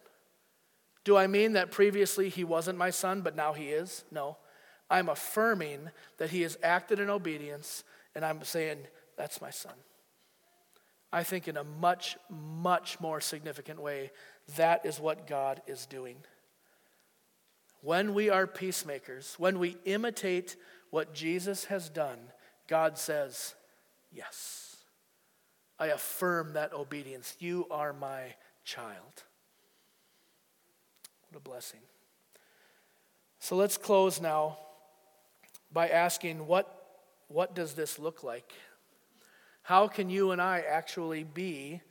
Do 1.04 1.16
I 1.16 1.28
mean 1.28 1.54
that 1.54 1.70
previously 1.70 2.30
he 2.30 2.44
wasn't 2.44 2.80
my 2.80 2.90
son, 2.90 3.22
but 3.22 3.36
now 3.36 3.54
he 3.54 3.66
is? 3.66 4.04
No. 4.10 4.38
I'm 4.90 5.08
affirming 5.08 5.92
that 6.18 6.32
he 6.32 6.42
has 6.42 6.58
acted 6.64 7.00
in 7.00 7.12
obedience, 7.12 7.84
and 8.16 8.26
I'm 8.26 8.44
saying, 8.44 8.80
that's 9.16 9.40
my 9.40 9.52
son. 9.52 9.76
I 11.12 11.22
think 11.22 11.48
in 11.48 11.58
a 11.58 11.64
much, 11.64 12.18
much 12.28 13.00
more 13.00 13.22
significant 13.22 13.80
way, 13.80 14.10
that 14.56 14.84
is 14.84 15.00
what 15.00 15.28
God 15.28 15.62
is 15.68 15.86
doing. 15.86 16.16
When 17.82 18.16
we 18.16 18.32
are 18.32 18.48
peacemakers, 18.48 19.36
when 19.38 19.60
we 19.60 19.78
imitate 19.86 20.56
what 20.90 21.14
Jesus 21.14 21.66
has 21.66 21.88
done, 21.88 22.18
God 22.68 22.98
says, 22.98 23.54
Yes. 24.12 24.78
I 25.78 25.88
affirm 25.88 26.54
that 26.54 26.74
obedience. 26.74 27.36
You 27.40 27.68
are 27.70 27.94
my 27.94 28.34
child. 28.64 29.24
What 31.30 31.38
a 31.38 31.40
blessing. 31.40 31.82
So 33.40 33.56
let's 33.56 33.78
close 33.78 34.22
now 34.22 34.58
by 35.72 35.90
asking 35.90 36.48
what, 36.48 36.86
what 37.28 37.56
does 37.56 37.74
this 37.74 38.00
look 38.00 38.24
like? 38.24 38.54
How 39.64 39.88
can 39.88 40.10
you 40.10 40.32
and 40.32 40.42
I 40.42 40.64
actually 40.68 41.24
be 41.24 41.82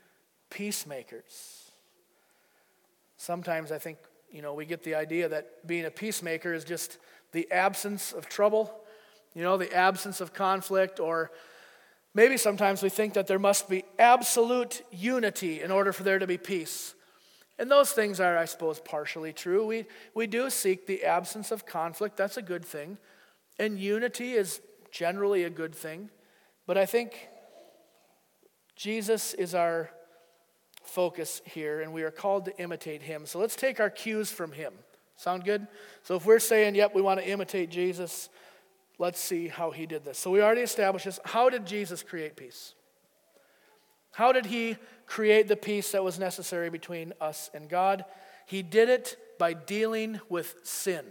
peacemakers? 0.50 1.70
Sometimes 3.16 3.72
I 3.72 3.78
think, 3.78 3.98
you 4.30 4.42
know, 4.42 4.54
we 4.54 4.66
get 4.66 4.82
the 4.82 4.94
idea 4.94 5.28
that 5.28 5.66
being 5.66 5.84
a 5.84 5.90
peacemaker 5.90 6.52
is 6.52 6.64
just 6.64 6.98
the 7.32 7.50
absence 7.50 8.12
of 8.12 8.28
trouble, 8.28 8.72
you 9.34 9.42
know, 9.42 9.56
the 9.56 9.72
absence 9.74 10.20
of 10.20 10.32
conflict, 10.32 11.00
or 11.00 11.30
Maybe 12.14 12.36
sometimes 12.36 12.82
we 12.82 12.90
think 12.90 13.14
that 13.14 13.26
there 13.26 13.38
must 13.38 13.68
be 13.68 13.84
absolute 13.98 14.82
unity 14.90 15.62
in 15.62 15.70
order 15.70 15.92
for 15.92 16.02
there 16.02 16.18
to 16.18 16.26
be 16.26 16.36
peace. 16.36 16.94
And 17.58 17.70
those 17.70 17.92
things 17.92 18.20
are, 18.20 18.36
I 18.36 18.44
suppose, 18.44 18.80
partially 18.80 19.32
true. 19.32 19.66
We, 19.66 19.86
we 20.14 20.26
do 20.26 20.50
seek 20.50 20.86
the 20.86 21.04
absence 21.04 21.50
of 21.50 21.64
conflict, 21.64 22.16
that's 22.16 22.36
a 22.36 22.42
good 22.42 22.64
thing. 22.64 22.98
And 23.58 23.78
unity 23.78 24.32
is 24.32 24.60
generally 24.90 25.44
a 25.44 25.50
good 25.50 25.74
thing. 25.74 26.10
But 26.66 26.76
I 26.76 26.86
think 26.86 27.28
Jesus 28.76 29.34
is 29.34 29.54
our 29.54 29.90
focus 30.82 31.40
here, 31.44 31.80
and 31.80 31.92
we 31.92 32.02
are 32.02 32.10
called 32.10 32.44
to 32.46 32.58
imitate 32.58 33.02
him. 33.02 33.26
So 33.26 33.38
let's 33.38 33.56
take 33.56 33.80
our 33.80 33.90
cues 33.90 34.30
from 34.30 34.52
him. 34.52 34.72
Sound 35.16 35.44
good? 35.44 35.66
So 36.02 36.16
if 36.16 36.26
we're 36.26 36.38
saying, 36.38 36.74
yep, 36.74 36.94
we 36.94 37.02
want 37.02 37.20
to 37.20 37.28
imitate 37.28 37.70
Jesus, 37.70 38.28
Let's 39.02 39.18
see 39.18 39.48
how 39.48 39.72
he 39.72 39.84
did 39.84 40.04
this. 40.04 40.16
So 40.16 40.30
we 40.30 40.40
already 40.40 40.60
established 40.60 41.06
this. 41.06 41.18
How 41.24 41.50
did 41.50 41.66
Jesus 41.66 42.04
create 42.04 42.36
peace? 42.36 42.74
How 44.12 44.30
did 44.30 44.46
he 44.46 44.76
create 45.08 45.48
the 45.48 45.56
peace 45.56 45.90
that 45.90 46.04
was 46.04 46.20
necessary 46.20 46.70
between 46.70 47.12
us 47.20 47.50
and 47.52 47.68
God? 47.68 48.04
He 48.46 48.62
did 48.62 48.88
it 48.88 49.16
by 49.40 49.54
dealing 49.54 50.20
with 50.28 50.54
sin. 50.62 51.04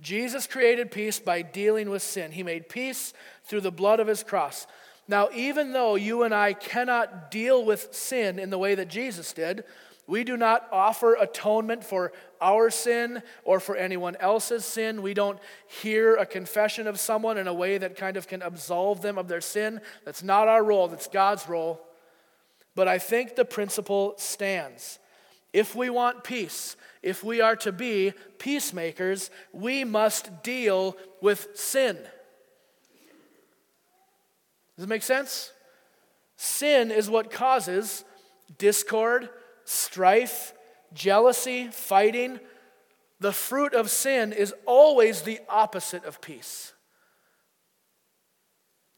Jesus 0.00 0.46
created 0.46 0.90
peace 0.90 1.18
by 1.18 1.42
dealing 1.42 1.90
with 1.90 2.00
sin. 2.00 2.32
He 2.32 2.42
made 2.42 2.70
peace 2.70 3.12
through 3.44 3.60
the 3.60 3.70
blood 3.70 4.00
of 4.00 4.06
his 4.06 4.22
cross. 4.22 4.66
Now, 5.06 5.28
even 5.34 5.72
though 5.72 5.94
you 5.94 6.22
and 6.22 6.32
I 6.32 6.54
cannot 6.54 7.30
deal 7.30 7.62
with 7.62 7.94
sin 7.94 8.38
in 8.38 8.48
the 8.48 8.56
way 8.56 8.74
that 8.76 8.88
Jesus 8.88 9.34
did, 9.34 9.62
we 10.06 10.24
do 10.24 10.36
not 10.36 10.68
offer 10.70 11.14
atonement 11.14 11.84
for 11.84 12.12
our 12.40 12.68
sin 12.70 13.22
or 13.44 13.58
for 13.58 13.74
anyone 13.74 14.16
else's 14.16 14.64
sin. 14.64 15.00
We 15.00 15.14
don't 15.14 15.38
hear 15.66 16.16
a 16.16 16.26
confession 16.26 16.86
of 16.86 17.00
someone 17.00 17.38
in 17.38 17.46
a 17.46 17.54
way 17.54 17.78
that 17.78 17.96
kind 17.96 18.16
of 18.16 18.28
can 18.28 18.42
absolve 18.42 19.00
them 19.00 19.16
of 19.16 19.28
their 19.28 19.40
sin. 19.40 19.80
That's 20.04 20.22
not 20.22 20.46
our 20.46 20.62
role, 20.62 20.88
that's 20.88 21.06
God's 21.06 21.48
role. 21.48 21.80
But 22.74 22.88
I 22.88 22.98
think 22.98 23.36
the 23.36 23.44
principle 23.44 24.14
stands. 24.18 24.98
If 25.52 25.74
we 25.74 25.88
want 25.88 26.24
peace, 26.24 26.76
if 27.02 27.22
we 27.22 27.40
are 27.40 27.56
to 27.56 27.72
be 27.72 28.12
peacemakers, 28.38 29.30
we 29.52 29.84
must 29.84 30.42
deal 30.42 30.96
with 31.22 31.48
sin. 31.54 31.96
Does 34.76 34.84
it 34.84 34.88
make 34.88 35.04
sense? 35.04 35.52
Sin 36.36 36.90
is 36.90 37.08
what 37.08 37.30
causes 37.30 38.04
discord 38.58 39.28
strife, 39.64 40.52
jealousy, 40.92 41.68
fighting. 41.68 42.40
The 43.20 43.32
fruit 43.32 43.74
of 43.74 43.90
sin 43.90 44.32
is 44.32 44.54
always 44.66 45.22
the 45.22 45.40
opposite 45.48 46.04
of 46.04 46.20
peace. 46.20 46.72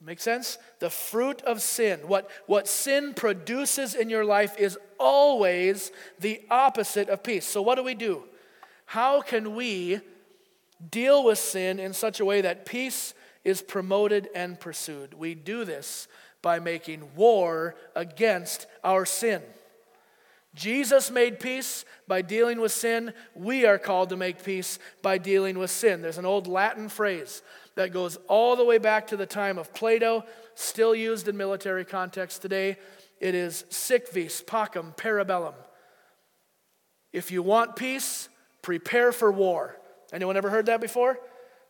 Make 0.00 0.20
sense? 0.20 0.58
The 0.78 0.90
fruit 0.90 1.40
of 1.42 1.62
sin, 1.62 2.00
what, 2.06 2.30
what 2.46 2.68
sin 2.68 3.14
produces 3.14 3.94
in 3.94 4.10
your 4.10 4.24
life, 4.24 4.58
is 4.58 4.78
always 5.00 5.90
the 6.20 6.42
opposite 6.50 7.08
of 7.08 7.22
peace. 7.22 7.46
So, 7.46 7.62
what 7.62 7.76
do 7.76 7.82
we 7.82 7.94
do? 7.94 8.24
How 8.84 9.20
can 9.20 9.54
we 9.54 10.00
deal 10.90 11.24
with 11.24 11.38
sin 11.38 11.80
in 11.80 11.92
such 11.92 12.20
a 12.20 12.24
way 12.24 12.42
that 12.42 12.66
peace 12.66 13.14
is 13.42 13.62
promoted 13.62 14.28
and 14.34 14.60
pursued? 14.60 15.14
We 15.14 15.34
do 15.34 15.64
this 15.64 16.08
by 16.42 16.60
making 16.60 17.14
war 17.16 17.74
against 17.94 18.66
our 18.84 19.06
sin. 19.06 19.42
Jesus 20.56 21.10
made 21.10 21.38
peace 21.38 21.84
by 22.08 22.22
dealing 22.22 22.60
with 22.60 22.72
sin. 22.72 23.12
We 23.34 23.66
are 23.66 23.78
called 23.78 24.08
to 24.08 24.16
make 24.16 24.42
peace 24.42 24.78
by 25.02 25.18
dealing 25.18 25.58
with 25.58 25.70
sin. 25.70 26.00
There's 26.00 26.16
an 26.16 26.24
old 26.24 26.46
Latin 26.46 26.88
phrase 26.88 27.42
that 27.74 27.92
goes 27.92 28.16
all 28.26 28.56
the 28.56 28.64
way 28.64 28.78
back 28.78 29.08
to 29.08 29.18
the 29.18 29.26
time 29.26 29.58
of 29.58 29.74
Plato, 29.74 30.24
still 30.54 30.94
used 30.94 31.28
in 31.28 31.36
military 31.36 31.84
context 31.84 32.40
today. 32.40 32.78
It 33.20 33.34
is 33.34 33.64
sic 33.68 34.10
vis 34.12 34.42
pacem 34.42 34.96
parabellum. 34.96 35.54
If 37.12 37.30
you 37.30 37.42
want 37.42 37.76
peace, 37.76 38.30
prepare 38.62 39.12
for 39.12 39.30
war. 39.30 39.76
Anyone 40.10 40.38
ever 40.38 40.48
heard 40.48 40.66
that 40.66 40.80
before? 40.80 41.18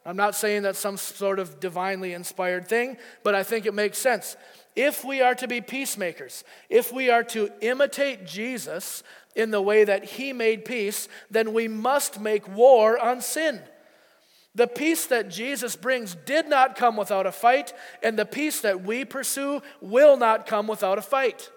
I'm 0.04 0.16
not 0.16 0.36
saying 0.36 0.62
that's 0.62 0.78
some 0.78 0.96
sort 0.96 1.40
of 1.40 1.58
divinely 1.58 2.12
inspired 2.12 2.68
thing, 2.68 2.98
but 3.24 3.34
I 3.34 3.42
think 3.42 3.66
it 3.66 3.74
makes 3.74 3.98
sense. 3.98 4.36
If 4.76 5.04
we 5.04 5.22
are 5.22 5.34
to 5.36 5.48
be 5.48 5.62
peacemakers, 5.62 6.44
if 6.68 6.92
we 6.92 7.08
are 7.08 7.24
to 7.24 7.50
imitate 7.62 8.26
Jesus 8.26 9.02
in 9.34 9.50
the 9.50 9.60
way 9.60 9.84
that 9.84 10.04
he 10.04 10.34
made 10.34 10.66
peace, 10.66 11.08
then 11.30 11.54
we 11.54 11.66
must 11.66 12.20
make 12.20 12.46
war 12.46 12.98
on 12.98 13.22
sin. 13.22 13.60
The 14.54 14.66
peace 14.66 15.06
that 15.06 15.30
Jesus 15.30 15.76
brings 15.76 16.14
did 16.14 16.48
not 16.48 16.76
come 16.76 16.96
without 16.96 17.26
a 17.26 17.32
fight, 17.32 17.72
and 18.02 18.18
the 18.18 18.26
peace 18.26 18.60
that 18.60 18.82
we 18.82 19.04
pursue 19.04 19.62
will 19.80 20.16
not 20.16 20.46
come 20.46 20.66
without 20.66 20.98
a 20.98 21.02
fight. 21.02 21.50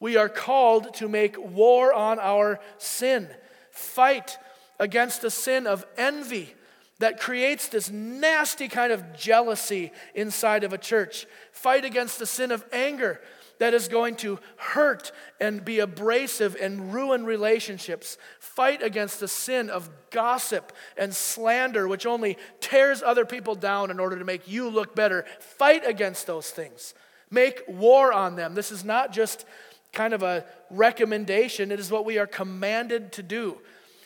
We 0.00 0.16
are 0.16 0.28
called 0.28 0.94
to 0.94 1.08
make 1.08 1.36
war 1.38 1.92
on 1.92 2.18
our 2.18 2.60
sin. 2.76 3.28
Fight 3.70 4.38
against 4.78 5.22
the 5.22 5.30
sin 5.30 5.66
of 5.66 5.86
envy 5.96 6.54
that 6.98 7.20
creates 7.20 7.68
this 7.68 7.90
nasty 7.90 8.68
kind 8.68 8.92
of 8.92 9.16
jealousy 9.16 9.92
inside 10.14 10.64
of 10.64 10.72
a 10.72 10.78
church. 10.78 11.26
Fight 11.52 11.84
against 11.84 12.18
the 12.18 12.26
sin 12.26 12.50
of 12.50 12.64
anger 12.72 13.20
that 13.58 13.74
is 13.74 13.88
going 13.88 14.16
to 14.16 14.38
hurt 14.56 15.12
and 15.40 15.64
be 15.64 15.80
abrasive 15.80 16.56
and 16.60 16.92
ruin 16.92 17.24
relationships. 17.24 18.16
Fight 18.38 18.82
against 18.82 19.20
the 19.20 19.28
sin 19.28 19.70
of 19.70 19.90
gossip 20.10 20.72
and 20.96 21.14
slander, 21.14 21.86
which 21.86 22.06
only 22.06 22.36
tears 22.60 23.02
other 23.02 23.24
people 23.24 23.54
down 23.54 23.90
in 23.90 24.00
order 24.00 24.18
to 24.18 24.24
make 24.24 24.48
you 24.48 24.68
look 24.68 24.94
better. 24.94 25.24
Fight 25.40 25.86
against 25.86 26.26
those 26.26 26.50
things. 26.50 26.94
Make 27.30 27.62
war 27.68 28.12
on 28.12 28.36
them. 28.36 28.54
This 28.54 28.72
is 28.72 28.84
not 28.84 29.12
just 29.12 29.44
kind 29.92 30.14
of 30.14 30.22
a 30.22 30.44
recommendation, 30.70 31.72
it 31.72 31.80
is 31.80 31.90
what 31.90 32.04
we 32.04 32.18
are 32.18 32.26
commanded 32.26 33.12
to 33.12 33.22
do. 33.22 33.58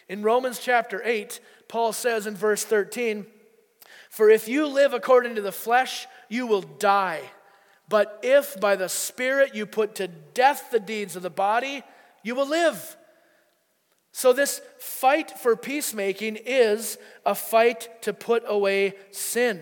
In 0.09 0.23
Romans 0.23 0.59
chapter 0.59 1.03
8, 1.05 1.41
Paul 1.69 1.93
says 1.93 2.27
in 2.27 2.35
verse 2.35 2.65
13, 2.65 3.27
For 4.11 4.31
if 4.31 4.49
you 4.49 4.67
live 4.67 4.93
according 4.93 5.35
to 5.37 5.43
the 5.43 5.53
flesh, 5.53 6.07
you 6.29 6.47
will 6.47 6.63
die. 6.63 7.23
But 7.89 8.21
if 8.23 8.59
by 8.61 8.77
the 8.77 8.89
Spirit 8.89 9.55
you 9.55 9.67
put 9.67 9.97
to 9.97 10.09
death 10.09 10.71
the 10.71 10.81
deeds 10.81 11.17
of 11.17 11.23
the 11.23 11.31
body, 11.31 11.83
you 12.23 12.35
will 12.35 12.49
live. 12.49 12.97
So, 14.13 14.33
this 14.33 14.61
fight 14.79 15.39
for 15.39 15.57
peacemaking 15.57 16.39
is 16.45 16.99
a 17.25 17.35
fight 17.35 18.03
to 18.03 18.13
put 18.13 18.45
away 18.47 18.95
sin. 19.11 19.61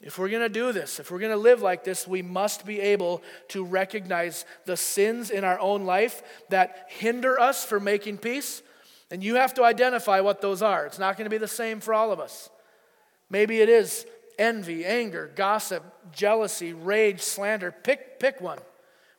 If 0.00 0.16
we're 0.16 0.28
going 0.28 0.42
to 0.42 0.48
do 0.48 0.72
this, 0.72 1.00
if 1.00 1.10
we're 1.10 1.18
going 1.18 1.32
to 1.32 1.36
live 1.36 1.60
like 1.60 1.82
this, 1.82 2.06
we 2.06 2.22
must 2.22 2.64
be 2.64 2.78
able 2.80 3.20
to 3.48 3.64
recognize 3.64 4.44
the 4.64 4.76
sins 4.76 5.30
in 5.30 5.42
our 5.42 5.58
own 5.58 5.84
life 5.84 6.22
that 6.50 6.86
hinder 6.88 7.38
us 7.38 7.64
from 7.64 7.82
making 7.82 8.18
peace 8.18 8.62
and 9.10 9.22
you 9.22 9.36
have 9.36 9.54
to 9.54 9.64
identify 9.64 10.20
what 10.20 10.40
those 10.40 10.62
are. 10.62 10.86
It's 10.86 10.98
not 10.98 11.16
going 11.16 11.24
to 11.24 11.30
be 11.30 11.38
the 11.38 11.48
same 11.48 11.80
for 11.80 11.94
all 11.94 12.12
of 12.12 12.20
us. 12.20 12.50
Maybe 13.30 13.60
it 13.60 13.68
is 13.68 14.06
envy, 14.38 14.84
anger, 14.84 15.30
gossip, 15.34 15.82
jealousy, 16.12 16.72
rage, 16.72 17.20
slander. 17.20 17.72
Pick, 17.72 18.20
pick 18.20 18.40
one. 18.40 18.58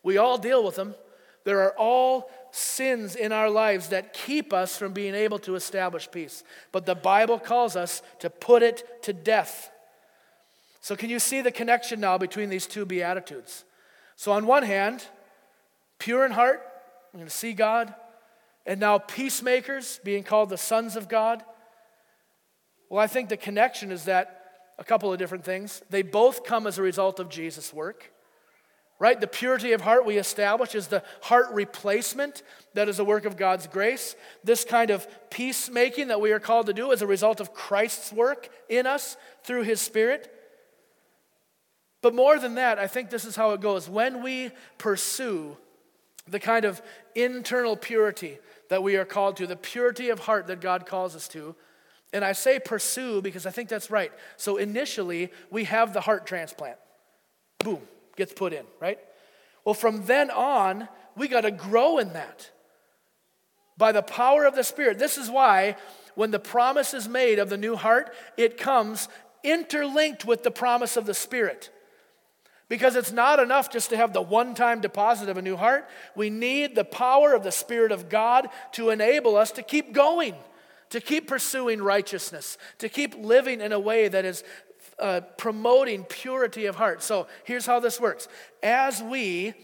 We 0.03 0.17
all 0.17 0.37
deal 0.37 0.63
with 0.63 0.75
them. 0.75 0.95
There 1.43 1.61
are 1.61 1.73
all 1.77 2.29
sins 2.51 3.15
in 3.15 3.31
our 3.31 3.49
lives 3.49 3.89
that 3.89 4.13
keep 4.13 4.53
us 4.53 4.77
from 4.77 4.93
being 4.93 5.15
able 5.15 5.39
to 5.39 5.55
establish 5.55 6.09
peace. 6.11 6.43
But 6.71 6.85
the 6.85 6.95
Bible 6.95 7.39
calls 7.39 7.75
us 7.75 8.01
to 8.19 8.29
put 8.29 8.63
it 8.63 9.03
to 9.03 9.13
death. 9.13 9.71
So, 10.81 10.95
can 10.95 11.09
you 11.09 11.19
see 11.19 11.41
the 11.41 11.51
connection 11.51 11.99
now 11.99 12.17
between 12.17 12.49
these 12.49 12.65
two 12.65 12.85
Beatitudes? 12.85 13.65
So, 14.15 14.31
on 14.31 14.45
one 14.45 14.63
hand, 14.63 15.05
pure 15.97 16.25
in 16.25 16.31
heart, 16.31 16.65
we're 17.13 17.19
going 17.19 17.29
to 17.29 17.35
see 17.35 17.53
God 17.53 17.93
and 18.69 18.79
now 18.79 18.99
peacemakers, 18.99 19.99
being 20.03 20.21
called 20.21 20.49
the 20.49 20.57
sons 20.57 20.95
of 20.95 21.09
God. 21.09 21.43
Well, 22.87 23.03
I 23.03 23.07
think 23.07 23.27
the 23.27 23.35
connection 23.35 23.91
is 23.91 24.05
that 24.05 24.43
a 24.77 24.83
couple 24.83 25.11
of 25.11 25.17
different 25.17 25.43
things. 25.43 25.81
They 25.89 26.03
both 26.03 26.43
come 26.43 26.67
as 26.67 26.77
a 26.77 26.83
result 26.83 27.19
of 27.19 27.29
Jesus' 27.29 27.73
work. 27.73 28.13
Right? 28.99 29.19
The 29.19 29.25
purity 29.25 29.71
of 29.71 29.81
heart 29.81 30.05
we 30.05 30.17
establish 30.17 30.75
is 30.75 30.85
the 30.85 31.01
heart 31.21 31.47
replacement 31.51 32.43
that 32.75 32.87
is 32.87 32.99
a 32.99 33.03
work 33.03 33.25
of 33.25 33.37
God's 33.37 33.65
grace. 33.65 34.15
This 34.43 34.63
kind 34.63 34.91
of 34.91 35.07
peacemaking 35.31 36.09
that 36.09 36.21
we 36.21 36.31
are 36.31 36.39
called 36.39 36.67
to 36.67 36.73
do 36.73 36.91
is 36.91 37.01
a 37.01 37.07
result 37.07 37.39
of 37.39 37.55
Christ's 37.55 38.13
work 38.13 38.49
in 38.69 38.85
us 38.85 39.17
through 39.43 39.63
his 39.63 39.81
Spirit. 39.81 40.31
But 42.03 42.13
more 42.13 42.37
than 42.37 42.53
that, 42.55 42.77
I 42.77 42.85
think 42.85 43.09
this 43.09 43.25
is 43.25 43.35
how 43.35 43.51
it 43.53 43.61
goes. 43.61 43.89
When 43.89 44.21
we 44.21 44.51
pursue 44.77 45.57
the 46.27 46.39
kind 46.39 46.65
of 46.65 46.83
internal 47.15 47.75
purity 47.75 48.37
that 48.69 48.81
we 48.81 48.95
are 48.95 49.05
called 49.05 49.37
to, 49.37 49.47
the 49.47 49.55
purity 49.55 50.09
of 50.09 50.19
heart 50.19 50.47
that 50.47 50.61
God 50.61 50.85
calls 50.85 51.15
us 51.15 51.27
to. 51.29 51.55
And 52.13 52.25
I 52.25 52.31
say 52.31 52.59
pursue 52.59 53.21
because 53.21 53.45
I 53.45 53.51
think 53.51 53.69
that's 53.69 53.91
right. 53.91 54.11
So 54.37 54.57
initially, 54.57 55.31
we 55.51 55.65
have 55.65 55.93
the 55.93 56.01
heart 56.01 56.25
transplant. 56.25 56.77
Boom, 57.59 57.81
gets 58.15 58.33
put 58.33 58.53
in, 58.53 58.65
right? 58.79 58.99
Well, 59.65 59.75
from 59.75 60.05
then 60.05 60.31
on, 60.31 60.87
we 61.15 61.27
got 61.27 61.41
to 61.41 61.51
grow 61.51 61.97
in 61.97 62.13
that 62.13 62.49
by 63.77 63.91
the 63.91 64.01
power 64.01 64.45
of 64.45 64.55
the 64.55 64.63
Spirit. 64.63 64.97
This 64.97 65.17
is 65.17 65.29
why 65.29 65.75
when 66.15 66.31
the 66.31 66.39
promise 66.39 66.93
is 66.93 67.07
made 67.07 67.39
of 67.39 67.49
the 67.49 67.57
new 67.57 67.75
heart, 67.75 68.13
it 68.37 68.57
comes 68.57 69.07
interlinked 69.43 70.25
with 70.25 70.43
the 70.43 70.51
promise 70.51 70.97
of 70.97 71.05
the 71.05 71.13
Spirit. 71.13 71.69
Because 72.69 72.95
it's 72.95 73.11
not 73.11 73.39
enough 73.39 73.71
just 73.71 73.89
to 73.89 73.97
have 73.97 74.13
the 74.13 74.21
one 74.21 74.53
time 74.53 74.79
deposit 74.79 75.27
of 75.27 75.37
a 75.37 75.41
new 75.41 75.57
heart. 75.57 75.89
We 76.15 76.29
need 76.29 76.75
the 76.75 76.85
power 76.85 77.33
of 77.33 77.43
the 77.43 77.51
Spirit 77.51 77.91
of 77.91 78.09
God 78.09 78.47
to 78.73 78.91
enable 78.91 79.35
us 79.35 79.51
to 79.53 79.63
keep 79.63 79.91
going, 79.91 80.35
to 80.91 81.01
keep 81.01 81.27
pursuing 81.27 81.81
righteousness, 81.81 82.57
to 82.77 82.87
keep 82.87 83.15
living 83.15 83.59
in 83.59 83.71
a 83.71 83.79
way 83.79 84.07
that 84.07 84.23
is 84.23 84.43
uh, 84.99 85.21
promoting 85.37 86.03
purity 86.03 86.67
of 86.67 86.75
heart. 86.75 87.01
So 87.01 87.27
here's 87.43 87.65
how 87.65 87.79
this 87.79 87.99
works 87.99 88.27
as 88.61 89.01
we 89.01 89.55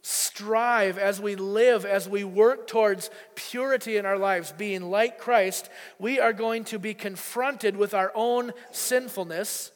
strive, 0.00 0.98
as 0.98 1.20
we 1.20 1.34
live, 1.34 1.84
as 1.84 2.08
we 2.08 2.24
work 2.24 2.66
towards 2.66 3.10
purity 3.34 3.96
in 3.96 4.06
our 4.06 4.18
lives, 4.18 4.52
being 4.52 4.82
like 4.90 5.18
Christ, 5.18 5.70
we 5.98 6.20
are 6.20 6.34
going 6.34 6.64
to 6.64 6.78
be 6.78 6.92
confronted 6.92 7.76
with 7.76 7.94
our 7.94 8.12
own 8.14 8.52
sinfulness 8.70 9.72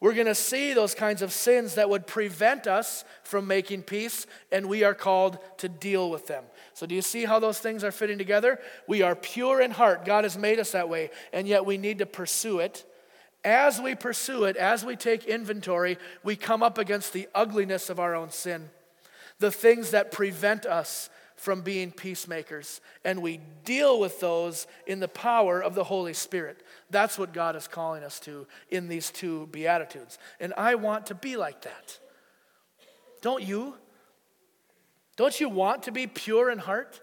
we're 0.00 0.14
going 0.14 0.26
to 0.26 0.34
see 0.34 0.74
those 0.74 0.94
kinds 0.94 1.22
of 1.22 1.32
sins 1.32 1.74
that 1.74 1.90
would 1.90 2.06
prevent 2.06 2.68
us 2.68 3.04
from 3.24 3.48
making 3.48 3.82
peace, 3.82 4.26
and 4.52 4.68
we 4.68 4.84
are 4.84 4.94
called 4.94 5.38
to 5.58 5.68
deal 5.68 6.08
with 6.08 6.28
them. 6.28 6.44
So, 6.74 6.86
do 6.86 6.94
you 6.94 7.02
see 7.02 7.24
how 7.24 7.40
those 7.40 7.58
things 7.58 7.82
are 7.82 7.90
fitting 7.90 8.18
together? 8.18 8.60
We 8.86 9.02
are 9.02 9.16
pure 9.16 9.60
in 9.60 9.72
heart. 9.72 10.04
God 10.04 10.22
has 10.22 10.38
made 10.38 10.60
us 10.60 10.70
that 10.70 10.88
way, 10.88 11.10
and 11.32 11.48
yet 11.48 11.66
we 11.66 11.78
need 11.78 11.98
to 11.98 12.06
pursue 12.06 12.60
it. 12.60 12.84
As 13.44 13.80
we 13.80 13.96
pursue 13.96 14.44
it, 14.44 14.56
as 14.56 14.84
we 14.84 14.94
take 14.94 15.24
inventory, 15.24 15.98
we 16.22 16.36
come 16.36 16.62
up 16.62 16.78
against 16.78 17.12
the 17.12 17.28
ugliness 17.34 17.90
of 17.90 17.98
our 17.98 18.14
own 18.14 18.30
sin, 18.30 18.70
the 19.40 19.50
things 19.50 19.90
that 19.90 20.12
prevent 20.12 20.64
us 20.64 21.10
from 21.38 21.62
being 21.62 21.92
peacemakers, 21.92 22.80
and 23.04 23.22
we 23.22 23.40
deal 23.64 24.00
with 24.00 24.18
those 24.18 24.66
in 24.88 24.98
the 24.98 25.08
power 25.08 25.62
of 25.62 25.76
the 25.76 25.84
Holy 25.84 26.12
Spirit. 26.12 26.64
That's 26.90 27.16
what 27.16 27.32
God 27.32 27.54
is 27.54 27.68
calling 27.68 28.02
us 28.02 28.18
to 28.20 28.46
in 28.70 28.88
these 28.88 29.10
two 29.10 29.46
Beatitudes. 29.52 30.18
And 30.40 30.52
I 30.56 30.74
want 30.74 31.06
to 31.06 31.14
be 31.14 31.36
like 31.36 31.62
that. 31.62 31.98
Don't 33.22 33.42
you? 33.42 33.74
Don't 35.16 35.40
you 35.40 35.48
want 35.48 35.84
to 35.84 35.92
be 35.92 36.08
pure 36.08 36.50
in 36.50 36.58
heart? 36.58 37.00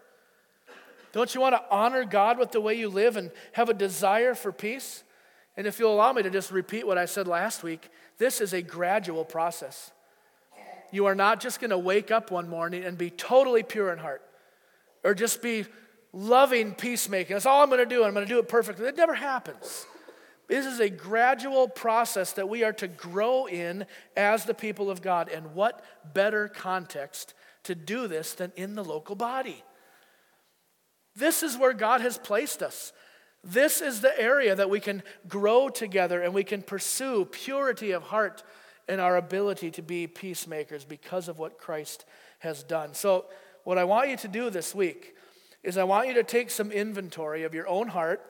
Don't 1.13 1.33
you 1.33 1.39
want 1.39 1.55
to 1.55 1.63
honor 1.71 2.03
God 2.03 2.37
with 2.37 2.51
the 2.51 2.59
way 2.59 2.73
you 2.73 2.89
live 2.89 3.15
and 3.15 3.31
have 3.53 3.69
a 3.69 3.73
desire 3.73 4.35
for 4.35 4.51
peace? 4.51 5.03
And 5.55 5.65
if 5.65 5.79
you'll 5.79 5.93
allow 5.93 6.11
me 6.11 6.23
to 6.23 6.29
just 6.29 6.51
repeat 6.51 6.85
what 6.85 6.97
I 6.97 7.05
said 7.05 7.25
last 7.25 7.63
week, 7.63 7.89
this 8.17 8.41
is 8.41 8.51
a 8.51 8.61
gradual 8.61 9.23
process. 9.23 9.91
You 10.95 11.07
are 11.07 11.15
not 11.15 11.41
just 11.41 11.59
going 11.59 11.71
to 11.71 11.77
wake 11.77 12.09
up 12.09 12.31
one 12.31 12.47
morning 12.47 12.85
and 12.85 12.97
be 12.97 13.09
totally 13.09 13.63
pure 13.63 13.91
in 13.91 13.99
heart 13.99 14.21
or 15.03 15.13
just 15.13 15.41
be 15.41 15.65
loving 16.13 16.73
peacemaking. 16.73 17.35
That's 17.35 17.45
all 17.45 17.61
I'm 17.61 17.67
going 17.67 17.81
to 17.81 17.85
do. 17.85 17.97
And 17.97 18.05
I'm 18.05 18.13
going 18.13 18.25
to 18.25 18.33
do 18.33 18.39
it 18.39 18.47
perfectly. 18.47 18.87
It 18.87 18.95
never 18.95 19.13
happens. 19.13 19.85
This 20.47 20.65
is 20.65 20.79
a 20.79 20.89
gradual 20.89 21.67
process 21.67 22.31
that 22.33 22.47
we 22.47 22.63
are 22.63 22.71
to 22.71 22.87
grow 22.87 23.45
in 23.45 23.85
as 24.15 24.45
the 24.45 24.53
people 24.53 24.89
of 24.89 25.01
God. 25.01 25.27
And 25.27 25.53
what 25.53 25.83
better 26.13 26.47
context 26.47 27.33
to 27.63 27.75
do 27.75 28.07
this 28.07 28.31
than 28.31 28.53
in 28.55 28.75
the 28.75 28.83
local 28.83 29.17
body? 29.17 29.65
This 31.13 31.43
is 31.43 31.57
where 31.57 31.73
God 31.73 31.99
has 31.99 32.17
placed 32.17 32.63
us. 32.63 32.93
This 33.43 33.81
is 33.81 33.99
the 33.99 34.17
area 34.17 34.55
that 34.55 34.69
we 34.69 34.79
can 34.79 35.03
grow 35.27 35.67
together 35.67 36.21
and 36.21 36.33
we 36.33 36.45
can 36.45 36.61
pursue 36.61 37.25
purity 37.25 37.91
of 37.91 38.03
heart 38.03 38.43
and 38.87 39.01
our 39.01 39.17
ability 39.17 39.71
to 39.71 39.81
be 39.81 40.07
peacemakers 40.07 40.85
because 40.85 41.27
of 41.27 41.39
what 41.39 41.57
Christ 41.57 42.05
has 42.39 42.63
done. 42.63 42.93
So, 42.93 43.25
what 43.63 43.77
I 43.77 43.83
want 43.83 44.09
you 44.09 44.17
to 44.17 44.27
do 44.27 44.49
this 44.49 44.75
week 44.75 45.15
is 45.63 45.77
I 45.77 45.83
want 45.83 46.07
you 46.07 46.13
to 46.15 46.23
take 46.23 46.51
some 46.51 46.71
inventory 46.71 47.43
of 47.43 47.55
your 47.55 47.67
own 47.67 47.87
heart, 47.87 48.21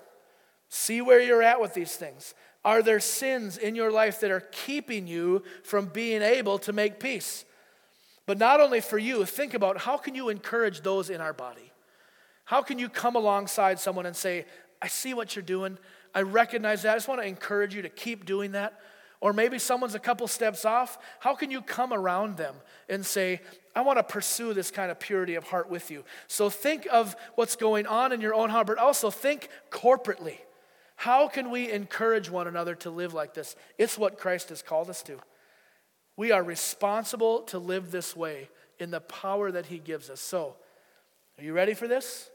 see 0.70 1.02
where 1.02 1.22
you're 1.22 1.44
at 1.44 1.60
with 1.60 1.74
these 1.74 1.96
things. 1.96 2.34
Are 2.64 2.82
there 2.82 3.02
sins 3.02 3.58
in 3.58 3.76
your 3.76 3.92
life 3.92 4.22
that 4.22 4.32
are 4.32 4.48
keeping 4.52 5.08
you 5.08 5.44
from 5.64 5.88
being 5.88 6.22
able 6.22 6.58
to 6.60 6.74
make 6.74 7.00
peace? 7.00 7.44
But 8.26 8.38
not 8.38 8.62
only 8.62 8.82
for 8.82 8.98
you, 8.98 9.26
think 9.26 9.54
about 9.54 9.80
how 9.80 9.98
can 9.98 10.16
you 10.16 10.30
encourage 10.30 10.82
those 10.82 11.10
in 11.10 11.22
our 11.22 11.34
body? 11.34 11.72
How 12.46 12.62
can 12.62 12.80
you 12.80 12.90
come 12.90 13.16
alongside 13.16 13.80
someone 13.80 14.06
and 14.06 14.16
say, 14.16 14.46
I 14.82 14.88
see 14.88 15.14
what 15.14 15.36
you're 15.36 15.44
doing. 15.44 15.78
I 16.14 16.22
recognize 16.22 16.84
that. 16.84 16.92
I 16.92 16.96
just 16.96 17.08
want 17.08 17.22
to 17.22 17.28
encourage 17.28 17.76
you 17.76 17.82
to 17.82 17.90
keep 17.90 18.26
doing 18.26 18.54
that. 18.54 18.80
Or 19.26 19.34
maybe 19.34 19.58
someone's 19.58 19.96
a 19.96 20.00
couple 20.00 20.28
steps 20.28 20.66
off. 20.66 21.00
How 21.18 21.34
can 21.34 21.50
you 21.50 21.64
come 21.64 21.92
around 21.92 22.38
them 22.38 22.54
and 22.88 23.04
say, 23.04 23.42
I 23.76 23.82
want 23.82 23.98
to 23.98 24.04
pursue 24.04 24.54
this 24.54 24.70
kind 24.70 24.92
of 24.92 25.00
purity 25.00 25.34
of 25.34 25.46
heart 25.46 25.68
with 25.68 25.90
you? 25.90 26.04
So 26.28 26.52
think 26.52 26.88
of 26.92 27.16
what's 27.34 27.56
going 27.56 27.88
on 27.88 28.12
in 28.12 28.22
your 28.22 28.36
own 28.36 28.52
heart, 28.52 28.68
but 28.68 28.78
also 28.78 29.10
think 29.10 29.50
corporately. 29.72 30.38
How 30.96 31.28
can 31.28 31.50
we 31.50 31.72
encourage 31.72 32.30
one 32.30 32.46
another 32.46 32.76
to 32.76 32.92
live 32.92 33.16
like 33.16 33.34
this? 33.34 33.56
It's 33.80 33.98
what 33.98 34.20
Christ 34.20 34.50
has 34.50 34.62
called 34.62 34.92
us 34.92 35.02
to. 35.02 35.18
We 36.16 36.32
are 36.32 36.44
responsible 36.44 37.40
to 37.46 37.58
live 37.58 37.90
this 37.90 38.16
way 38.16 38.50
in 38.78 38.92
the 38.92 39.02
power 39.02 39.52
that 39.52 39.66
He 39.66 39.80
gives 39.80 40.12
us. 40.12 40.22
So, 40.22 40.56
are 41.40 41.44
you 41.44 41.54
ready 41.54 41.74
for 41.74 41.88
this? 41.88 42.30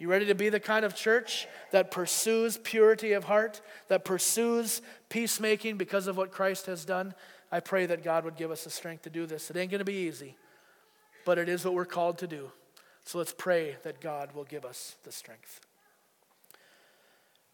You 0.00 0.08
ready 0.08 0.24
to 0.26 0.34
be 0.34 0.48
the 0.48 0.58
kind 0.58 0.86
of 0.86 0.94
church 0.94 1.46
that 1.72 1.90
pursues 1.90 2.56
purity 2.56 3.12
of 3.12 3.24
heart, 3.24 3.60
that 3.88 4.02
pursues 4.02 4.80
peacemaking 5.10 5.76
because 5.76 6.06
of 6.06 6.16
what 6.16 6.32
Christ 6.32 6.64
has 6.66 6.86
done? 6.86 7.14
I 7.52 7.60
pray 7.60 7.84
that 7.84 8.02
God 8.02 8.24
would 8.24 8.34
give 8.34 8.50
us 8.50 8.64
the 8.64 8.70
strength 8.70 9.02
to 9.02 9.10
do 9.10 9.26
this. 9.26 9.50
It 9.50 9.58
ain't 9.58 9.70
going 9.70 9.80
to 9.80 9.84
be 9.84 10.06
easy, 10.08 10.36
but 11.26 11.36
it 11.36 11.50
is 11.50 11.66
what 11.66 11.74
we're 11.74 11.84
called 11.84 12.16
to 12.18 12.26
do. 12.26 12.50
So 13.04 13.18
let's 13.18 13.34
pray 13.36 13.76
that 13.82 14.00
God 14.00 14.34
will 14.34 14.44
give 14.44 14.64
us 14.64 14.96
the 15.04 15.12
strength. 15.12 15.60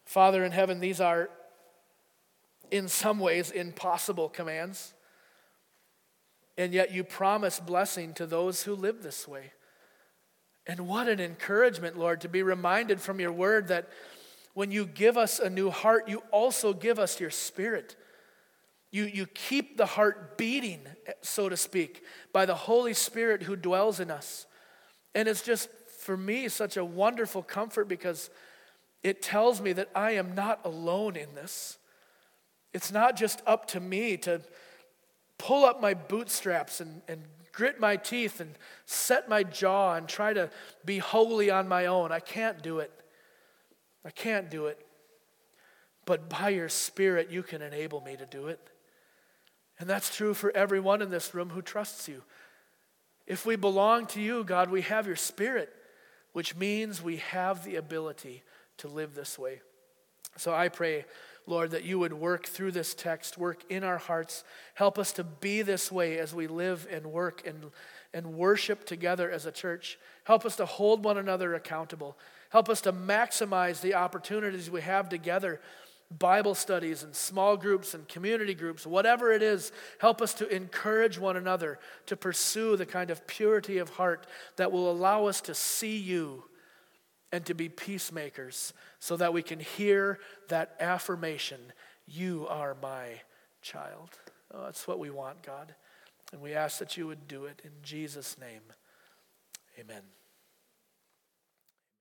Father 0.05 0.45
in 0.45 0.53
heaven, 0.53 0.79
these 0.79 1.01
are 1.01 1.29
in 2.71 2.87
some 2.87 3.19
ways 3.19 3.51
impossible 3.51 4.29
commands. 4.29 4.95
And 6.57 6.73
yet 6.73 6.93
you 6.93 7.03
promise 7.03 7.59
blessing 7.59 8.15
to 8.15 8.25
those 8.25 8.63
who 8.63 8.77
live 8.77 9.03
this 9.03 9.27
way. 9.27 9.51
And 10.67 10.89
what 10.89 11.09
an 11.09 11.21
encouragement, 11.21 11.99
Lord, 11.99 12.23
to 12.23 12.29
be 12.29 12.43
reminded 12.43 13.01
from 13.01 13.21
your 13.21 13.33
word 13.33 13.69
that 13.69 13.89
when 14.55 14.71
you 14.71 14.87
give 14.87 15.17
us 15.17 15.39
a 15.39 15.51
new 15.51 15.71
heart, 15.71 16.09
you 16.09 16.23
also 16.31 16.73
give 16.73 16.99
us 16.99 17.21
your 17.21 17.31
spirit. 17.31 17.95
You, 18.91 19.05
you 19.05 19.27
keep 19.27 19.77
the 19.77 19.87
heart 19.87 20.39
beating, 20.39 20.81
so 21.21 21.49
to 21.49 21.57
speak, 21.57 22.03
by 22.33 22.47
the 22.47 22.55
Holy 22.55 22.95
Spirit 22.95 23.43
who 23.43 23.55
dwells 23.55 24.01
in 24.01 24.11
us. 24.11 24.47
And 25.15 25.29
it's 25.29 25.43
just, 25.43 25.69
for 26.01 26.17
me, 26.17 26.49
such 26.49 26.77
a 26.77 26.85
wonderful 26.85 27.43
comfort 27.43 27.87
because 27.87 28.31
it 29.03 29.23
tells 29.23 29.61
me 29.61 29.73
that 29.75 29.91
I 29.95 30.13
am 30.13 30.35
not 30.35 30.61
alone 30.65 31.17
in 31.17 31.35
this. 31.35 31.79
It's 32.73 32.91
not 32.91 33.17
just 33.17 33.43
up 33.47 33.67
to 33.69 33.81
me 33.81 34.17
to 34.19 34.41
pull 35.39 35.65
up 35.65 35.81
my 35.81 35.95
bootstraps 35.95 36.81
and, 36.81 37.03
and 37.09 37.23
grit 37.57 37.81
my 37.81 37.97
teeth 37.97 38.39
and 38.39 38.55
set 38.85 39.31
my 39.31 39.43
jaw 39.43 39.95
and 39.95 40.07
try 40.07 40.35
to 40.35 40.51
be 40.85 40.99
holy 40.99 41.51
on 41.51 41.67
my 41.67 41.87
own. 41.87 42.13
I 42.13 42.21
can't 42.21 42.63
do 42.63 42.81
it. 42.81 42.93
I 44.05 44.11
can't 44.11 44.51
do 44.51 44.67
it. 44.67 44.79
But 46.05 46.29
by 46.29 46.51
your 46.51 46.69
Spirit, 46.69 47.31
you 47.31 47.43
can 47.43 47.63
enable 47.63 48.03
me 48.03 48.15
to 48.15 48.27
do 48.27 48.49
it. 48.49 48.61
And 49.81 49.89
that's 49.89 50.15
true 50.15 50.35
for 50.35 50.55
everyone 50.55 51.01
in 51.01 51.09
this 51.09 51.35
room 51.35 51.49
who 51.49 51.63
trusts 51.63 52.07
you. 52.07 52.23
If 53.27 53.47
we 53.47 53.57
belong 53.57 54.05
to 54.09 54.21
you, 54.21 54.45
God, 54.45 54.71
we 54.71 54.83
have 54.83 55.07
your 55.07 55.17
Spirit, 55.17 55.73
which 56.35 56.55
means 56.57 57.03
we 57.03 57.17
have 57.17 57.65
the 57.65 57.77
ability 57.77 58.43
to 58.79 58.89
live 58.89 59.15
this 59.15 59.39
way. 59.39 59.63
So 60.37 60.55
I 60.55 60.69
pray, 60.69 61.07
Lord, 61.47 61.71
that 61.71 61.85
you 61.85 61.99
would 61.99 62.13
work 62.13 62.47
through 62.47 62.73
this 62.73 62.95
text, 62.95 63.39
work 63.39 63.63
in 63.69 63.85
our 63.85 63.99
hearts. 63.99 64.45
Help 64.75 64.99
us 64.99 65.13
to 65.13 65.25
be 65.25 65.63
this 65.63 65.93
way 65.93 66.19
as 66.19 66.35
we 66.35 66.47
live 66.47 66.87
and 66.91 67.07
work 67.07 67.47
and, 67.47 67.71
and 68.13 68.35
worship 68.35 68.85
together 68.85 69.31
as 69.31 69.47
a 69.47 69.53
church. 69.53 69.99
Help 70.25 70.45
us 70.45 70.57
to 70.57 70.67
hold 70.67 71.05
one 71.05 71.19
another 71.19 71.55
accountable. 71.55 72.17
Help 72.51 72.69
us 72.69 72.81
to 72.81 72.93
maximize 72.93 73.81
the 73.81 73.95
opportunities 73.95 74.71
we 74.71 74.81
have 74.81 75.09
together 75.09 75.61
Bible 76.11 76.55
studies 76.55 77.03
and 77.03 77.15
small 77.15 77.57
groups 77.57 77.93
and 77.93 78.07
community 78.07 78.55
groups, 78.55 78.87
whatever 78.87 79.33
it 79.33 79.43
is, 79.43 79.73
help 79.99 80.23
us 80.23 80.35
to 80.35 80.49
encourage 80.55 81.19
one 81.19 81.37
another 81.37 81.79
to 82.07 82.17
pursue 82.17 82.77
the 82.77 82.87
kind 82.87 83.11
of 83.11 83.27
purity 83.27 83.79
of 83.79 83.91
heart 83.91 84.27
that 84.55 84.71
will 84.71 84.91
allow 84.91 85.27
us 85.27 85.41
to 85.43 85.55
see 85.55 85.97
you 85.97 86.45
and 87.33 87.45
to 87.47 87.55
be 87.55 87.69
peacemakers 87.69 88.73
so 88.99 89.17
that 89.17 89.33
we 89.33 89.43
can 89.43 89.61
hear 89.61 90.19
that 90.49 90.77
affirmation 90.81 91.59
you 92.07 92.47
are 92.49 92.77
my 92.81 93.21
child. 93.63 94.11
Oh, 94.55 94.65
that's 94.65 94.87
what 94.87 94.99
we 94.99 95.11
want, 95.11 95.43
God. 95.43 95.75
And 96.33 96.41
we 96.41 96.55
ask 96.55 96.79
that 96.79 96.97
you 96.97 97.07
would 97.07 97.29
do 97.29 97.45
it 97.47 97.61
in 97.65 97.73
Jesus' 97.83 98.37
name. 98.39 98.63
Amen. 99.79 100.03